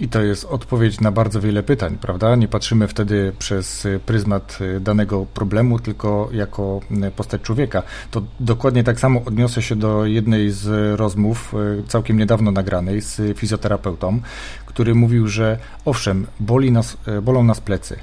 I 0.00 0.08
to 0.08 0.22
jest 0.22 0.44
odpowiedź 0.44 1.00
na 1.00 1.12
bardzo 1.12 1.40
wiele 1.40 1.62
pytań, 1.62 1.98
prawda? 2.00 2.36
Nie 2.36 2.48
patrzymy 2.48 2.88
wtedy 2.88 3.32
przez 3.38 3.86
pryzmat 4.06 4.58
danego 4.80 5.26
problemu, 5.34 5.78
tylko 5.78 6.28
jako 6.32 6.80
postać 7.16 7.42
człowieka. 7.42 7.82
To 8.10 8.22
dokładnie 8.40 8.84
tak 8.84 9.00
samo 9.00 9.22
odniosę 9.24 9.62
się 9.62 9.76
do 9.76 10.06
jednej 10.06 10.50
z 10.50 10.96
rozmów, 10.98 11.54
e, 11.54 11.88
całkiem 11.88 12.18
niedawno 12.18 12.50
nagranej, 12.50 13.00
z 13.00 13.38
fizjoterapeutą, 13.38 14.20
który 14.66 14.94
mówił, 14.94 15.28
że 15.28 15.58
owszem, 15.84 16.26
boli 16.40 16.72
nas, 16.72 16.96
bolą 17.22 17.44
nas 17.44 17.60
plecy 17.60 17.96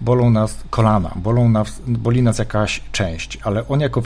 bolą 0.00 0.30
nas 0.30 0.64
kolana, 0.70 1.12
bolą 1.16 1.48
nas, 1.48 1.82
boli 1.86 2.22
nas 2.22 2.38
jakaś 2.38 2.82
część, 2.92 3.38
ale 3.42 3.68
on 3.68 3.80
jako 3.80 4.02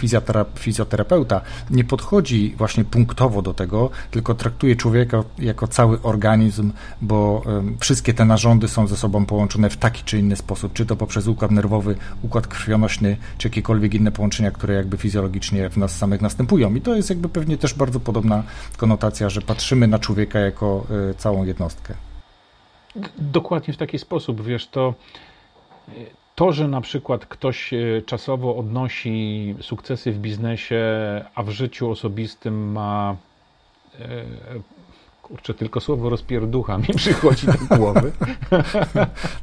fizjoterapeuta 0.56 1.40
nie 1.70 1.84
podchodzi 1.84 2.54
właśnie 2.58 2.84
punktowo 2.84 3.42
do 3.42 3.54
tego, 3.54 3.90
tylko 4.10 4.34
traktuje 4.34 4.76
człowieka 4.76 5.24
jako 5.38 5.68
cały 5.68 6.02
organizm, 6.02 6.72
bo 7.02 7.42
wszystkie 7.80 8.14
te 8.14 8.24
narządy 8.24 8.68
są 8.68 8.86
ze 8.86 8.96
sobą 8.96 9.26
połączone 9.26 9.70
w 9.70 9.76
taki 9.76 10.04
czy 10.04 10.18
inny 10.18 10.36
sposób, 10.36 10.72
czy 10.72 10.86
to 10.86 10.96
poprzez 10.96 11.26
układ 11.26 11.50
nerwowy, 11.50 11.96
układ 12.22 12.46
krwionośny, 12.46 13.16
czy 13.38 13.48
jakiekolwiek 13.48 13.94
inne 13.94 14.12
połączenia, 14.12 14.50
które 14.50 14.74
jakby 14.74 14.96
fizjologicznie 14.96 15.70
w 15.70 15.76
nas 15.76 15.96
samych 15.96 16.20
następują. 16.22 16.74
I 16.74 16.80
to 16.80 16.94
jest 16.94 17.10
jakby 17.10 17.28
pewnie 17.28 17.58
też 17.58 17.74
bardzo 17.74 18.00
podobna 18.00 18.42
konotacja, 18.76 19.30
że 19.30 19.40
patrzymy 19.40 19.88
na 19.88 19.98
człowieka 19.98 20.38
jako 20.38 20.86
y, 21.10 21.14
całą 21.14 21.44
jednostkę. 21.44 21.94
Dokładnie 23.18 23.74
w 23.74 23.76
taki 23.76 23.98
sposób, 23.98 24.42
wiesz, 24.42 24.68
to 24.68 24.94
to, 26.34 26.52
że 26.52 26.68
na 26.68 26.80
przykład 26.80 27.26
ktoś 27.26 27.72
e, 27.72 28.02
czasowo 28.06 28.56
odnosi 28.56 29.54
sukcesy 29.60 30.12
w 30.12 30.18
biznesie, 30.18 30.84
a 31.34 31.42
w 31.42 31.50
życiu 31.50 31.90
osobistym 31.90 32.72
ma 32.72 33.16
e, 34.00 34.24
kurczę, 35.22 35.54
tylko 35.54 35.80
słowo 35.80 36.08
rozpierducha 36.08 36.78
mi 36.78 36.86
przychodzi 36.96 37.46
do 37.46 37.76
głowy. 37.76 38.12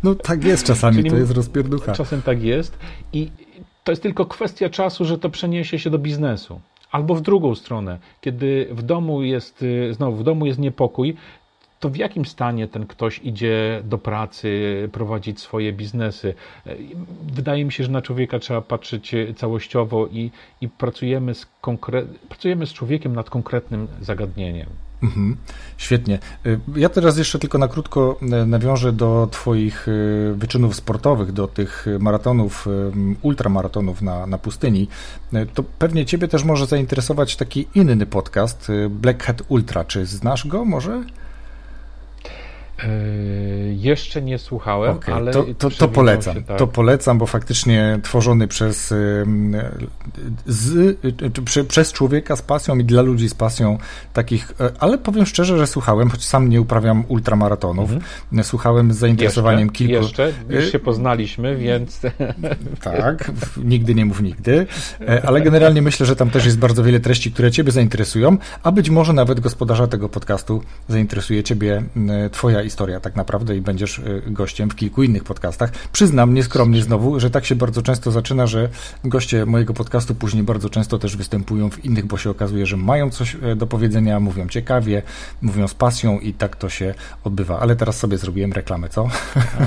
No 0.03 0.15
tak 0.15 0.43
jest 0.43 0.65
czasami, 0.65 0.97
Czyli 0.97 1.09
to 1.09 1.17
jest 1.17 1.31
rozpierducha. 1.31 1.91
Czasem 1.91 2.21
tak 2.21 2.43
jest 2.43 2.77
i 3.13 3.31
to 3.83 3.91
jest 3.91 4.01
tylko 4.01 4.25
kwestia 4.25 4.69
czasu, 4.69 5.05
że 5.05 5.17
to 5.17 5.29
przeniesie 5.29 5.79
się 5.79 5.89
do 5.89 5.99
biznesu. 5.99 6.61
Albo 6.91 7.15
w 7.15 7.21
drugą 7.21 7.55
stronę, 7.55 7.99
kiedy 8.21 8.67
w 8.71 8.81
domu 8.81 9.23
jest, 9.23 9.63
e, 9.89 9.93
znowu 9.93 10.17
w 10.17 10.23
domu 10.23 10.45
jest 10.45 10.59
niepokój, 10.59 11.15
to 11.81 11.89
w 11.89 11.95
jakim 11.95 12.25
stanie 12.25 12.67
ten 12.67 12.87
ktoś 12.87 13.19
idzie 13.23 13.81
do 13.83 13.97
pracy, 13.97 14.89
prowadzić 14.91 15.39
swoje 15.39 15.73
biznesy? 15.73 16.33
Wydaje 17.33 17.65
mi 17.65 17.71
się, 17.71 17.83
że 17.83 17.91
na 17.91 18.01
człowieka 18.01 18.39
trzeba 18.39 18.61
patrzeć 18.61 19.15
całościowo 19.35 20.07
i, 20.07 20.31
i 20.61 20.69
pracujemy, 20.69 21.35
z 21.35 21.47
konkre- 21.61 22.05
pracujemy 22.29 22.67
z 22.67 22.73
człowiekiem 22.73 23.15
nad 23.15 23.29
konkretnym 23.29 23.87
zagadnieniem. 24.01 24.67
Mhm, 25.03 25.37
świetnie. 25.77 26.19
Ja 26.75 26.89
teraz 26.89 27.17
jeszcze 27.17 27.39
tylko 27.39 27.57
na 27.57 27.67
krótko 27.67 28.19
e, 28.21 28.45
nawiążę 28.45 28.93
do 28.93 29.27
Twoich 29.31 29.87
e, 29.87 29.91
wyczynów 30.33 30.75
sportowych, 30.75 31.31
do 31.31 31.47
tych 31.47 31.85
maratonów, 31.99 32.67
e, 32.67 32.71
ultramaratonów 33.21 34.01
na, 34.01 34.27
na 34.27 34.37
pustyni. 34.37 34.87
To 35.53 35.63
pewnie 35.63 36.05
Ciebie 36.05 36.27
też 36.27 36.43
może 36.43 36.65
zainteresować 36.65 37.35
taki 37.35 37.67
inny 37.75 38.05
podcast, 38.05 38.71
Black 38.89 39.23
Hat 39.23 39.41
Ultra. 39.47 39.83
Czy 39.83 40.05
znasz 40.05 40.47
go 40.47 40.65
może? 40.65 41.03
Yy, 42.83 43.73
jeszcze 43.73 44.21
nie 44.21 44.37
słuchałem, 44.37 44.95
okay, 44.95 45.15
ale 45.15 45.31
to, 45.31 45.45
to, 45.57 45.69
to 45.69 45.87
polecam. 45.87 46.35
Się, 46.35 46.41
tak. 46.41 46.57
To 46.57 46.67
polecam, 46.67 47.17
bo 47.17 47.25
faktycznie 47.25 47.99
tworzony 48.03 48.47
przez, 48.47 48.93
z, 50.47 50.97
czy, 51.45 51.63
przez 51.63 51.91
człowieka 51.91 52.35
z 52.35 52.41
pasją 52.41 52.77
i 52.77 52.83
dla 52.83 53.01
ludzi 53.01 53.29
z 53.29 53.33
pasją 53.33 53.77
takich, 54.13 54.53
e, 54.59 54.71
ale 54.79 54.97
powiem 54.97 55.25
szczerze, 55.25 55.57
że 55.57 55.67
słuchałem, 55.67 56.09
choć 56.09 56.25
sam 56.25 56.49
nie 56.49 56.61
uprawiam 56.61 57.03
ultramaratonów, 57.07 57.91
mhm. 57.91 58.43
słuchałem 58.43 58.93
z 58.93 58.97
zainteresowaniem 58.97 59.67
jeszcze, 59.67 59.77
kilku. 59.77 60.03
Jeszcze, 60.03 60.33
już 60.49 60.71
się 60.71 60.79
poznaliśmy, 60.79 61.55
więc. 61.55 62.01
Tak, 62.81 63.31
nigdy 63.57 63.95
nie 63.95 64.05
mów 64.05 64.21
nigdy, 64.21 64.67
e, 65.01 65.25
ale 65.25 65.41
generalnie 65.41 65.81
myślę, 65.81 66.05
że 66.05 66.15
tam 66.15 66.29
też 66.29 66.45
jest 66.45 66.59
bardzo 66.59 66.83
wiele 66.83 66.99
treści, 66.99 67.31
które 67.31 67.51
Ciebie 67.51 67.71
zainteresują, 67.71 68.37
a 68.63 68.71
być 68.71 68.89
może 68.89 69.13
nawet 69.13 69.39
gospodarza 69.39 69.87
tego 69.87 70.09
podcastu 70.09 70.63
zainteresuje 70.87 71.43
Ciebie 71.43 71.83
Twoja 72.31 72.61
historia 72.71 72.99
tak 72.99 73.15
naprawdę 73.15 73.55
i 73.55 73.61
będziesz 73.61 73.99
y, 73.99 74.23
gościem 74.27 74.69
w 74.69 74.75
kilku 74.75 75.03
innych 75.03 75.23
podcastach. 75.23 75.71
Przyznam 75.91 76.33
nieskromnie 76.33 76.81
znowu, 76.81 77.19
że 77.19 77.29
tak 77.29 77.45
się 77.45 77.55
bardzo 77.55 77.81
często 77.81 78.11
zaczyna, 78.11 78.47
że 78.47 78.69
goście 79.03 79.45
mojego 79.45 79.73
podcastu 79.73 80.15
później 80.15 80.43
bardzo 80.43 80.69
często 80.69 80.99
też 80.99 81.17
występują 81.17 81.69
w 81.69 81.85
innych, 81.85 82.05
bo 82.05 82.17
się 82.17 82.29
okazuje, 82.29 82.65
że 82.65 82.77
mają 82.77 83.09
coś 83.09 83.35
e, 83.35 83.55
do 83.55 83.67
powiedzenia, 83.67 84.19
mówią 84.19 84.47
ciekawie, 84.47 85.01
mówią 85.41 85.67
z 85.67 85.73
pasją 85.73 86.19
i 86.19 86.33
tak 86.33 86.55
to 86.55 86.69
się 86.69 86.93
odbywa. 87.23 87.59
Ale 87.59 87.75
teraz 87.75 87.97
sobie 87.97 88.17
zrobiłem 88.17 88.53
reklamę, 88.53 88.89
co? 88.89 89.09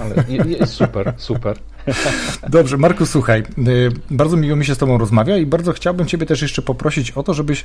Ale 0.02 0.24
jest 0.48 0.72
super, 0.72 1.14
super. 1.16 1.58
Dobrze, 2.48 2.76
Marku, 2.76 3.06
słuchaj, 3.06 3.40
y, 3.40 3.90
bardzo 4.10 4.36
miło 4.36 4.56
mi 4.56 4.64
się 4.64 4.74
z 4.74 4.78
Tobą 4.78 4.98
rozmawia 4.98 5.36
i 5.36 5.46
bardzo 5.46 5.72
chciałbym 5.72 6.06
Ciebie 6.06 6.26
też 6.26 6.42
jeszcze 6.42 6.62
poprosić 6.62 7.10
o 7.10 7.22
to, 7.22 7.34
żebyś 7.34 7.64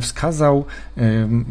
wskazał 0.00 0.64
y, 0.98 1.02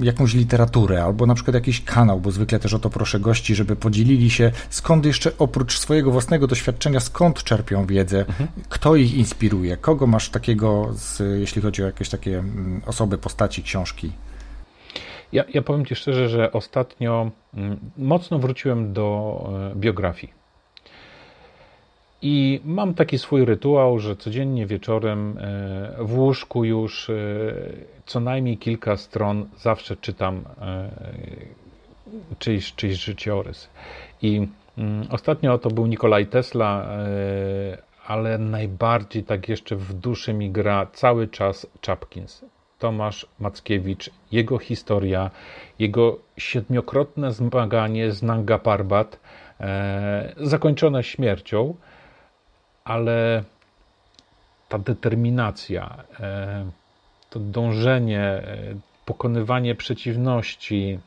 jakąś 0.01 0.34
literaturę 0.34 1.03
albo 1.03 1.26
na 1.26 1.36
przykład 1.36 1.53
jakiś 1.53 1.84
kanał, 1.84 2.20
bo 2.20 2.32
zwykle 2.32 2.59
też 2.59 2.74
o 2.74 2.80
to 2.80 2.89
proszę 2.89 3.20
gości, 3.20 3.55
żeby 3.55 3.76
podzielili 3.76 4.30
się 4.30 4.51
skąd 4.70 5.05
jeszcze 5.05 5.32
oprócz 5.38 5.80
swojego 5.80 6.11
własnego 6.11 6.47
doświadczenia, 6.47 6.99
skąd 6.99 7.43
czerpią 7.43 7.86
wiedzę, 7.86 8.20
mhm. 8.20 8.49
kto 8.70 8.95
ich 8.95 9.13
inspiruje, 9.13 9.78
kogo 9.78 10.07
masz 10.07 10.30
takiego, 10.30 10.89
z, 10.93 11.39
jeśli 11.39 11.61
chodzi 11.61 11.84
o 11.84 11.86
jakieś 11.86 12.09
takie 12.09 12.39
mm, 12.39 12.82
osoby, 12.86 13.17
postaci, 13.17 13.63
książki. 13.63 14.11
Ja, 15.32 15.43
ja 15.53 15.61
powiem 15.61 15.86
Ci 15.86 15.95
szczerze, 15.95 16.30
że 16.30 16.51
ostatnio 16.51 17.32
mm, 17.53 17.80
mocno 17.97 18.39
wróciłem 18.39 18.93
do 18.93 19.39
e, 19.72 19.76
biografii. 19.76 20.38
I 22.22 22.61
mam 22.65 22.93
taki 22.93 23.17
swój 23.17 23.45
rytuał, 23.45 23.99
że 23.99 24.15
codziennie 24.15 24.65
wieczorem 24.65 25.38
e, 25.38 26.03
w 26.03 26.17
łóżku 26.17 26.65
już 26.65 27.09
e, 27.09 27.13
co 28.05 28.20
najmniej 28.20 28.57
kilka 28.57 28.97
stron 28.97 29.45
zawsze 29.57 29.95
czytam 29.95 30.43
e, 30.61 30.89
czyjś, 32.39 32.76
czyjś 32.76 32.95
życiorys. 33.05 33.70
I 34.22 34.47
mm, 34.78 35.07
ostatnio 35.11 35.57
to 35.57 35.70
był 35.70 35.88
Nikolaj 35.88 36.28
Tesla, 36.28 36.88
ale 38.07 38.38
najbardziej 38.38 39.24
tak 39.24 39.49
jeszcze 39.49 39.76
w 39.76 39.93
duszy 39.93 40.34
mi 40.34 40.51
gra 40.51 40.88
cały 40.93 41.28
czas 41.28 41.67
Chapkins. 41.86 42.45
Tomasz 42.80 43.26
Mackiewicz, 43.39 44.09
jego 44.32 44.57
historia, 44.57 45.32
jego 45.80 46.20
siedmiokrotne 46.38 47.32
zmaganie 47.32 48.11
z 48.11 48.24
Nanga 48.24 48.59
Parbat, 48.59 49.20
zakończone 50.38 51.03
śmiercią, 51.03 51.76
ale 52.89 53.43
ta 54.69 54.79
determinacja, 54.79 56.03
e, 56.19 56.65
to 57.29 57.39
dążenie, 57.39 58.21
e, 58.21 58.43
pokonywanie 59.05 59.75
przeciwności, 59.75 60.99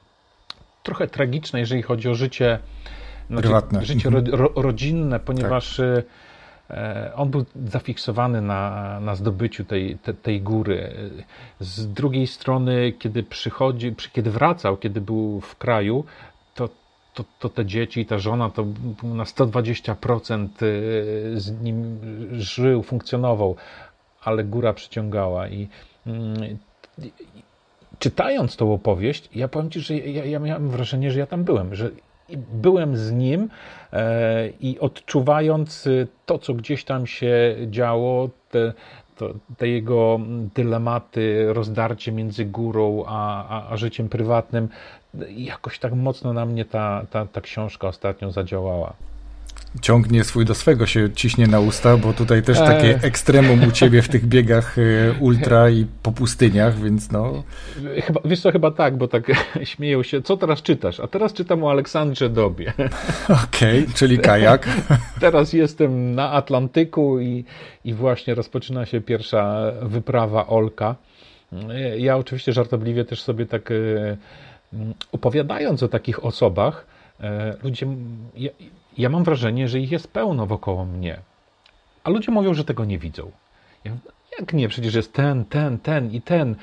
trochę 0.83 1.07
tragiczne, 1.07 1.61
jeżeli 1.61 1.83
chodzi 1.83 2.09
o 2.09 2.15
życie, 2.15 2.59
znaczy 3.27 3.43
Prywatne. 3.43 3.85
życie 3.85 4.11
ro, 4.11 4.21
ro, 4.31 4.53
rodzinne, 4.57 5.21
ponieważ 5.21 5.77
tak. 5.77 6.05
E, 6.71 7.13
on 7.15 7.31
był 7.31 7.45
zafiksowany 7.67 8.43
na, 8.43 9.01
na 9.01 9.15
zdobyciu 9.15 9.65
tej, 9.65 9.99
te, 9.99 10.15
tej 10.15 10.41
góry. 10.41 10.95
Z 11.61 11.93
drugiej 11.93 12.27
strony, 12.27 12.93
kiedy 12.99 13.23
przychodzi, 13.23 13.95
kiedy 14.13 14.31
wracał, 14.31 14.77
kiedy 14.77 15.01
był 15.01 15.41
w 15.41 15.57
kraju, 15.57 16.05
to 17.15 17.25
to, 17.39 17.49
te 17.49 17.67
dzieci 17.67 18.07
ta 18.07 18.19
żona 18.19 18.51
to 18.51 18.67
na 19.03 19.25
120% 19.25 20.49
y, 20.63 21.41
z 21.41 21.63
nim 21.63 21.99
żył, 22.33 22.83
funkcjonował, 22.83 23.57
ale 24.23 24.45
góra 24.45 24.73
przyciągała. 24.73 25.49
I, 25.49 25.69
mm, 26.07 26.59
i 26.99 27.13
czytając 27.99 28.57
tą 28.57 28.73
opowieść, 28.75 29.29
ja 29.35 29.49
powiem 29.49 29.71
Ci, 29.71 29.81
że 29.81 29.97
ja, 29.99 30.25
ja 30.25 30.39
miałem 30.39 30.69
wrażenie, 30.69 31.11
że 31.11 31.19
ja 31.19 31.27
tam 31.27 31.45
byłem, 31.45 31.75
że 31.75 31.91
byłem 32.53 32.97
z 32.97 33.13
nim 33.13 33.49
e, 33.93 34.49
i 34.61 34.79
odczuwając 34.79 35.89
to, 36.27 36.39
co 36.39 36.55
gdzieś 36.55 36.85
tam 36.85 37.07
się 37.07 37.57
działo, 37.71 38.31
te, 38.51 38.73
to, 39.17 39.35
te 39.59 39.69
jego 39.69 40.21
dylematy, 40.55 41.47
rozdarcie 41.53 42.13
między 42.13 42.45
górą 42.45 43.05
a, 43.07 43.49
a, 43.49 43.73
a 43.73 43.77
życiem 43.77 44.09
prywatnym, 44.09 44.69
jakoś 45.37 45.79
tak 45.79 45.93
mocno 45.93 46.33
na 46.33 46.47
mnie 46.47 46.65
ta, 46.65 47.07
ta, 47.11 47.27
ta 47.27 47.41
książka 47.41 47.89
ostatnio 47.89 48.31
zadziałała. 48.33 48.93
ciągnie 49.81 50.25
swój 50.25 50.45
do 50.45 50.55
swego, 50.55 50.87
się 50.87 51.11
ciśnie 51.15 51.47
na 51.47 51.61
usta, 51.61 51.97
bo 51.97 52.13
tutaj 52.13 52.43
też 52.43 52.59
takie 52.59 52.99
ekstremum 53.03 53.65
u 53.69 53.73
ciebie 53.73 54.03
w 54.03 54.09
tych 54.09 54.27
biegach 54.27 54.77
e, 54.79 54.83
ultra 55.21 55.71
i 55.71 55.87
po 56.03 56.13
pustyniach, 56.13 56.79
więc 56.79 57.11
no... 57.11 57.43
Chyba, 58.03 58.21
wiesz 58.25 58.41
co, 58.41 58.53
chyba 58.53 58.71
tak, 58.71 58.97
bo 58.97 59.09
tak 59.09 59.23
śmieją 59.65 60.03
się, 60.03 60.23
co 60.23 60.37
teraz 60.37 60.63
czytasz? 60.63 61.01
A 61.01 61.07
teraz 61.07 61.33
czytam 61.33 61.65
o 61.65 61.71
Aleksandrze 61.71 62.29
Dobie. 62.29 62.73
Okej, 63.47 63.83
okay, 63.83 63.95
czyli 63.95 64.19
kajak. 64.19 64.69
Teraz 65.21 65.53
jestem 65.53 66.15
na 66.15 66.33
Atlantyku 66.33 67.21
i, 67.21 67.45
i 67.85 67.95
właśnie 67.95 68.35
rozpoczyna 68.35 68.87
się 68.87 69.01
pierwsza 69.01 69.73
wyprawa 69.83 70.47
Olka. 70.47 70.97
Ja 71.99 72.17
oczywiście 72.17 72.53
żartobliwie 72.53 73.05
też 73.05 73.23
sobie 73.23 73.47
tak 73.47 73.71
e, 73.71 74.17
opowiadając 75.13 75.83
o 75.83 75.89
takich 75.89 76.25
osobach, 76.25 76.87
e, 77.21 77.57
ludzie, 77.63 77.87
ja, 78.37 78.51
ja 78.99 79.09
mam 79.09 79.25
wrażenie, 79.25 79.69
że 79.69 79.81
ich 79.81 79.93
jest 79.93 80.09
pełno 80.09 80.47
wokoło 80.47 80.85
mnie. 80.85 81.19
A 82.05 82.11
ludzie 82.11 82.33
mówią, 82.33 82.55
że 82.55 82.65
tego 82.65 82.85
nie 82.85 82.99
widzą. 82.99 83.31
Ja, 83.85 83.93
jak 84.39 84.53
nie? 84.53 84.69
Przecież 84.69 84.95
jest 84.95 85.13
ten, 85.13 85.45
ten, 85.45 85.79
ten 85.79 86.13
i 86.13 86.21
ten. 86.21 86.57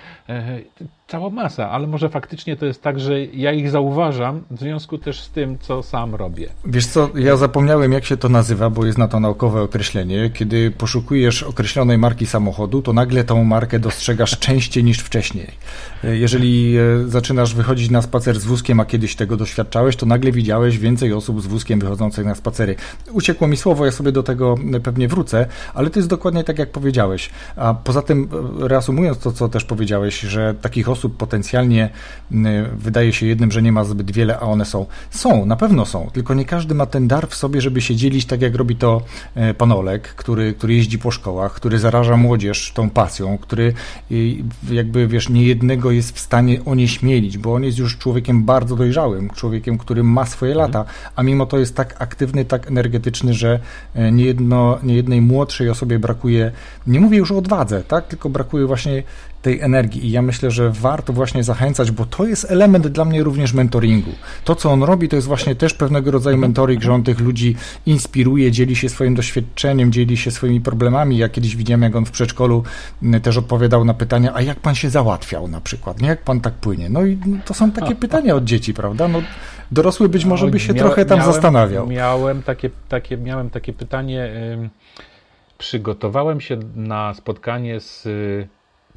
E, 1.10 1.12
cała 1.12 1.30
masa, 1.30 1.70
ale 1.70 1.88
może 1.88 2.10
faktycznie 2.10 2.56
to 2.56 2.66
jest 2.66 2.82
tak, 2.82 3.00
że 3.00 3.26
ja 3.26 3.52
ich 3.52 3.70
zauważam 3.70 4.42
w 4.52 4.60
związku 4.60 4.98
też 4.98 5.22
z 5.22 5.30
tym, 5.30 5.58
co 5.60 5.84
sam 5.84 6.16
robię. 6.16 6.50
Wiesz 6.66 6.86
co, 6.86 7.10
ja 7.16 7.38
zapomniałem, 7.38 7.92
jak 7.92 8.06
się 8.06 8.18
to 8.18 8.30
nazywa, 8.30 8.70
bo 8.70 8.86
jest 8.86 8.98
na 8.98 9.08
to 9.08 9.20
naukowe 9.20 9.62
określenie. 9.62 10.30
Kiedy 10.34 10.72
poszukujesz 10.72 11.44
określonej 11.44 11.98
marki 11.98 12.26
samochodu, 12.26 12.82
to 12.82 12.94
nagle 12.94 13.24
tą 13.24 13.44
markę 13.44 13.80
dostrzegasz 13.80 14.40
częściej 14.50 14.84
niż 14.84 15.00
wcześniej. 15.00 15.48
E, 16.04 16.18
jeżeli 16.18 16.78
e, 16.78 17.08
zaczynasz 17.08 17.54
wychodzić 17.54 17.90
na 17.90 18.02
spacer 18.02 18.40
z 18.40 18.46
wózkiem, 18.46 18.80
a 18.80 18.86
kiedyś 18.86 19.16
tego 19.16 19.38
doświadczałeś, 19.38 19.96
to 19.96 20.06
nagle 20.06 20.32
widziałeś 20.32 20.78
więcej 20.78 21.14
osób 21.14 21.42
z 21.42 21.48
wózkiem 21.48 21.80
wychodzących 21.80 22.26
na 22.26 22.36
spacery. 22.36 22.76
Uciekło 23.12 23.48
mi 23.48 23.58
słowo, 23.58 23.86
ja 23.86 23.92
sobie 23.92 24.12
do 24.12 24.24
tego 24.24 24.56
pewnie 24.84 25.08
wrócę, 25.08 25.46
ale 25.74 25.90
to 25.90 26.00
jest 26.00 26.10
dokładnie 26.10 26.44
tak, 26.44 26.60
jak 26.60 26.72
powiedziałeś. 26.72 27.30
A 27.56 27.74
poza 27.74 28.02
tym, 28.02 28.30
reasumując 28.60 29.20
to, 29.20 29.32
co 29.32 29.50
też 29.50 29.66
powiedziałeś, 29.66 30.20
że 30.20 30.56
takich 30.62 30.90
osób 30.90 30.99
potencjalnie 31.10 31.90
wydaje 32.78 33.14
się 33.14 33.26
jednym, 33.26 33.52
że 33.52 33.62
nie 33.62 33.72
ma 33.72 33.84
zbyt 33.84 34.12
wiele, 34.12 34.40
a 34.40 34.42
one 34.42 34.66
są. 34.66 34.86
Są, 35.10 35.46
na 35.46 35.56
pewno 35.56 35.86
są, 35.86 36.10
tylko 36.14 36.34
nie 36.34 36.46
każdy 36.46 36.76
ma 36.76 36.86
ten 36.86 37.08
dar 37.08 37.28
w 37.28 37.36
sobie, 37.36 37.62
żeby 37.62 37.82
się 37.82 37.96
dzielić 37.96 38.26
tak, 38.26 38.42
jak 38.42 38.56
robi 38.56 38.76
to 38.76 39.02
e, 39.36 39.54
pan 39.54 39.72
Olek, 39.72 40.16
który, 40.16 40.54
który 40.54 40.76
jeździ 40.76 41.00
po 41.00 41.12
szkołach, 41.12 41.54
który 41.54 41.80
zaraża 41.80 42.18
młodzież 42.18 42.72
tą 42.74 42.90
pasją, 42.90 43.38
który 43.38 43.74
jakby, 44.72 45.08
wiesz, 45.08 45.30
niejednego 45.30 45.92
jest 45.92 46.16
w 46.16 46.20
stanie 46.20 46.66
onieśmielić, 46.66 47.38
bo 47.38 47.54
on 47.54 47.64
jest 47.64 47.78
już 47.78 47.98
człowiekiem 47.98 48.44
bardzo 48.44 48.76
dojrzałym, 48.76 49.30
człowiekiem, 49.30 49.78
który 49.78 50.04
ma 50.04 50.26
swoje 50.26 50.52
mhm. 50.52 50.72
lata, 50.72 50.92
a 51.16 51.24
mimo 51.24 51.46
to 51.46 51.58
jest 51.58 51.76
tak 51.76 52.02
aktywny, 52.02 52.46
tak 52.46 52.68
energetyczny, 52.68 53.34
że 53.34 53.60
e, 53.96 54.12
niejedno, 54.12 54.80
niejednej 54.84 55.22
młodszej 55.22 55.70
osobie 55.70 56.00
brakuje, 56.00 56.52
nie 56.88 57.00
mówię 57.00 57.18
już 57.18 57.32
o 57.32 57.38
odwadze, 57.38 57.84
tak, 57.84 58.08
tylko 58.08 58.30
brakuje 58.30 58.66
właśnie 58.66 59.04
tej 59.42 59.62
energii. 59.62 60.06
I 60.06 60.12
ja 60.12 60.22
myślę, 60.22 60.52
że 60.52 60.70
warto 60.70 61.14
właśnie 61.14 61.44
zachęcać, 61.44 61.92
bo 61.92 62.06
to 62.06 62.26
jest 62.26 62.52
element 62.52 62.88
dla 62.88 63.06
mnie 63.06 63.24
również 63.24 63.54
mentoringu. 63.54 64.12
To, 64.44 64.56
co 64.56 64.72
on 64.72 64.84
robi, 64.84 65.10
to 65.10 65.16
jest 65.16 65.28
właśnie 65.28 65.56
też 65.56 65.74
pewnego 65.74 66.12
rodzaju 66.12 66.38
mentoring, 66.38 66.84
że 66.84 66.94
on 66.94 67.04
tych 67.04 67.20
ludzi 67.20 67.56
inspiruje, 67.86 68.52
dzieli 68.52 68.76
się 68.76 68.90
swoim 68.90 69.16
doświadczeniem, 69.16 69.92
dzieli 69.92 70.18
się 70.18 70.32
swoimi 70.32 70.62
problemami. 70.62 71.18
Ja 71.18 71.30
kiedyś 71.30 71.56
widziałem, 71.56 71.82
jak 71.82 71.96
on 71.96 72.06
w 72.06 72.12
przedszkolu 72.12 72.64
też 73.24 73.38
odpowiadał 73.38 73.86
na 73.86 73.94
pytania, 73.94 74.32
a 74.34 74.42
jak 74.42 74.60
pan 74.60 74.76
się 74.76 74.90
załatwiał 74.90 75.48
na 75.48 75.62
przykład, 75.62 76.02
nie? 76.02 76.08
Jak 76.08 76.24
pan 76.24 76.42
tak 76.42 76.54
płynie? 76.54 76.90
No 76.90 77.06
i 77.06 77.18
to 77.46 77.54
są 77.54 77.72
takie 77.72 77.96
pytania 78.06 78.36
od 78.36 78.44
dzieci, 78.44 78.74
prawda? 78.74 79.08
No, 79.08 79.22
dorosły 79.72 80.10
być 80.10 80.26
może 80.26 80.48
by 80.48 80.60
się 80.60 80.74
trochę 80.74 81.06
tam 81.06 81.18
miałem, 81.18 81.34
zastanawiał. 81.34 81.88
Miałem 81.88 82.44
takie, 82.44 82.70
takie, 82.90 83.18
miałem 83.18 83.50
takie 83.50 83.74
pytanie. 83.74 84.32
Przygotowałem 85.58 86.42
się 86.42 86.60
na 86.76 87.14
spotkanie 87.14 87.80
z 87.80 88.08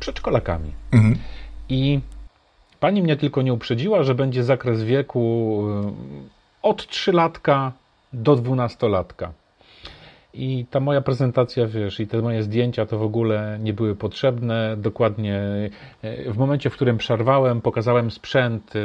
przedszkolakami. 0.03 0.73
Mhm. 0.93 1.19
I 1.69 2.01
pani 2.81 3.03
mnie 3.03 3.17
tylko 3.17 3.43
nie 3.43 3.53
uprzedziła, 3.53 4.03
że 4.03 4.15
będzie 4.15 4.45
zakres 4.45 4.83
wieku 4.83 5.65
y, 5.69 5.93
od 6.63 6.83
3-latka 6.83 7.71
do 8.13 8.37
12-latka. 8.37 9.29
I 10.35 10.67
ta 10.71 10.81
moja 10.81 11.01
prezentacja, 11.01 11.67
wiesz, 11.67 12.01
i 12.01 12.07
te 12.07 12.23
moje 12.23 12.43
zdjęcia 12.43 12.87
to 12.87 12.99
w 12.99 13.03
ogóle 13.03 13.59
nie 13.61 13.73
były 13.73 13.97
potrzebne. 13.97 14.77
Dokładnie 14.77 15.41
y, 16.05 16.33
w 16.33 16.37
momencie, 16.39 16.71
w 16.71 16.73
którym 16.73 16.99
przerwałem, 16.99 17.61
pokazałem 17.61 18.11
sprzęt, 18.11 18.77
y, 18.77 18.79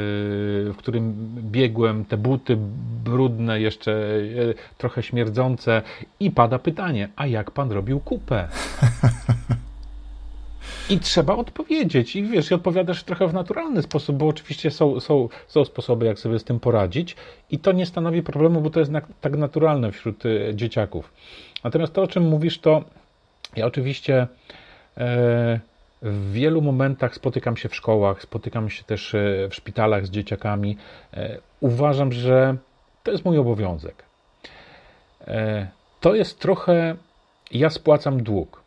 w 0.74 0.76
którym 0.78 1.14
biegłem, 1.42 2.06
te 2.06 2.18
buty 2.18 2.58
brudne, 3.04 3.62
jeszcze 3.62 4.22
trochę 4.78 5.04
śmierdzące, 5.04 5.82
i 6.20 6.32
pada 6.32 6.60
pytanie: 6.60 7.10
a 7.16 7.28
jak 7.28 7.52
pan 7.52 7.72
robił 7.72 8.00
kupę? 8.00 8.48
I 10.90 11.00
trzeba 11.00 11.36
odpowiedzieć. 11.36 12.16
I 12.16 12.24
wiesz, 12.24 12.52
i 12.52 12.54
odpowiadasz 12.54 13.04
trochę 13.04 13.28
w 13.28 13.34
naturalny 13.34 13.82
sposób, 13.82 14.16
bo 14.16 14.28
oczywiście 14.28 14.72
są, 14.72 15.00
są, 15.00 15.30
są 15.48 15.66
sposoby, 15.66 16.06
jak 16.06 16.20
sobie 16.20 16.40
z 16.40 16.44
tym 16.44 16.60
poradzić, 16.60 17.16
i 17.52 17.60
to 17.60 17.72
nie 17.72 17.86
stanowi 17.86 18.24
problemu, 18.24 18.62
bo 18.62 18.70
to 18.70 18.80
jest 18.80 18.92
na, 18.92 19.02
tak 19.22 19.38
naturalne 19.38 19.92
wśród 19.92 20.26
y, 20.26 20.52
dzieciaków. 20.56 21.14
Natomiast 21.64 21.94
to, 21.94 22.02
o 22.02 22.08
czym 22.08 22.24
mówisz, 22.24 22.60
to 22.60 22.84
ja 23.56 23.66
oczywiście 23.66 24.28
e, 24.98 25.60
w 26.02 26.32
wielu 26.32 26.62
momentach 26.62 27.16
spotykam 27.16 27.58
się 27.58 27.70
w 27.70 27.76
szkołach, 27.76 28.22
spotykam 28.22 28.70
się 28.70 28.84
też 28.84 29.16
e, 29.16 29.48
w 29.50 29.56
szpitalach 29.56 30.06
z 30.06 30.10
dzieciakami. 30.10 30.78
Uważam, 31.60 32.12
że 32.12 32.58
to 33.04 33.12
jest 33.12 33.26
mój 33.26 33.38
obowiązek. 33.38 34.04
To 36.02 36.16
jest 36.16 36.40
trochę, 36.40 36.96
ja 37.52 37.70
spłacam 37.70 38.24
dług. 38.24 38.62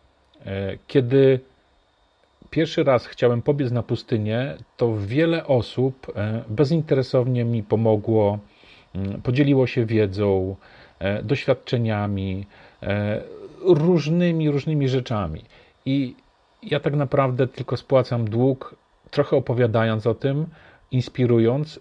Kiedy 0.86 1.40
pierwszy 2.50 2.84
raz 2.84 3.06
chciałem 3.06 3.42
pobiec 3.42 3.72
na 3.72 3.82
pustynię, 3.82 4.56
to 4.76 4.96
wiele 4.96 5.46
osób 5.46 6.12
e, 6.16 6.44
bezinteresownie 6.48 7.44
mi 7.44 7.62
pomogło, 7.62 8.38
mm, 8.94 9.22
podzieliło 9.22 9.66
się 9.66 9.86
wiedzą, 9.86 10.56
e, 10.98 11.22
doświadczeniami, 11.22 12.46
e, 12.82 13.22
różnymi, 13.64 14.50
różnymi 14.50 14.88
rzeczami. 14.88 15.42
I 15.86 16.14
ja 16.62 16.80
tak 16.80 16.96
naprawdę 16.96 17.46
tylko 17.46 17.76
spłacam 17.76 18.30
dług, 18.30 18.74
trochę 19.10 19.36
opowiadając 19.36 20.06
o 20.06 20.14
tym, 20.14 20.46
inspirując, 20.90 21.80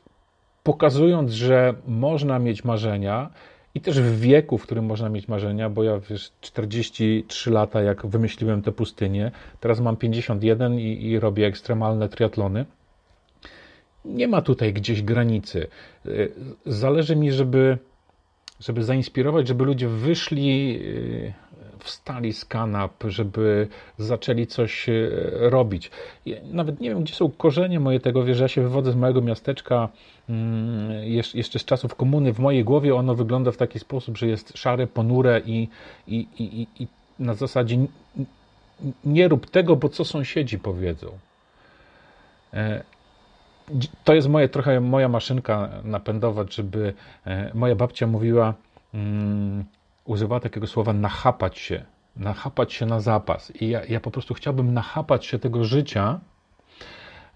pokazując, 0.63 1.31
że 1.31 1.73
można 1.87 2.39
mieć 2.39 2.63
marzenia, 2.63 3.29
i 3.75 3.81
też 3.81 4.01
w 4.01 4.19
wieku, 4.19 4.57
w 4.57 4.63
którym 4.63 4.85
można 4.85 5.09
mieć 5.09 5.27
marzenia, 5.27 5.69
bo 5.69 5.83
ja 5.83 5.99
wiesz, 5.99 6.31
43 6.41 7.51
lata, 7.51 7.81
jak 7.81 8.05
wymyśliłem 8.05 8.61
tę 8.61 8.71
pustynię, 8.71 9.31
teraz 9.59 9.79
mam 9.79 9.97
51 9.97 10.79
i, 10.79 11.05
i 11.05 11.19
robię 11.19 11.47
ekstremalne 11.47 12.09
triatlony. 12.09 12.65
Nie 14.05 14.27
ma 14.27 14.41
tutaj 14.41 14.73
gdzieś 14.73 15.01
granicy. 15.01 15.67
Zależy 16.65 17.15
mi, 17.15 17.31
żeby, 17.31 17.77
żeby 18.59 18.83
zainspirować, 18.83 19.47
żeby 19.47 19.65
ludzie 19.65 19.87
wyszli, 19.87 20.79
y, 20.81 21.33
wstali 21.79 22.33
z 22.33 22.45
kanap, 22.45 23.03
żeby 23.07 23.67
zaczęli 23.97 24.47
coś 24.47 24.89
y, 24.89 25.29
robić. 25.31 25.91
nawet 26.43 26.79
nie 26.79 26.89
wiem, 26.89 27.03
gdzie 27.03 27.13
są 27.13 27.31
korzenie 27.31 27.79
moje 27.79 27.99
tego, 27.99 28.23
wiesz, 28.23 28.39
ja 28.39 28.47
się 28.47 28.61
wywodzę 28.61 28.91
z 28.91 28.95
małego 28.95 29.21
miasteczka 29.21 29.89
Mm, 30.29 31.03
jeszcze 31.33 31.59
z 31.59 31.65
czasów 31.65 31.95
komuny, 31.95 32.33
w 32.33 32.39
mojej 32.39 32.63
głowie 32.63 32.95
ono 32.95 33.15
wygląda 33.15 33.51
w 33.51 33.57
taki 33.57 33.79
sposób, 33.79 34.17
że 34.17 34.27
jest 34.27 34.57
szare, 34.57 34.87
ponure 34.87 35.41
i, 35.45 35.67
i, 36.07 36.27
i, 36.39 36.67
i 36.83 36.87
na 37.19 37.33
zasadzie 37.33 37.77
nie 39.05 39.27
rób 39.27 39.49
tego, 39.49 39.75
bo 39.75 39.89
co 39.89 40.05
sąsiedzi 40.05 40.59
powiedzą. 40.59 41.07
E, 42.53 42.83
to 44.03 44.13
jest 44.13 44.29
moje, 44.29 44.49
trochę 44.49 44.79
moja 44.81 45.09
maszynka 45.09 45.69
napędowa, 45.83 46.45
żeby 46.49 46.93
e, 47.25 47.51
moja 47.53 47.75
babcia 47.75 48.07
mówiła, 48.07 48.53
używała 50.09 50.39
takiego 50.39 50.67
słowa 50.67 50.93
nachapać 50.93 51.57
się, 51.57 51.85
nachapać 52.15 52.73
się 52.73 52.85
na 52.85 52.99
zapas. 52.99 53.51
I 53.61 53.69
ja, 53.69 53.85
ja 53.85 53.99
po 53.99 54.11
prostu 54.11 54.33
chciałbym 54.33 54.73
nachapać 54.73 55.25
się 55.25 55.39
tego 55.39 55.63
życia 55.63 56.19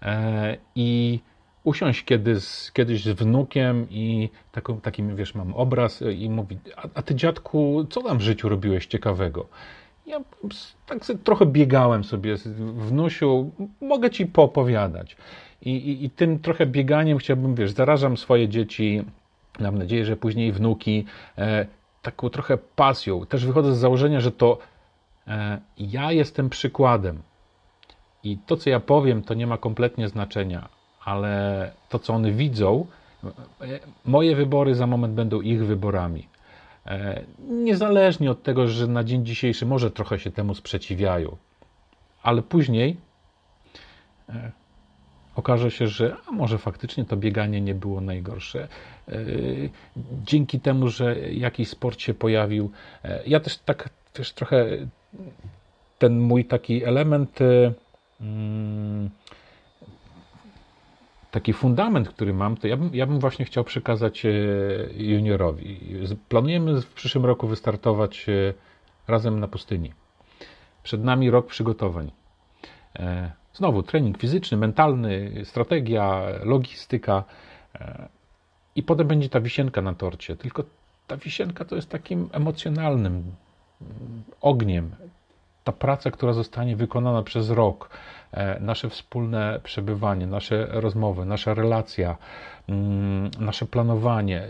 e, 0.02 0.56
i 0.74 1.20
usiąść 1.64 2.04
kiedy 2.04 2.40
z, 2.40 2.72
kiedyś 2.72 3.04
z 3.04 3.08
wnukiem 3.08 3.86
i 3.90 4.30
taką, 4.52 4.80
takim, 4.80 5.16
wiesz, 5.16 5.34
mam 5.34 5.54
obraz 5.54 6.02
i 6.02 6.30
mówi, 6.30 6.58
a, 6.76 6.88
a 6.94 7.02
ty 7.02 7.14
dziadku, 7.14 7.86
co 7.90 8.02
tam 8.02 8.18
w 8.18 8.20
życiu 8.20 8.48
robiłeś 8.48 8.86
ciekawego? 8.86 9.46
Ja 10.06 10.20
tak 10.86 10.98
trochę 11.24 11.46
biegałem 11.46 12.04
sobie, 12.04 12.36
wnusiu, 12.76 13.50
mogę 13.80 14.10
ci 14.10 14.26
poopowiadać. 14.26 15.16
I, 15.62 15.70
i, 15.70 16.04
I, 16.04 16.10
tym 16.10 16.38
trochę 16.38 16.66
bieganiem 16.66 17.18
chciałbym, 17.18 17.54
wiesz, 17.54 17.70
zarażam 17.70 18.16
swoje 18.16 18.48
dzieci, 18.48 19.04
mam 19.60 19.78
nadzieję, 19.78 20.04
że 20.04 20.16
później 20.16 20.52
wnuki, 20.52 21.04
e, 21.38 21.66
taką 22.04 22.30
trochę 22.30 22.58
pasją. 22.58 23.26
Też 23.26 23.46
wychodzę 23.46 23.74
z 23.74 23.78
założenia, 23.78 24.20
że 24.20 24.32
to 24.32 24.58
e, 25.26 25.60
ja 25.78 26.12
jestem 26.12 26.50
przykładem. 26.50 27.22
I 28.24 28.38
to, 28.46 28.56
co 28.56 28.70
ja 28.70 28.80
powiem, 28.80 29.22
to 29.22 29.34
nie 29.34 29.46
ma 29.46 29.58
kompletnie 29.58 30.08
znaczenia, 30.08 30.68
ale 31.04 31.72
to, 31.88 31.98
co 31.98 32.14
one 32.14 32.30
widzą, 32.30 32.86
moje 34.04 34.36
wybory 34.36 34.74
za 34.74 34.86
moment 34.86 35.14
będą 35.14 35.40
ich 35.40 35.66
wyborami. 35.66 36.28
Niezależnie 37.38 38.30
od 38.30 38.42
tego, 38.42 38.66
że 38.66 38.86
na 38.86 39.04
dzień 39.04 39.26
dzisiejszy 39.26 39.66
może 39.66 39.90
trochę 39.90 40.18
się 40.18 40.30
temu 40.30 40.54
sprzeciwiają, 40.54 41.36
ale 42.22 42.42
później 42.42 42.96
okaże 45.36 45.70
się, 45.70 45.86
że 45.88 46.16
a 46.28 46.32
może 46.32 46.58
faktycznie 46.58 47.04
to 47.04 47.16
bieganie 47.16 47.60
nie 47.60 47.74
było 47.74 48.00
najgorsze. 48.00 48.68
Dzięki 50.24 50.60
temu, 50.60 50.88
że 50.88 51.20
jakiś 51.30 51.68
sport 51.68 52.00
się 52.00 52.14
pojawił, 52.14 52.70
ja 53.26 53.40
też 53.40 53.58
tak 53.58 53.88
też 54.12 54.32
trochę 54.32 54.66
ten 55.98 56.20
mój 56.20 56.44
taki 56.44 56.84
element, 56.84 57.38
mm, 58.20 59.10
taki 61.30 61.52
fundament, 61.52 62.08
który 62.08 62.34
mam, 62.34 62.56
to 62.56 62.68
ja 62.68 62.76
bym, 62.76 62.90
ja 62.92 63.06
bym 63.06 63.18
właśnie 63.18 63.44
chciał 63.44 63.64
przekazać 63.64 64.26
e, 64.26 64.30
juniorowi. 64.96 65.80
Planujemy 66.28 66.80
w 66.80 66.92
przyszłym 66.92 67.24
roku 67.24 67.48
wystartować 67.48 68.26
e, 68.28 68.54
razem 69.08 69.40
na 69.40 69.48
pustyni. 69.48 69.92
Przed 70.82 71.04
nami 71.04 71.30
rok 71.30 71.46
przygotowań. 71.46 72.10
E, 72.96 73.32
znowu 73.52 73.82
trening 73.82 74.18
fizyczny, 74.18 74.56
mentalny, 74.56 75.32
strategia, 75.44 76.22
logistyka 76.42 77.24
i 78.76 78.82
potem 78.82 79.08
będzie 79.08 79.28
ta 79.28 79.40
wisienka 79.40 79.82
na 79.82 79.94
torcie. 79.94 80.36
Tylko 80.36 80.64
ta 81.06 81.16
wisienka 81.16 81.64
to 81.64 81.76
jest 81.76 81.88
takim 81.88 82.28
emocjonalnym 82.32 83.12
mm, 83.12 84.22
ogniem, 84.40 84.90
ta 85.64 85.72
praca, 85.72 86.10
która 86.10 86.32
zostanie 86.32 86.76
wykonana 86.76 87.22
przez 87.22 87.50
rok, 87.50 87.90
e, 88.32 88.60
nasze 88.60 88.88
wspólne 88.90 89.60
przebywanie, 89.62 90.26
nasze 90.26 90.66
rozmowy, 90.70 91.24
nasza 91.24 91.54
relacja, 91.54 92.16
mm, 92.68 93.30
nasze 93.40 93.66
planowanie. 93.66 94.40
E, 94.42 94.48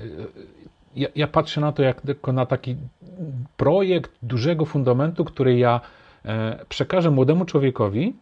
ja, 0.97 1.09
ja 1.15 1.27
patrzę 1.27 1.61
na 1.61 1.73
to 1.73 1.83
jak 1.83 2.03
na 2.33 2.47
taki 2.47 2.77
projekt 3.57 4.13
dużego 4.23 4.65
fundamentu, 4.65 5.25
który 5.25 5.59
ja 5.59 5.81
e, 6.25 6.65
przekażę 6.69 7.11
młodemu 7.11 7.45
człowiekowi 7.45 8.15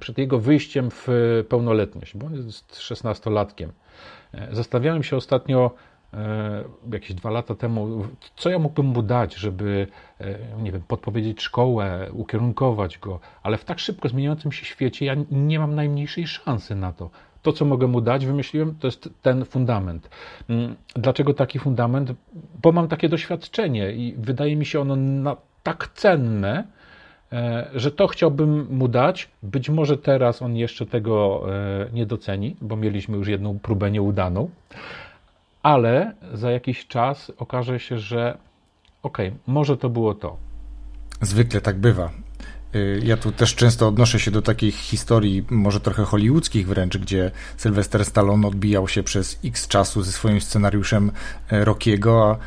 przed 0.00 0.18
jego 0.18 0.38
wyjściem 0.38 0.90
w 0.90 1.08
pełnoletność, 1.48 2.16
bo 2.16 2.26
on 2.26 2.34
jest 2.34 2.72
16-latkiem. 2.72 3.68
Zastanawiałem 4.52 5.02
się 5.02 5.16
ostatnio, 5.16 5.74
E, 6.14 6.64
jakieś 6.92 7.14
dwa 7.14 7.30
lata 7.30 7.54
temu, 7.54 8.04
co 8.36 8.50
ja 8.50 8.58
mógłbym 8.58 8.86
mu 8.86 9.02
dać, 9.02 9.34
żeby, 9.34 9.86
e, 10.20 10.38
nie 10.62 10.72
wiem, 10.72 10.82
podpowiedzieć 10.88 11.42
szkołę, 11.42 12.08
ukierunkować 12.12 12.98
go, 12.98 13.20
ale 13.42 13.56
w 13.56 13.64
tak 13.64 13.78
szybko 13.78 14.08
zmieniającym 14.08 14.52
się 14.52 14.66
świecie 14.66 15.06
ja 15.06 15.14
nie 15.30 15.58
mam 15.58 15.74
najmniejszej 15.74 16.26
szansy 16.26 16.74
na 16.74 16.92
to. 16.92 17.10
To, 17.42 17.52
co 17.52 17.64
mogę 17.64 17.86
mu 17.86 18.00
dać, 18.00 18.26
wymyśliłem, 18.26 18.74
to 18.80 18.86
jest 18.86 19.08
ten 19.22 19.44
fundament. 19.44 20.10
Mm, 20.48 20.76
dlaczego 20.94 21.34
taki 21.34 21.58
fundament? 21.58 22.12
Bo 22.62 22.72
mam 22.72 22.88
takie 22.88 23.08
doświadczenie 23.08 23.92
i 23.92 24.14
wydaje 24.18 24.56
mi 24.56 24.66
się 24.66 24.80
ono 24.80 25.36
tak 25.62 25.88
cenne, 25.94 26.58
e, 26.58 26.81
że 27.74 27.90
to 27.90 28.06
chciałbym 28.06 28.66
mu 28.70 28.88
dać. 28.88 29.28
Być 29.42 29.68
może 29.70 29.98
teraz 29.98 30.42
on 30.42 30.56
jeszcze 30.56 30.86
tego 30.86 31.46
nie 31.92 32.06
doceni, 32.06 32.56
bo 32.60 32.76
mieliśmy 32.76 33.16
już 33.16 33.28
jedną 33.28 33.58
próbę 33.58 33.90
nieudaną 33.90 34.50
ale 35.62 36.14
za 36.34 36.50
jakiś 36.50 36.86
czas 36.86 37.32
okaże 37.36 37.80
się, 37.80 37.98
że 37.98 38.38
okej, 39.02 39.28
okay, 39.28 39.40
może 39.46 39.76
to 39.76 39.88
było 39.88 40.14
to. 40.14 40.36
Zwykle 41.20 41.60
tak 41.60 41.78
bywa. 41.78 42.10
Y, 42.74 43.00
ja 43.04 43.16
tu 43.16 43.32
też 43.32 43.54
często 43.54 43.88
odnoszę 43.88 44.20
się 44.20 44.30
do 44.30 44.42
takich 44.42 44.74
historii, 44.74 45.44
może 45.50 45.80
trochę 45.80 46.04
hollywoodzkich 46.04 46.68
wręcz, 46.68 46.98
gdzie 46.98 47.30
Sylvester 47.56 48.04
Stallone 48.04 48.48
odbijał 48.48 48.88
się 48.88 49.02
przez 49.02 49.38
x 49.44 49.68
czasu 49.68 50.02
ze 50.02 50.12
swoim 50.12 50.40
scenariuszem 50.40 51.12
e, 51.50 51.64
Rockiego, 51.64 52.30
a 52.30 52.34
e, 52.34 52.38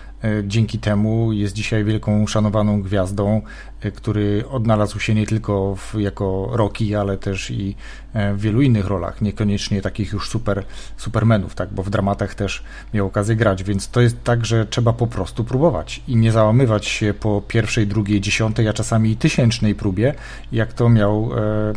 dzięki 0.43 0.79
temu 0.79 1.33
jest 1.33 1.53
dzisiaj 1.53 1.83
wielką 1.83 2.27
szanowaną 2.27 2.81
gwiazdą 2.81 3.41
E, 3.85 3.91
który 3.91 4.43
odnalazł 4.49 4.99
się 4.99 5.15
nie 5.15 5.25
tylko 5.27 5.75
w, 5.75 5.99
jako 5.99 6.49
Rocky, 6.51 6.99
ale 6.99 7.17
też 7.17 7.51
i 7.51 7.75
e, 8.13 8.33
w 8.33 8.41
wielu 8.41 8.61
innych 8.61 8.85
rolach, 8.85 9.21
niekoniecznie 9.21 9.81
takich 9.81 10.13
już 10.13 10.29
super, 10.29 10.63
supermenów, 10.97 11.55
tak, 11.55 11.73
bo 11.73 11.83
w 11.83 11.89
dramatach 11.89 12.35
też 12.35 12.63
miał 12.93 13.07
okazję 13.07 13.35
grać, 13.35 13.63
więc 13.63 13.89
to 13.89 14.01
jest 14.01 14.23
tak, 14.23 14.45
że 14.45 14.65
trzeba 14.65 14.93
po 14.93 15.07
prostu 15.07 15.43
próbować 15.43 16.01
i 16.07 16.15
nie 16.15 16.31
załamywać 16.31 16.85
się 16.85 17.13
po 17.13 17.41
pierwszej, 17.47 17.87
drugiej, 17.87 18.21
dziesiątej, 18.21 18.67
a 18.67 18.73
czasami 18.73 19.11
i 19.11 19.17
tysięcznej 19.17 19.75
próbie, 19.75 20.13
jak 20.51 20.73
to 20.73 20.89
miał 20.89 21.31
e, 21.33 21.73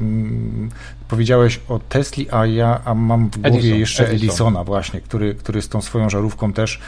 powiedziałeś 1.08 1.60
o 1.68 1.78
Tesli, 1.78 2.30
a 2.30 2.46
ja 2.46 2.80
a 2.84 2.94
mam 2.94 3.30
w 3.30 3.38
głowie 3.38 3.58
Edison, 3.58 3.78
jeszcze 3.78 4.02
Edison. 4.08 4.28
Edisona 4.28 4.64
właśnie, 4.64 5.00
który, 5.00 5.34
który 5.34 5.62
z 5.62 5.68
tą 5.68 5.82
swoją 5.82 6.10
żarówką 6.10 6.52
też 6.52 6.80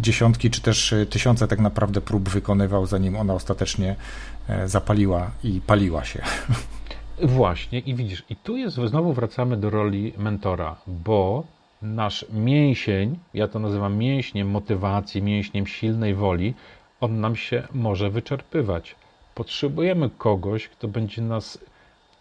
dziesiątki 0.00 0.50
czy 0.50 0.60
też 0.60 0.94
tysiące 1.10 1.48
tak 1.48 1.58
naprawdę 1.58 2.00
prób 2.00 2.28
wykonywał, 2.28 2.86
zanim 2.86 3.16
ona 3.16 3.34
ostatecznie 3.34 3.96
E, 4.48 4.68
zapaliła 4.68 5.30
i 5.44 5.60
paliła 5.60 6.04
się. 6.04 6.22
Właśnie, 7.22 7.78
i 7.78 7.94
widzisz, 7.94 8.24
i 8.30 8.36
tu 8.36 8.56
jest, 8.56 8.76
znowu 8.76 9.12
wracamy 9.12 9.56
do 9.56 9.70
roli 9.70 10.12
mentora, 10.18 10.76
bo 10.86 11.44
nasz 11.82 12.26
mięsień, 12.32 13.18
ja 13.34 13.48
to 13.48 13.58
nazywam 13.58 13.96
mięśniem 13.96 14.48
motywacji, 14.50 15.22
mięśniem 15.22 15.66
silnej 15.66 16.14
woli, 16.14 16.54
on 17.00 17.20
nam 17.20 17.36
się 17.36 17.68
może 17.72 18.10
wyczerpywać. 18.10 18.94
Potrzebujemy 19.34 20.10
kogoś, 20.18 20.68
kto 20.68 20.88
będzie 20.88 21.22
nas 21.22 21.58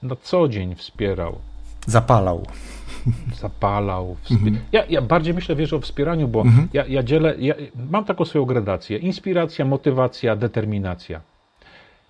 na 0.08 0.16
co 0.16 0.48
dzień 0.48 0.76
wspierał. 0.76 1.36
Zapalał. 1.88 2.46
Zapalał. 3.42 4.16
Mhm. 4.32 4.60
Ja, 4.72 4.84
ja, 4.90 5.02
bardziej 5.02 5.34
myślę, 5.34 5.56
wiesz, 5.56 5.74
o 5.74 5.80
wspieraniu, 5.80 6.28
bo 6.28 6.42
mhm. 6.42 6.68
ja, 6.74 6.86
ja 6.88 7.04
dzielę, 7.04 7.36
ja 7.40 7.56
mam 7.92 8.06
taką 8.06 8.26
swoją 8.26 8.46
gradację. 8.46 8.98
Inspiracja, 8.98 9.66
motywacja, 9.66 10.36
determinacja. 10.36 11.22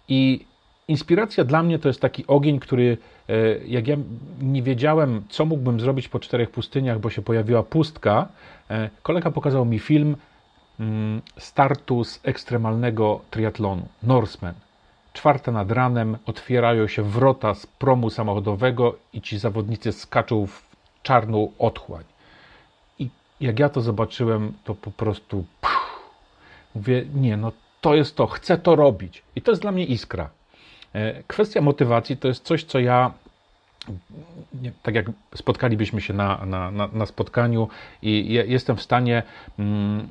I 0.08 0.46
inspiracja 0.88 1.43
dla 1.43 1.64
mnie 1.64 1.80
to 1.80 1.89
jest 1.89 2.02
taki 2.02 2.28
ogień, 2.28 2.60
który 2.60 2.98
e, 3.30 3.36
jak 3.68 3.88
ja 3.88 3.98
nie 4.41 4.64
wiedziałem, 4.64 5.24
co 5.30 5.46
mógłbym 5.46 5.80
zrobić 5.80 6.08
po 6.08 6.20
czterech 6.20 6.50
pustyniach, 6.50 7.00
bo 7.00 7.10
się 7.10 7.22
pojawiła 7.22 7.64
pustka, 7.64 8.28
e, 8.70 8.89
kolega 9.04 9.32
pokazał 9.32 9.66
mi 9.66 9.80
film 9.80 10.16
mm, 10.80 11.22
startu 11.38 12.04
z 12.04 12.20
ekstremalnego 12.24 13.22
triatlonu, 13.32 13.88
Norseman. 14.04 14.54
Czwarta 15.16 15.51
nad 15.51 15.72
ranem 15.72 16.18
otwierają 16.26 16.88
się 16.88 17.03
wrota 17.03 17.53
z 17.53 17.66
promu 17.66 18.09
samochodowego 18.09 18.95
i 19.13 19.22
ci 19.22 19.39
zawodnicy 19.39 19.91
skaczą 19.91 20.47
w 20.47 20.76
czarną 21.03 21.51
otchłań. 21.59 22.03
I 22.99 23.09
jak 23.41 23.59
ja 23.59 23.70
to 23.70 23.82
zobaczyłem, 23.82 24.53
to 24.63 24.76
po 24.76 24.91
prostu 24.91 25.45
pff, 25.61 25.80
mówię, 26.76 27.05
nie, 27.13 27.38
no 27.38 27.51
to 27.82 27.95
jest 27.95 28.16
to, 28.16 28.28
chcę 28.28 28.57
to 28.57 28.76
robić. 28.76 29.24
I 29.36 29.41
to 29.41 29.51
jest 29.51 29.61
dla 29.61 29.72
mnie 29.72 29.86
iskra. 29.86 30.30
E, 30.93 31.24
kwestia 31.24 31.61
motywacji 31.61 32.18
to 32.18 32.28
jest 32.28 32.43
coś, 32.43 32.63
co 32.63 32.80
ja 32.80 33.11
tak 34.83 34.95
jak 34.95 35.05
spotkalibyśmy 35.36 36.01
się 36.01 36.13
na, 36.13 36.45
na, 36.45 36.71
na, 36.71 36.89
na 36.93 37.05
spotkaniu 37.05 37.67
i 38.01 38.33
jestem 38.47 38.75
w 38.75 38.81
stanie 38.81 39.23
mm, 39.59 40.07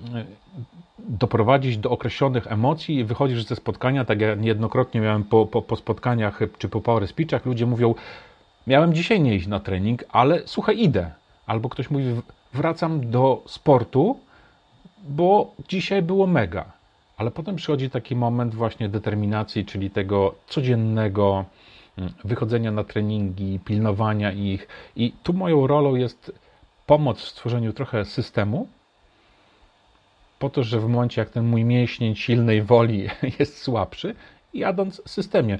doprowadzić 0.98 1.78
do 1.78 1.90
określonych 1.90 2.52
emocji 2.52 2.96
i 2.96 3.04
wychodzisz 3.04 3.44
ze 3.44 3.56
spotkania, 3.56 4.04
tak 4.04 4.20
jak 4.20 4.40
niejednokrotnie 4.40 5.00
miałem 5.00 5.24
po, 5.24 5.46
po, 5.46 5.62
po 5.62 5.76
spotkaniach 5.76 6.40
czy 6.58 6.68
po 6.68 6.80
power 6.80 7.08
speechach, 7.08 7.46
ludzie 7.46 7.66
mówią, 7.66 7.94
miałem 8.66 8.94
dzisiaj 8.94 9.20
nie 9.20 9.34
iść 9.34 9.46
na 9.46 9.60
trening, 9.60 10.04
ale 10.08 10.42
słuchaj, 10.46 10.80
idę. 10.80 11.10
Albo 11.46 11.68
ktoś 11.68 11.90
mówi, 11.90 12.04
wracam 12.52 13.10
do 13.10 13.42
sportu, 13.46 14.18
bo 15.08 15.54
dzisiaj 15.68 16.02
było 16.02 16.26
mega. 16.26 16.64
Ale 17.16 17.30
potem 17.30 17.56
przychodzi 17.56 17.90
taki 17.90 18.16
moment 18.16 18.54
właśnie 18.54 18.88
determinacji, 18.88 19.64
czyli 19.64 19.90
tego 19.90 20.34
codziennego 20.46 21.44
wychodzenia 22.24 22.70
na 22.70 22.84
treningi, 22.84 23.60
pilnowania 23.64 24.32
ich. 24.32 24.68
I 24.96 25.12
tu 25.22 25.32
moją 25.32 25.66
rolą 25.66 25.94
jest 25.94 26.32
pomoc 26.86 27.20
w 27.20 27.28
stworzeniu 27.28 27.72
trochę 27.72 28.04
systemu, 28.04 28.68
po 30.38 30.50
to, 30.50 30.62
że 30.62 30.80
w 30.80 30.88
momencie, 30.88 31.20
jak 31.20 31.30
ten 31.30 31.46
mój 31.46 31.64
mięśnień 31.64 32.14
silnej 32.14 32.62
woli 32.62 33.08
jest 33.38 33.62
słabszy, 33.62 34.14
jadąc 34.54 35.02
systemie. 35.06 35.58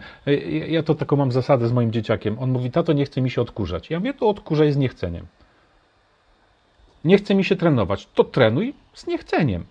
Ja 0.69 0.83
to 0.83 0.95
taką 0.95 1.17
mam 1.17 1.33
zasadę 1.33 1.69
z 1.69 1.73
moim 1.73 1.93
dzieciakiem. 1.93 2.39
On 2.39 2.51
mówi, 2.51 2.71
tato, 2.71 2.93
nie 2.93 3.05
chce 3.05 3.21
mi 3.21 3.31
się 3.31 3.43
odkurzać. 3.43 3.91
Ja 3.91 3.99
mówię, 3.99 4.15
to 4.15 4.29
odkurzaj 4.29 4.73
z 4.73 4.77
niechceniem. 4.77 5.27
Nie 7.05 7.19
chce 7.19 7.35
mi 7.35 7.45
się 7.45 7.57
trenować. 7.57 8.09
To 8.15 8.25
trenuj 8.25 8.75
z 8.95 9.07
niechceniem. 9.07 9.65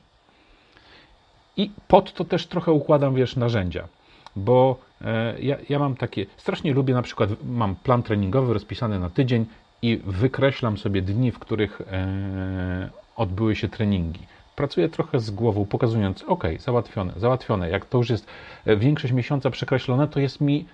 I 1.57 1.71
pod 1.87 2.13
to 2.13 2.25
też 2.25 2.47
trochę 2.47 2.71
układam, 2.71 3.15
wiesz, 3.15 3.35
narzędzia, 3.35 3.87
bo 4.35 4.79
e, 5.01 5.41
ja, 5.41 5.57
ja 5.69 5.79
mam 5.79 5.95
takie, 5.95 6.25
strasznie 6.37 6.73
lubię 6.73 6.93
na 6.93 7.01
przykład, 7.01 7.29
mam 7.45 7.75
plan 7.75 8.03
treningowy 8.03 8.53
rozpisany 8.53 8.99
na 8.99 9.09
tydzień 9.09 9.45
i 9.81 10.01
wykreślam 10.05 10.77
sobie 10.77 11.01
dni, 11.01 11.31
w 11.31 11.39
których 11.39 11.81
e, 11.81 12.89
odbyły 13.15 13.55
się 13.55 13.67
treningi. 13.67 14.19
Pracuję 14.55 14.89
trochę 14.89 15.19
z 15.19 15.31
głową, 15.31 15.65
pokazując, 15.65 16.23
ok, 16.23 16.43
załatwione, 16.59 17.13
załatwione. 17.17 17.69
Jak 17.69 17.85
to 17.85 17.97
już 17.97 18.09
jest 18.09 18.27
e, 18.65 18.77
większość 18.77 19.13
miesiąca 19.13 19.49
przekreślone, 19.49 20.07
to 20.07 20.19
jest 20.19 20.41
mi 20.41 20.65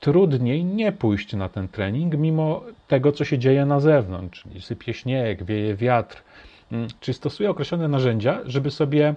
trudniej 0.00 0.64
nie 0.64 0.92
pójść 0.92 1.32
na 1.32 1.48
ten 1.48 1.68
trening, 1.68 2.14
mimo 2.14 2.62
tego, 2.88 3.12
co 3.12 3.24
się 3.24 3.38
dzieje 3.38 3.66
na 3.66 3.80
zewnątrz, 3.80 4.42
czyli 4.42 4.62
sypie 4.62 4.94
śnieg, 4.94 5.44
wieje 5.44 5.76
wiatr. 5.76 6.22
Mm, 6.72 6.88
czy 7.00 7.12
stosuję 7.12 7.50
określone 7.50 7.88
narzędzia, 7.88 8.40
żeby 8.44 8.70
sobie 8.70 9.14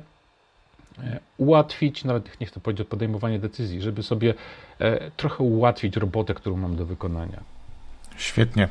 ułatwić, 1.37 2.03
nawet 2.03 2.39
nie 2.39 2.47
chcę 2.47 2.59
powiedzieć 2.59 2.87
podejmowanie 2.87 3.39
decyzji, 3.39 3.81
żeby 3.81 4.03
sobie 4.03 4.33
e, 4.79 5.11
trochę 5.11 5.43
ułatwić 5.43 5.95
robotę, 5.95 6.33
którą 6.33 6.57
mam 6.57 6.75
do 6.75 6.85
wykonania. 6.85 7.39
Świetnie. 8.17 8.69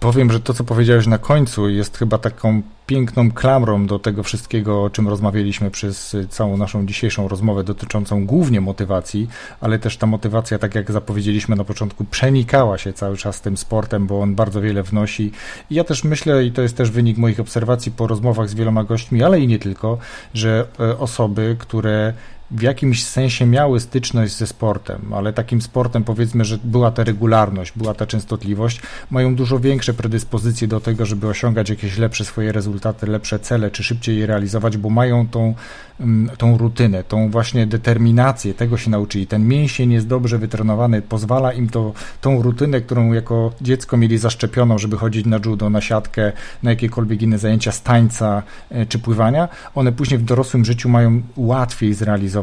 Powiem, 0.00 0.32
że 0.32 0.40
to, 0.40 0.54
co 0.54 0.64
powiedziałeś 0.64 1.06
na 1.06 1.18
końcu, 1.18 1.68
jest 1.68 1.98
chyba 1.98 2.18
taką 2.18 2.62
piękną 2.86 3.32
klamrą 3.32 3.86
do 3.86 3.98
tego 3.98 4.22
wszystkiego, 4.22 4.84
o 4.84 4.90
czym 4.90 5.08
rozmawialiśmy 5.08 5.70
przez 5.70 6.16
całą 6.28 6.56
naszą 6.56 6.86
dzisiejszą 6.86 7.28
rozmowę 7.28 7.64
dotyczącą 7.64 8.26
głównie 8.26 8.60
motywacji, 8.60 9.28
ale 9.60 9.78
też 9.78 9.96
ta 9.96 10.06
motywacja, 10.06 10.58
tak 10.58 10.74
jak 10.74 10.92
zapowiedzieliśmy 10.92 11.56
na 11.56 11.64
początku, 11.64 12.04
przenikała 12.04 12.78
się 12.78 12.92
cały 12.92 13.16
czas 13.16 13.40
tym 13.40 13.56
sportem, 13.56 14.06
bo 14.06 14.20
on 14.20 14.34
bardzo 14.34 14.60
wiele 14.60 14.82
wnosi. 14.82 15.32
I 15.70 15.74
ja 15.74 15.84
też 15.84 16.04
myślę, 16.04 16.44
i 16.44 16.52
to 16.52 16.62
jest 16.62 16.76
też 16.76 16.90
wynik 16.90 17.18
moich 17.18 17.40
obserwacji 17.40 17.92
po 17.92 18.06
rozmowach 18.06 18.48
z 18.48 18.54
wieloma 18.54 18.84
gośćmi, 18.84 19.22
ale 19.22 19.40
i 19.40 19.46
nie 19.46 19.58
tylko, 19.58 19.98
że 20.34 20.66
e, 20.80 20.98
osoby, 20.98 21.56
które 21.58 22.12
w 22.50 22.62
jakimś 22.62 23.04
sensie 23.04 23.46
miały 23.46 23.80
styczność 23.80 24.36
ze 24.36 24.46
sportem, 24.46 25.14
ale 25.14 25.32
takim 25.32 25.62
sportem 25.62 26.04
powiedzmy, 26.04 26.44
że 26.44 26.58
była 26.64 26.90
ta 26.90 27.04
regularność, 27.04 27.72
była 27.76 27.94
ta 27.94 28.06
częstotliwość, 28.06 28.80
mają 29.10 29.34
dużo 29.34 29.58
większe 29.58 29.94
predyspozycje 29.94 30.68
do 30.68 30.80
tego, 30.80 31.06
żeby 31.06 31.26
osiągać 31.28 31.70
jakieś 31.70 31.98
lepsze 31.98 32.24
swoje 32.24 32.52
rezultaty, 32.52 33.06
lepsze 33.06 33.38
cele, 33.38 33.70
czy 33.70 33.82
szybciej 33.82 34.18
je 34.18 34.26
realizować, 34.26 34.76
bo 34.76 34.90
mają 34.90 35.28
tą, 35.28 35.54
mm, 36.00 36.36
tą 36.36 36.58
rutynę, 36.58 37.04
tą 37.04 37.30
właśnie 37.30 37.66
determinację, 37.66 38.54
tego 38.54 38.76
się 38.76 38.90
nauczyli. 38.90 39.26
Ten 39.26 39.48
mięsień 39.48 39.92
jest 39.92 40.06
dobrze 40.06 40.38
wytrenowany, 40.38 41.02
pozwala 41.02 41.52
im 41.52 41.68
to, 41.68 41.92
tą 42.20 42.42
rutynę, 42.42 42.80
którą 42.80 43.12
jako 43.12 43.52
dziecko 43.60 43.96
mieli 43.96 44.18
zaszczepioną, 44.18 44.78
żeby 44.78 44.96
chodzić 44.96 45.26
na 45.26 45.40
judo, 45.44 45.70
na 45.70 45.80
siatkę, 45.80 46.32
na 46.62 46.70
jakiekolwiek 46.70 47.22
inne 47.22 47.38
zajęcia 47.38 47.72
z 47.72 47.82
tańca 47.82 48.42
e, 48.70 48.86
czy 48.86 48.98
pływania, 48.98 49.48
one 49.74 49.92
później 49.92 50.18
w 50.18 50.24
dorosłym 50.24 50.64
życiu 50.64 50.88
mają 50.88 51.22
łatwiej 51.36 51.94
zrealizować 51.94 52.39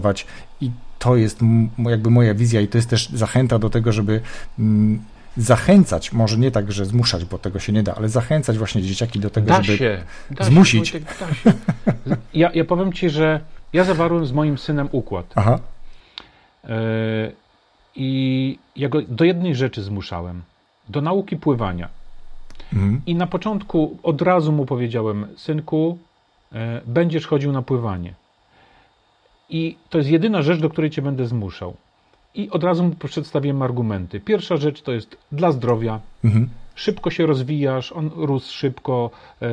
i 0.62 0.72
to 1.00 1.16
jest 1.16 1.40
jakby 1.78 2.10
moja 2.10 2.34
wizja 2.34 2.62
i 2.62 2.68
to 2.68 2.78
jest 2.78 2.90
też 2.90 3.10
zachęta 3.10 3.60
do 3.60 3.70
tego, 3.70 3.92
żeby 3.92 4.22
zachęcać, 5.38 6.14
może 6.14 6.38
nie 6.38 6.52
tak, 6.52 6.72
że 6.72 6.86
zmuszać, 6.86 7.26
bo 7.26 7.38
tego 7.38 7.60
się 7.60 7.74
nie 7.74 7.84
da, 7.84 7.96
ale 7.96 8.10
zachęcać 8.10 8.58
właśnie 8.58 8.82
dzieciaki 8.82 9.20
do 9.20 9.30
tego, 9.30 9.48
da 9.48 9.62
żeby 9.62 9.78
się, 9.78 10.04
da 10.32 10.44
zmusić. 10.44 10.90
Się, 10.90 11.00
Wojtek, 11.00 11.20
da 11.20 11.34
się. 11.34 11.58
Ja, 12.34 12.52
ja 12.54 12.66
powiem 12.66 12.94
Ci, 12.94 13.10
że 13.10 13.42
ja 13.74 13.84
zawarłem 13.84 14.26
z 14.26 14.32
moim 14.32 14.58
synem 14.58 14.90
układ. 14.92 15.34
Aha. 15.36 15.60
Yy, 16.64 16.70
I 17.96 18.60
ja 18.76 18.90
go 18.90 19.02
do 19.02 19.26
jednej 19.26 19.56
rzeczy 19.56 19.84
zmuszałem. 19.84 20.42
Do 20.90 21.02
nauki 21.02 21.38
pływania. 21.38 21.90
Mhm. 22.74 23.02
I 23.06 23.16
na 23.16 23.28
początku 23.28 23.98
od 24.04 24.22
razu 24.22 24.52
mu 24.52 24.66
powiedziałem, 24.66 25.28
synku, 25.38 25.98
yy, 26.52 26.60
będziesz 26.86 27.28
chodził 27.28 27.52
na 27.52 27.62
pływanie. 27.62 28.14
I 29.50 29.78
to 29.90 29.98
jest 29.98 30.10
jedyna 30.10 30.42
rzecz, 30.42 30.60
do 30.60 30.70
której 30.70 30.90
cię 30.90 31.02
będę 31.02 31.26
zmuszał. 31.26 31.76
I 32.36 32.50
od 32.50 32.64
razu 32.64 32.84
mu 32.84 32.92
przedstawiłem 32.92 33.62
argumenty. 33.62 34.20
Pierwsza 34.20 34.58
rzecz 34.58 34.82
to 34.82 34.92
jest 34.92 35.18
dla 35.32 35.52
zdrowia. 35.52 36.00
Mhm. 36.24 36.50
Szybko 36.76 37.10
się 37.10 37.26
rozwijasz, 37.26 37.92
on 37.92 38.10
rósł 38.16 38.54
szybko, 38.54 39.10
e, 39.42 39.48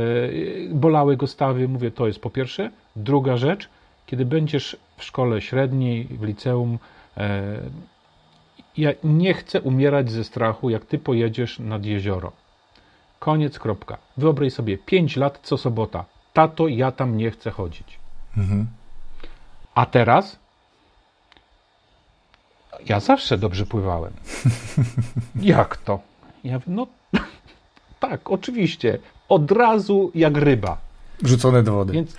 bolały 0.74 1.16
go 1.16 1.26
stawy. 1.26 1.68
Mówię, 1.68 1.90
to 1.90 2.06
jest 2.06 2.20
po 2.20 2.30
pierwsze. 2.30 2.70
Druga 2.96 3.36
rzecz, 3.36 3.68
kiedy 4.06 4.24
będziesz 4.24 4.76
w 4.96 5.04
szkole 5.04 5.40
średniej, 5.40 6.04
w 6.04 6.22
liceum, 6.22 6.78
e, 7.16 7.60
ja 8.76 8.90
nie 9.04 9.34
chcę 9.34 9.60
umierać 9.60 10.10
ze 10.10 10.24
strachu, 10.24 10.70
jak 10.70 10.84
ty 10.84 10.98
pojedziesz 10.98 11.58
nad 11.58 11.84
jezioro. 11.84 12.32
Koniec, 13.18 13.58
kropka. 13.58 13.98
Wyobraź 14.16 14.52
sobie, 14.52 14.78
5 14.78 15.16
lat 15.16 15.40
co 15.42 15.56
sobota. 15.56 16.04
Tato, 16.32 16.68
ja 16.68 16.92
tam 16.92 17.16
nie 17.16 17.30
chcę 17.30 17.50
chodzić. 17.50 17.98
Mhm. 18.36 18.66
A 19.74 19.86
teraz 19.86 20.38
ja 22.88 23.00
zawsze 23.00 23.38
dobrze 23.38 23.66
pływałem. 23.66 24.12
Jak 25.42 25.76
to? 25.76 26.00
Ja 26.44 26.60
no 26.66 26.86
tak, 28.00 28.30
oczywiście. 28.30 28.98
Od 29.28 29.50
razu 29.50 30.10
jak 30.14 30.36
ryba. 30.36 30.76
Wrzucone 31.22 31.62
do 31.62 31.72
wody. 31.72 31.92
Więc, 31.92 32.16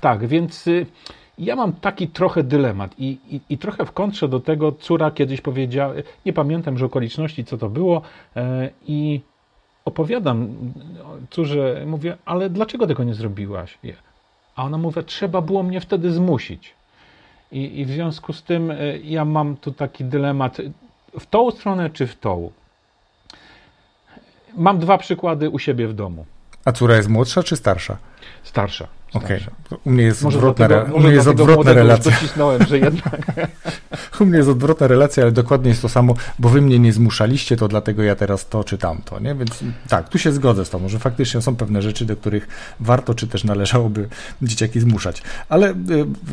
tak, 0.00 0.26
więc 0.26 0.66
y, 0.66 0.86
ja 1.38 1.56
mam 1.56 1.72
taki 1.72 2.08
trochę 2.08 2.42
dylemat 2.42 2.94
i, 2.98 3.18
i, 3.30 3.40
i, 3.48 3.58
trochę 3.58 3.84
w 3.84 3.92
kontrze 3.92 4.28
do 4.28 4.40
tego 4.40 4.72
córa 4.72 5.10
kiedyś 5.10 5.40
powiedziała, 5.40 5.94
nie 6.26 6.32
pamiętam, 6.32 6.78
że 6.78 6.86
okoliczności, 6.86 7.44
co 7.44 7.58
to 7.58 7.68
było 7.68 8.02
e, 8.36 8.70
i 8.86 9.20
opowiadam 9.84 10.48
córze, 11.30 11.82
mówię, 11.86 12.16
ale 12.24 12.50
dlaczego 12.50 12.86
tego 12.86 13.04
nie 13.04 13.14
zrobiłaś? 13.14 13.78
A 14.56 14.64
ona 14.64 14.78
mówi, 14.78 15.04
trzeba 15.04 15.40
było 15.40 15.62
mnie 15.62 15.80
wtedy 15.80 16.12
zmusić. 16.12 16.74
I, 17.54 17.80
I 17.80 17.84
w 17.84 17.90
związku 17.90 18.32
z 18.32 18.42
tym 18.42 18.70
e, 18.70 18.98
ja 18.98 19.24
mam 19.24 19.56
tu 19.56 19.72
taki 19.72 20.04
dylemat 20.04 20.56
w 21.20 21.26
tą 21.26 21.50
stronę 21.50 21.90
czy 21.90 22.06
w 22.06 22.16
tą. 22.16 22.50
Mam 24.56 24.78
dwa 24.78 24.98
przykłady 24.98 25.50
u 25.50 25.58
siebie 25.58 25.88
w 25.88 25.94
domu. 25.94 26.26
A 26.64 26.72
córa 26.72 26.96
jest 26.96 27.08
młodsza 27.08 27.42
czy 27.42 27.56
starsza? 27.56 27.96
Starsza. 28.42 28.88
Okej. 29.14 29.46
Okay. 29.66 29.78
U 29.84 29.90
mnie 29.90 30.04
jest 30.04 30.22
może 30.22 30.38
odwrotna, 30.38 30.68
dlatego, 30.68 30.96
u 30.96 31.00
mnie 31.00 31.12
jest 31.12 31.28
odwrotna 31.28 31.72
relacja. 31.72 32.12
Docisnąłem, 32.12 32.66
że 32.66 32.78
jednak. 32.78 33.20
u 34.20 34.26
mnie 34.26 34.36
jest 34.36 34.48
odwrotna 34.48 34.86
relacja, 34.86 35.22
ale 35.22 35.32
dokładnie 35.32 35.68
jest 35.68 35.82
to 35.82 35.88
samo, 35.88 36.14
bo 36.38 36.48
wy 36.48 36.60
mnie 36.60 36.78
nie 36.78 36.92
zmuszaliście, 36.92 37.56
to 37.56 37.68
dlatego 37.68 38.02
ja 38.02 38.16
teraz 38.16 38.48
to 38.48 38.64
czy 38.64 38.78
tamto, 38.78 39.20
nie? 39.20 39.34
Więc 39.34 39.64
tak, 39.88 40.08
tu 40.08 40.18
się 40.18 40.32
zgodzę 40.32 40.64
z 40.64 40.70
tobą, 40.70 40.88
że 40.88 40.98
faktycznie 40.98 41.42
są 41.42 41.56
pewne 41.56 41.82
rzeczy, 41.82 42.04
do 42.04 42.16
których 42.16 42.48
warto 42.80 43.14
czy 43.14 43.26
też 43.26 43.44
należałoby 43.44 44.08
dzieciaki 44.42 44.80
zmuszać. 44.80 45.22
Ale 45.48 45.70
y, 45.70 45.74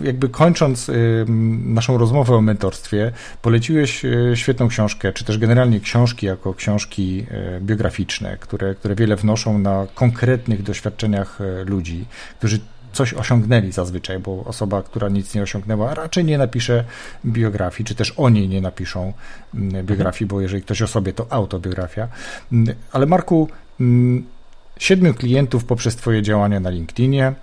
jakby 0.03 0.29
kończąc 0.29 0.89
y, 0.89 1.25
naszą 1.65 1.97
rozmowę 1.97 2.35
o 2.35 2.41
mentorstwie, 2.41 3.11
poleciłeś 3.41 4.05
y, 4.05 4.31
świetną 4.35 4.67
książkę, 4.67 5.13
czy 5.13 5.25
też 5.25 5.37
generalnie 5.37 5.79
książki 5.79 6.25
jako 6.25 6.53
książki 6.53 7.25
biograficzne, 7.61 8.37
które, 8.37 8.75
które 8.75 8.95
wiele 8.95 9.15
wnoszą 9.15 9.59
na 9.59 9.87
konkretnych 9.95 10.63
doświadczeniach 10.63 11.39
ludzi, 11.65 12.05
którzy 12.39 12.59
coś 12.93 13.13
osiągnęli 13.13 13.71
zazwyczaj, 13.71 14.19
bo 14.19 14.43
osoba, 14.43 14.83
która 14.83 15.09
nic 15.09 15.35
nie 15.35 15.41
osiągnęła, 15.41 15.93
raczej 15.93 16.25
nie 16.25 16.37
napisze 16.37 16.83
biografii, 17.25 17.87
czy 17.87 17.95
też 17.95 18.11
o 18.11 18.29
niej 18.29 18.49
nie 18.49 18.61
napiszą 18.61 19.13
mm, 19.55 19.85
biografii, 19.85 20.27
bo 20.27 20.41
jeżeli 20.41 20.63
ktoś 20.63 20.81
o 20.81 20.87
sobie, 20.87 21.13
to 21.13 21.27
autobiografia. 21.29 22.07
Mm, 22.51 22.75
ale 22.91 23.05
Marku, 23.05 23.49
mm, 23.79 24.25
siedmiu 24.79 25.13
klientów 25.13 25.65
poprzez 25.65 25.95
Twoje 25.95 26.21
działania 26.21 26.59
na 26.59 26.69
LinkedInie, 26.69 27.33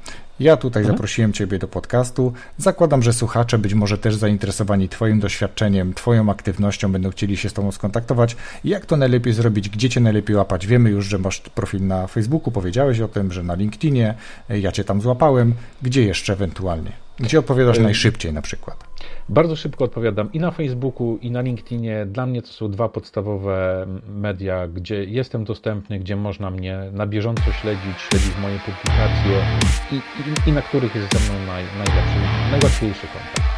ja 0.40 0.56
tutaj 0.56 0.82
mhm. 0.82 0.96
zaprosiłem 0.96 1.32
Ciebie 1.32 1.58
do 1.58 1.68
podcastu. 1.68 2.32
Zakładam, 2.58 3.02
że 3.02 3.12
słuchacze, 3.12 3.58
być 3.58 3.74
może 3.74 3.98
też 3.98 4.16
zainteresowani 4.16 4.88
Twoim 4.88 5.20
doświadczeniem, 5.20 5.94
Twoją 5.94 6.30
aktywnością, 6.30 6.92
będą 6.92 7.10
chcieli 7.10 7.36
się 7.36 7.48
z 7.48 7.52
Tobą 7.52 7.72
skontaktować. 7.72 8.36
Jak 8.64 8.86
to 8.86 8.96
najlepiej 8.96 9.32
zrobić? 9.32 9.68
Gdzie 9.68 9.88
Cię 9.90 10.00
najlepiej 10.00 10.36
łapać? 10.36 10.66
Wiemy 10.66 10.90
już, 10.90 11.06
że 11.06 11.18
masz 11.18 11.40
profil 11.40 11.86
na 11.86 12.06
Facebooku, 12.06 12.52
powiedziałeś 12.52 13.00
o 13.00 13.08
tym, 13.08 13.32
że 13.32 13.42
na 13.42 13.54
LinkedInie, 13.54 14.14
ja 14.48 14.72
Cię 14.72 14.84
tam 14.84 15.00
złapałem. 15.00 15.54
Gdzie 15.82 16.04
jeszcze 16.04 16.32
ewentualnie? 16.32 17.07
Gdzie 17.20 17.38
odpowiadasz 17.38 17.78
najszybciej 17.78 18.32
na 18.32 18.42
przykład? 18.42 18.84
Bardzo 19.28 19.56
szybko 19.56 19.84
odpowiadam 19.84 20.32
i 20.32 20.40
na 20.40 20.50
Facebooku, 20.50 21.18
i 21.22 21.30
na 21.30 21.40
LinkedInie. 21.40 22.06
Dla 22.06 22.26
mnie 22.26 22.42
to 22.42 22.48
są 22.48 22.70
dwa 22.70 22.88
podstawowe 22.88 23.86
media, 24.08 24.68
gdzie 24.68 25.04
jestem 25.04 25.44
dostępny, 25.44 25.98
gdzie 25.98 26.16
można 26.16 26.50
mnie 26.50 26.78
na 26.92 27.06
bieżąco 27.06 27.52
śledzić, 27.52 28.00
śledzić 28.10 28.32
moje 28.42 28.58
publikacje 28.58 29.46
i, 29.92 29.94
i, 29.94 30.50
i 30.50 30.52
na 30.52 30.62
których 30.62 30.94
jest 30.94 31.12
ze 31.12 31.32
mną 31.32 31.46
naj, 31.46 31.64
najlepszy, 31.64 32.18
najłatwiejszy 32.50 33.06
kontakt. 33.06 33.48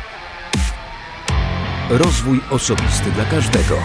Rozwój 1.90 2.40
osobisty 2.50 3.10
dla 3.10 3.24
każdego. 3.24 3.76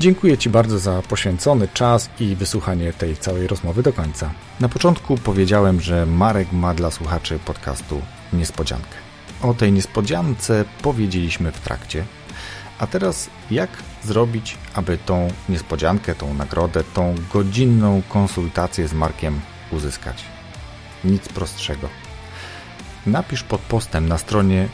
Dziękuję 0.00 0.38
Ci 0.38 0.50
bardzo 0.50 0.78
za 0.78 1.02
poświęcony 1.02 1.68
czas 1.68 2.10
i 2.20 2.36
wysłuchanie 2.36 2.92
tej 2.92 3.16
całej 3.16 3.46
rozmowy 3.46 3.82
do 3.82 3.92
końca. 3.92 4.30
Na 4.60 4.68
początku 4.68 5.16
powiedziałem, 5.16 5.80
że 5.80 6.06
Marek 6.06 6.52
ma 6.52 6.74
dla 6.74 6.90
słuchaczy 6.90 7.38
podcastu 7.44 8.02
niespodziankę. 8.32 8.96
O 9.42 9.54
tej 9.54 9.72
niespodziance 9.72 10.64
powiedzieliśmy 10.82 11.52
w 11.52 11.60
trakcie. 11.60 12.04
A 12.78 12.86
teraz 12.86 13.30
jak 13.50 13.70
zrobić, 14.04 14.58
aby 14.74 14.98
tą 14.98 15.28
niespodziankę, 15.48 16.14
tą 16.14 16.34
nagrodę, 16.34 16.84
tą 16.84 17.14
godzinną 17.32 18.02
konsultację 18.08 18.88
z 18.88 18.92
Markiem 18.92 19.40
uzyskać? 19.70 20.24
Nic 21.04 21.28
prostszego. 21.28 21.88
Napisz 23.06 23.42
pod 23.42 23.60
postem 23.60 24.08
na 24.08 24.18
stronie 24.18 24.68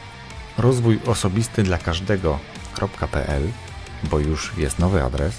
rozwój 0.58 1.00
osobisty 1.06 1.62
dla 1.62 1.78
każdego.pl 1.78 3.42
bo 4.02 4.18
już 4.18 4.52
jest 4.56 4.78
nowy 4.78 5.02
adres, 5.02 5.34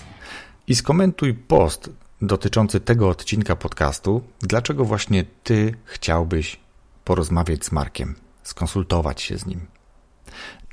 i 0.68 0.76
skomentuj 0.76 1.34
post 1.34 1.90
dotyczący 2.22 2.80
tego 2.80 3.10
odcinka 3.10 3.56
podcastu, 3.56 4.22
dlaczego 4.42 4.86
właśnie 4.86 5.26
Ty 5.44 5.74
chciałbyś 5.86 6.60
porozmawiać 7.06 7.66
z 7.66 7.72
Markiem, 7.72 8.16
skonsultować 8.44 9.22
się 9.22 9.38
z 9.38 9.46
nim. 9.46 9.66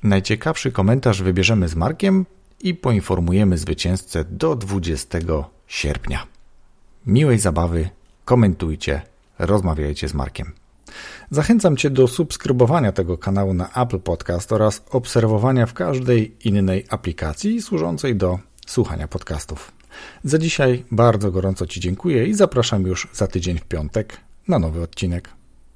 Najciekawszy 0.03 0.73
komentarz 0.73 1.23
wybierzemy 1.23 1.69
z 1.69 1.75
Markiem 1.75 2.27
i 2.61 2.75
poinformujemy 2.75 3.59
zwycięzcę 3.59 4.25
do 4.25 4.57
20 4.57 5.19
sierpnia. 5.67 6.27
miłej 7.07 7.39
zabawy, 7.39 7.91
komentujcie, 8.25 9.03
rozmawiajcie 9.39 10.09
z 10.09 10.15
Markiem. 10.15 10.53
Zachęcam 11.33 11.77
Cię 11.77 11.91
do 11.91 12.09
subskrybowania 12.09 12.93
tego 12.93 13.19
kanału 13.19 13.55
na 13.55 13.71
Apple 13.73 13.99
Podcast 14.01 14.53
oraz 14.53 14.83
obserwowania 14.91 15.67
w 15.67 15.75
każdej 15.75 16.37
innej 16.45 16.87
aplikacji 16.89 17.63
służącej 17.63 18.17
do 18.17 18.39
słuchania 18.67 19.09
podcastów. 19.09 19.73
Za 20.25 20.39
dzisiaj 20.39 20.85
bardzo 20.91 21.33
gorąco 21.33 21.67
Ci 21.67 21.81
dziękuję 21.81 22.27
i 22.27 22.35
zapraszam 22.35 22.87
już 22.87 23.09
za 23.13 23.27
tydzień 23.27 23.59
w 23.59 23.65
piątek 23.65 24.17
na 24.49 24.59
nowy 24.59 24.83
odcinek. 24.83 25.31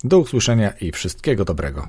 Do 0.04 0.18
usłyszenia 0.18 0.70
i 0.70 0.92
wszystkiego 0.92 1.44
dobrego. 1.44 1.88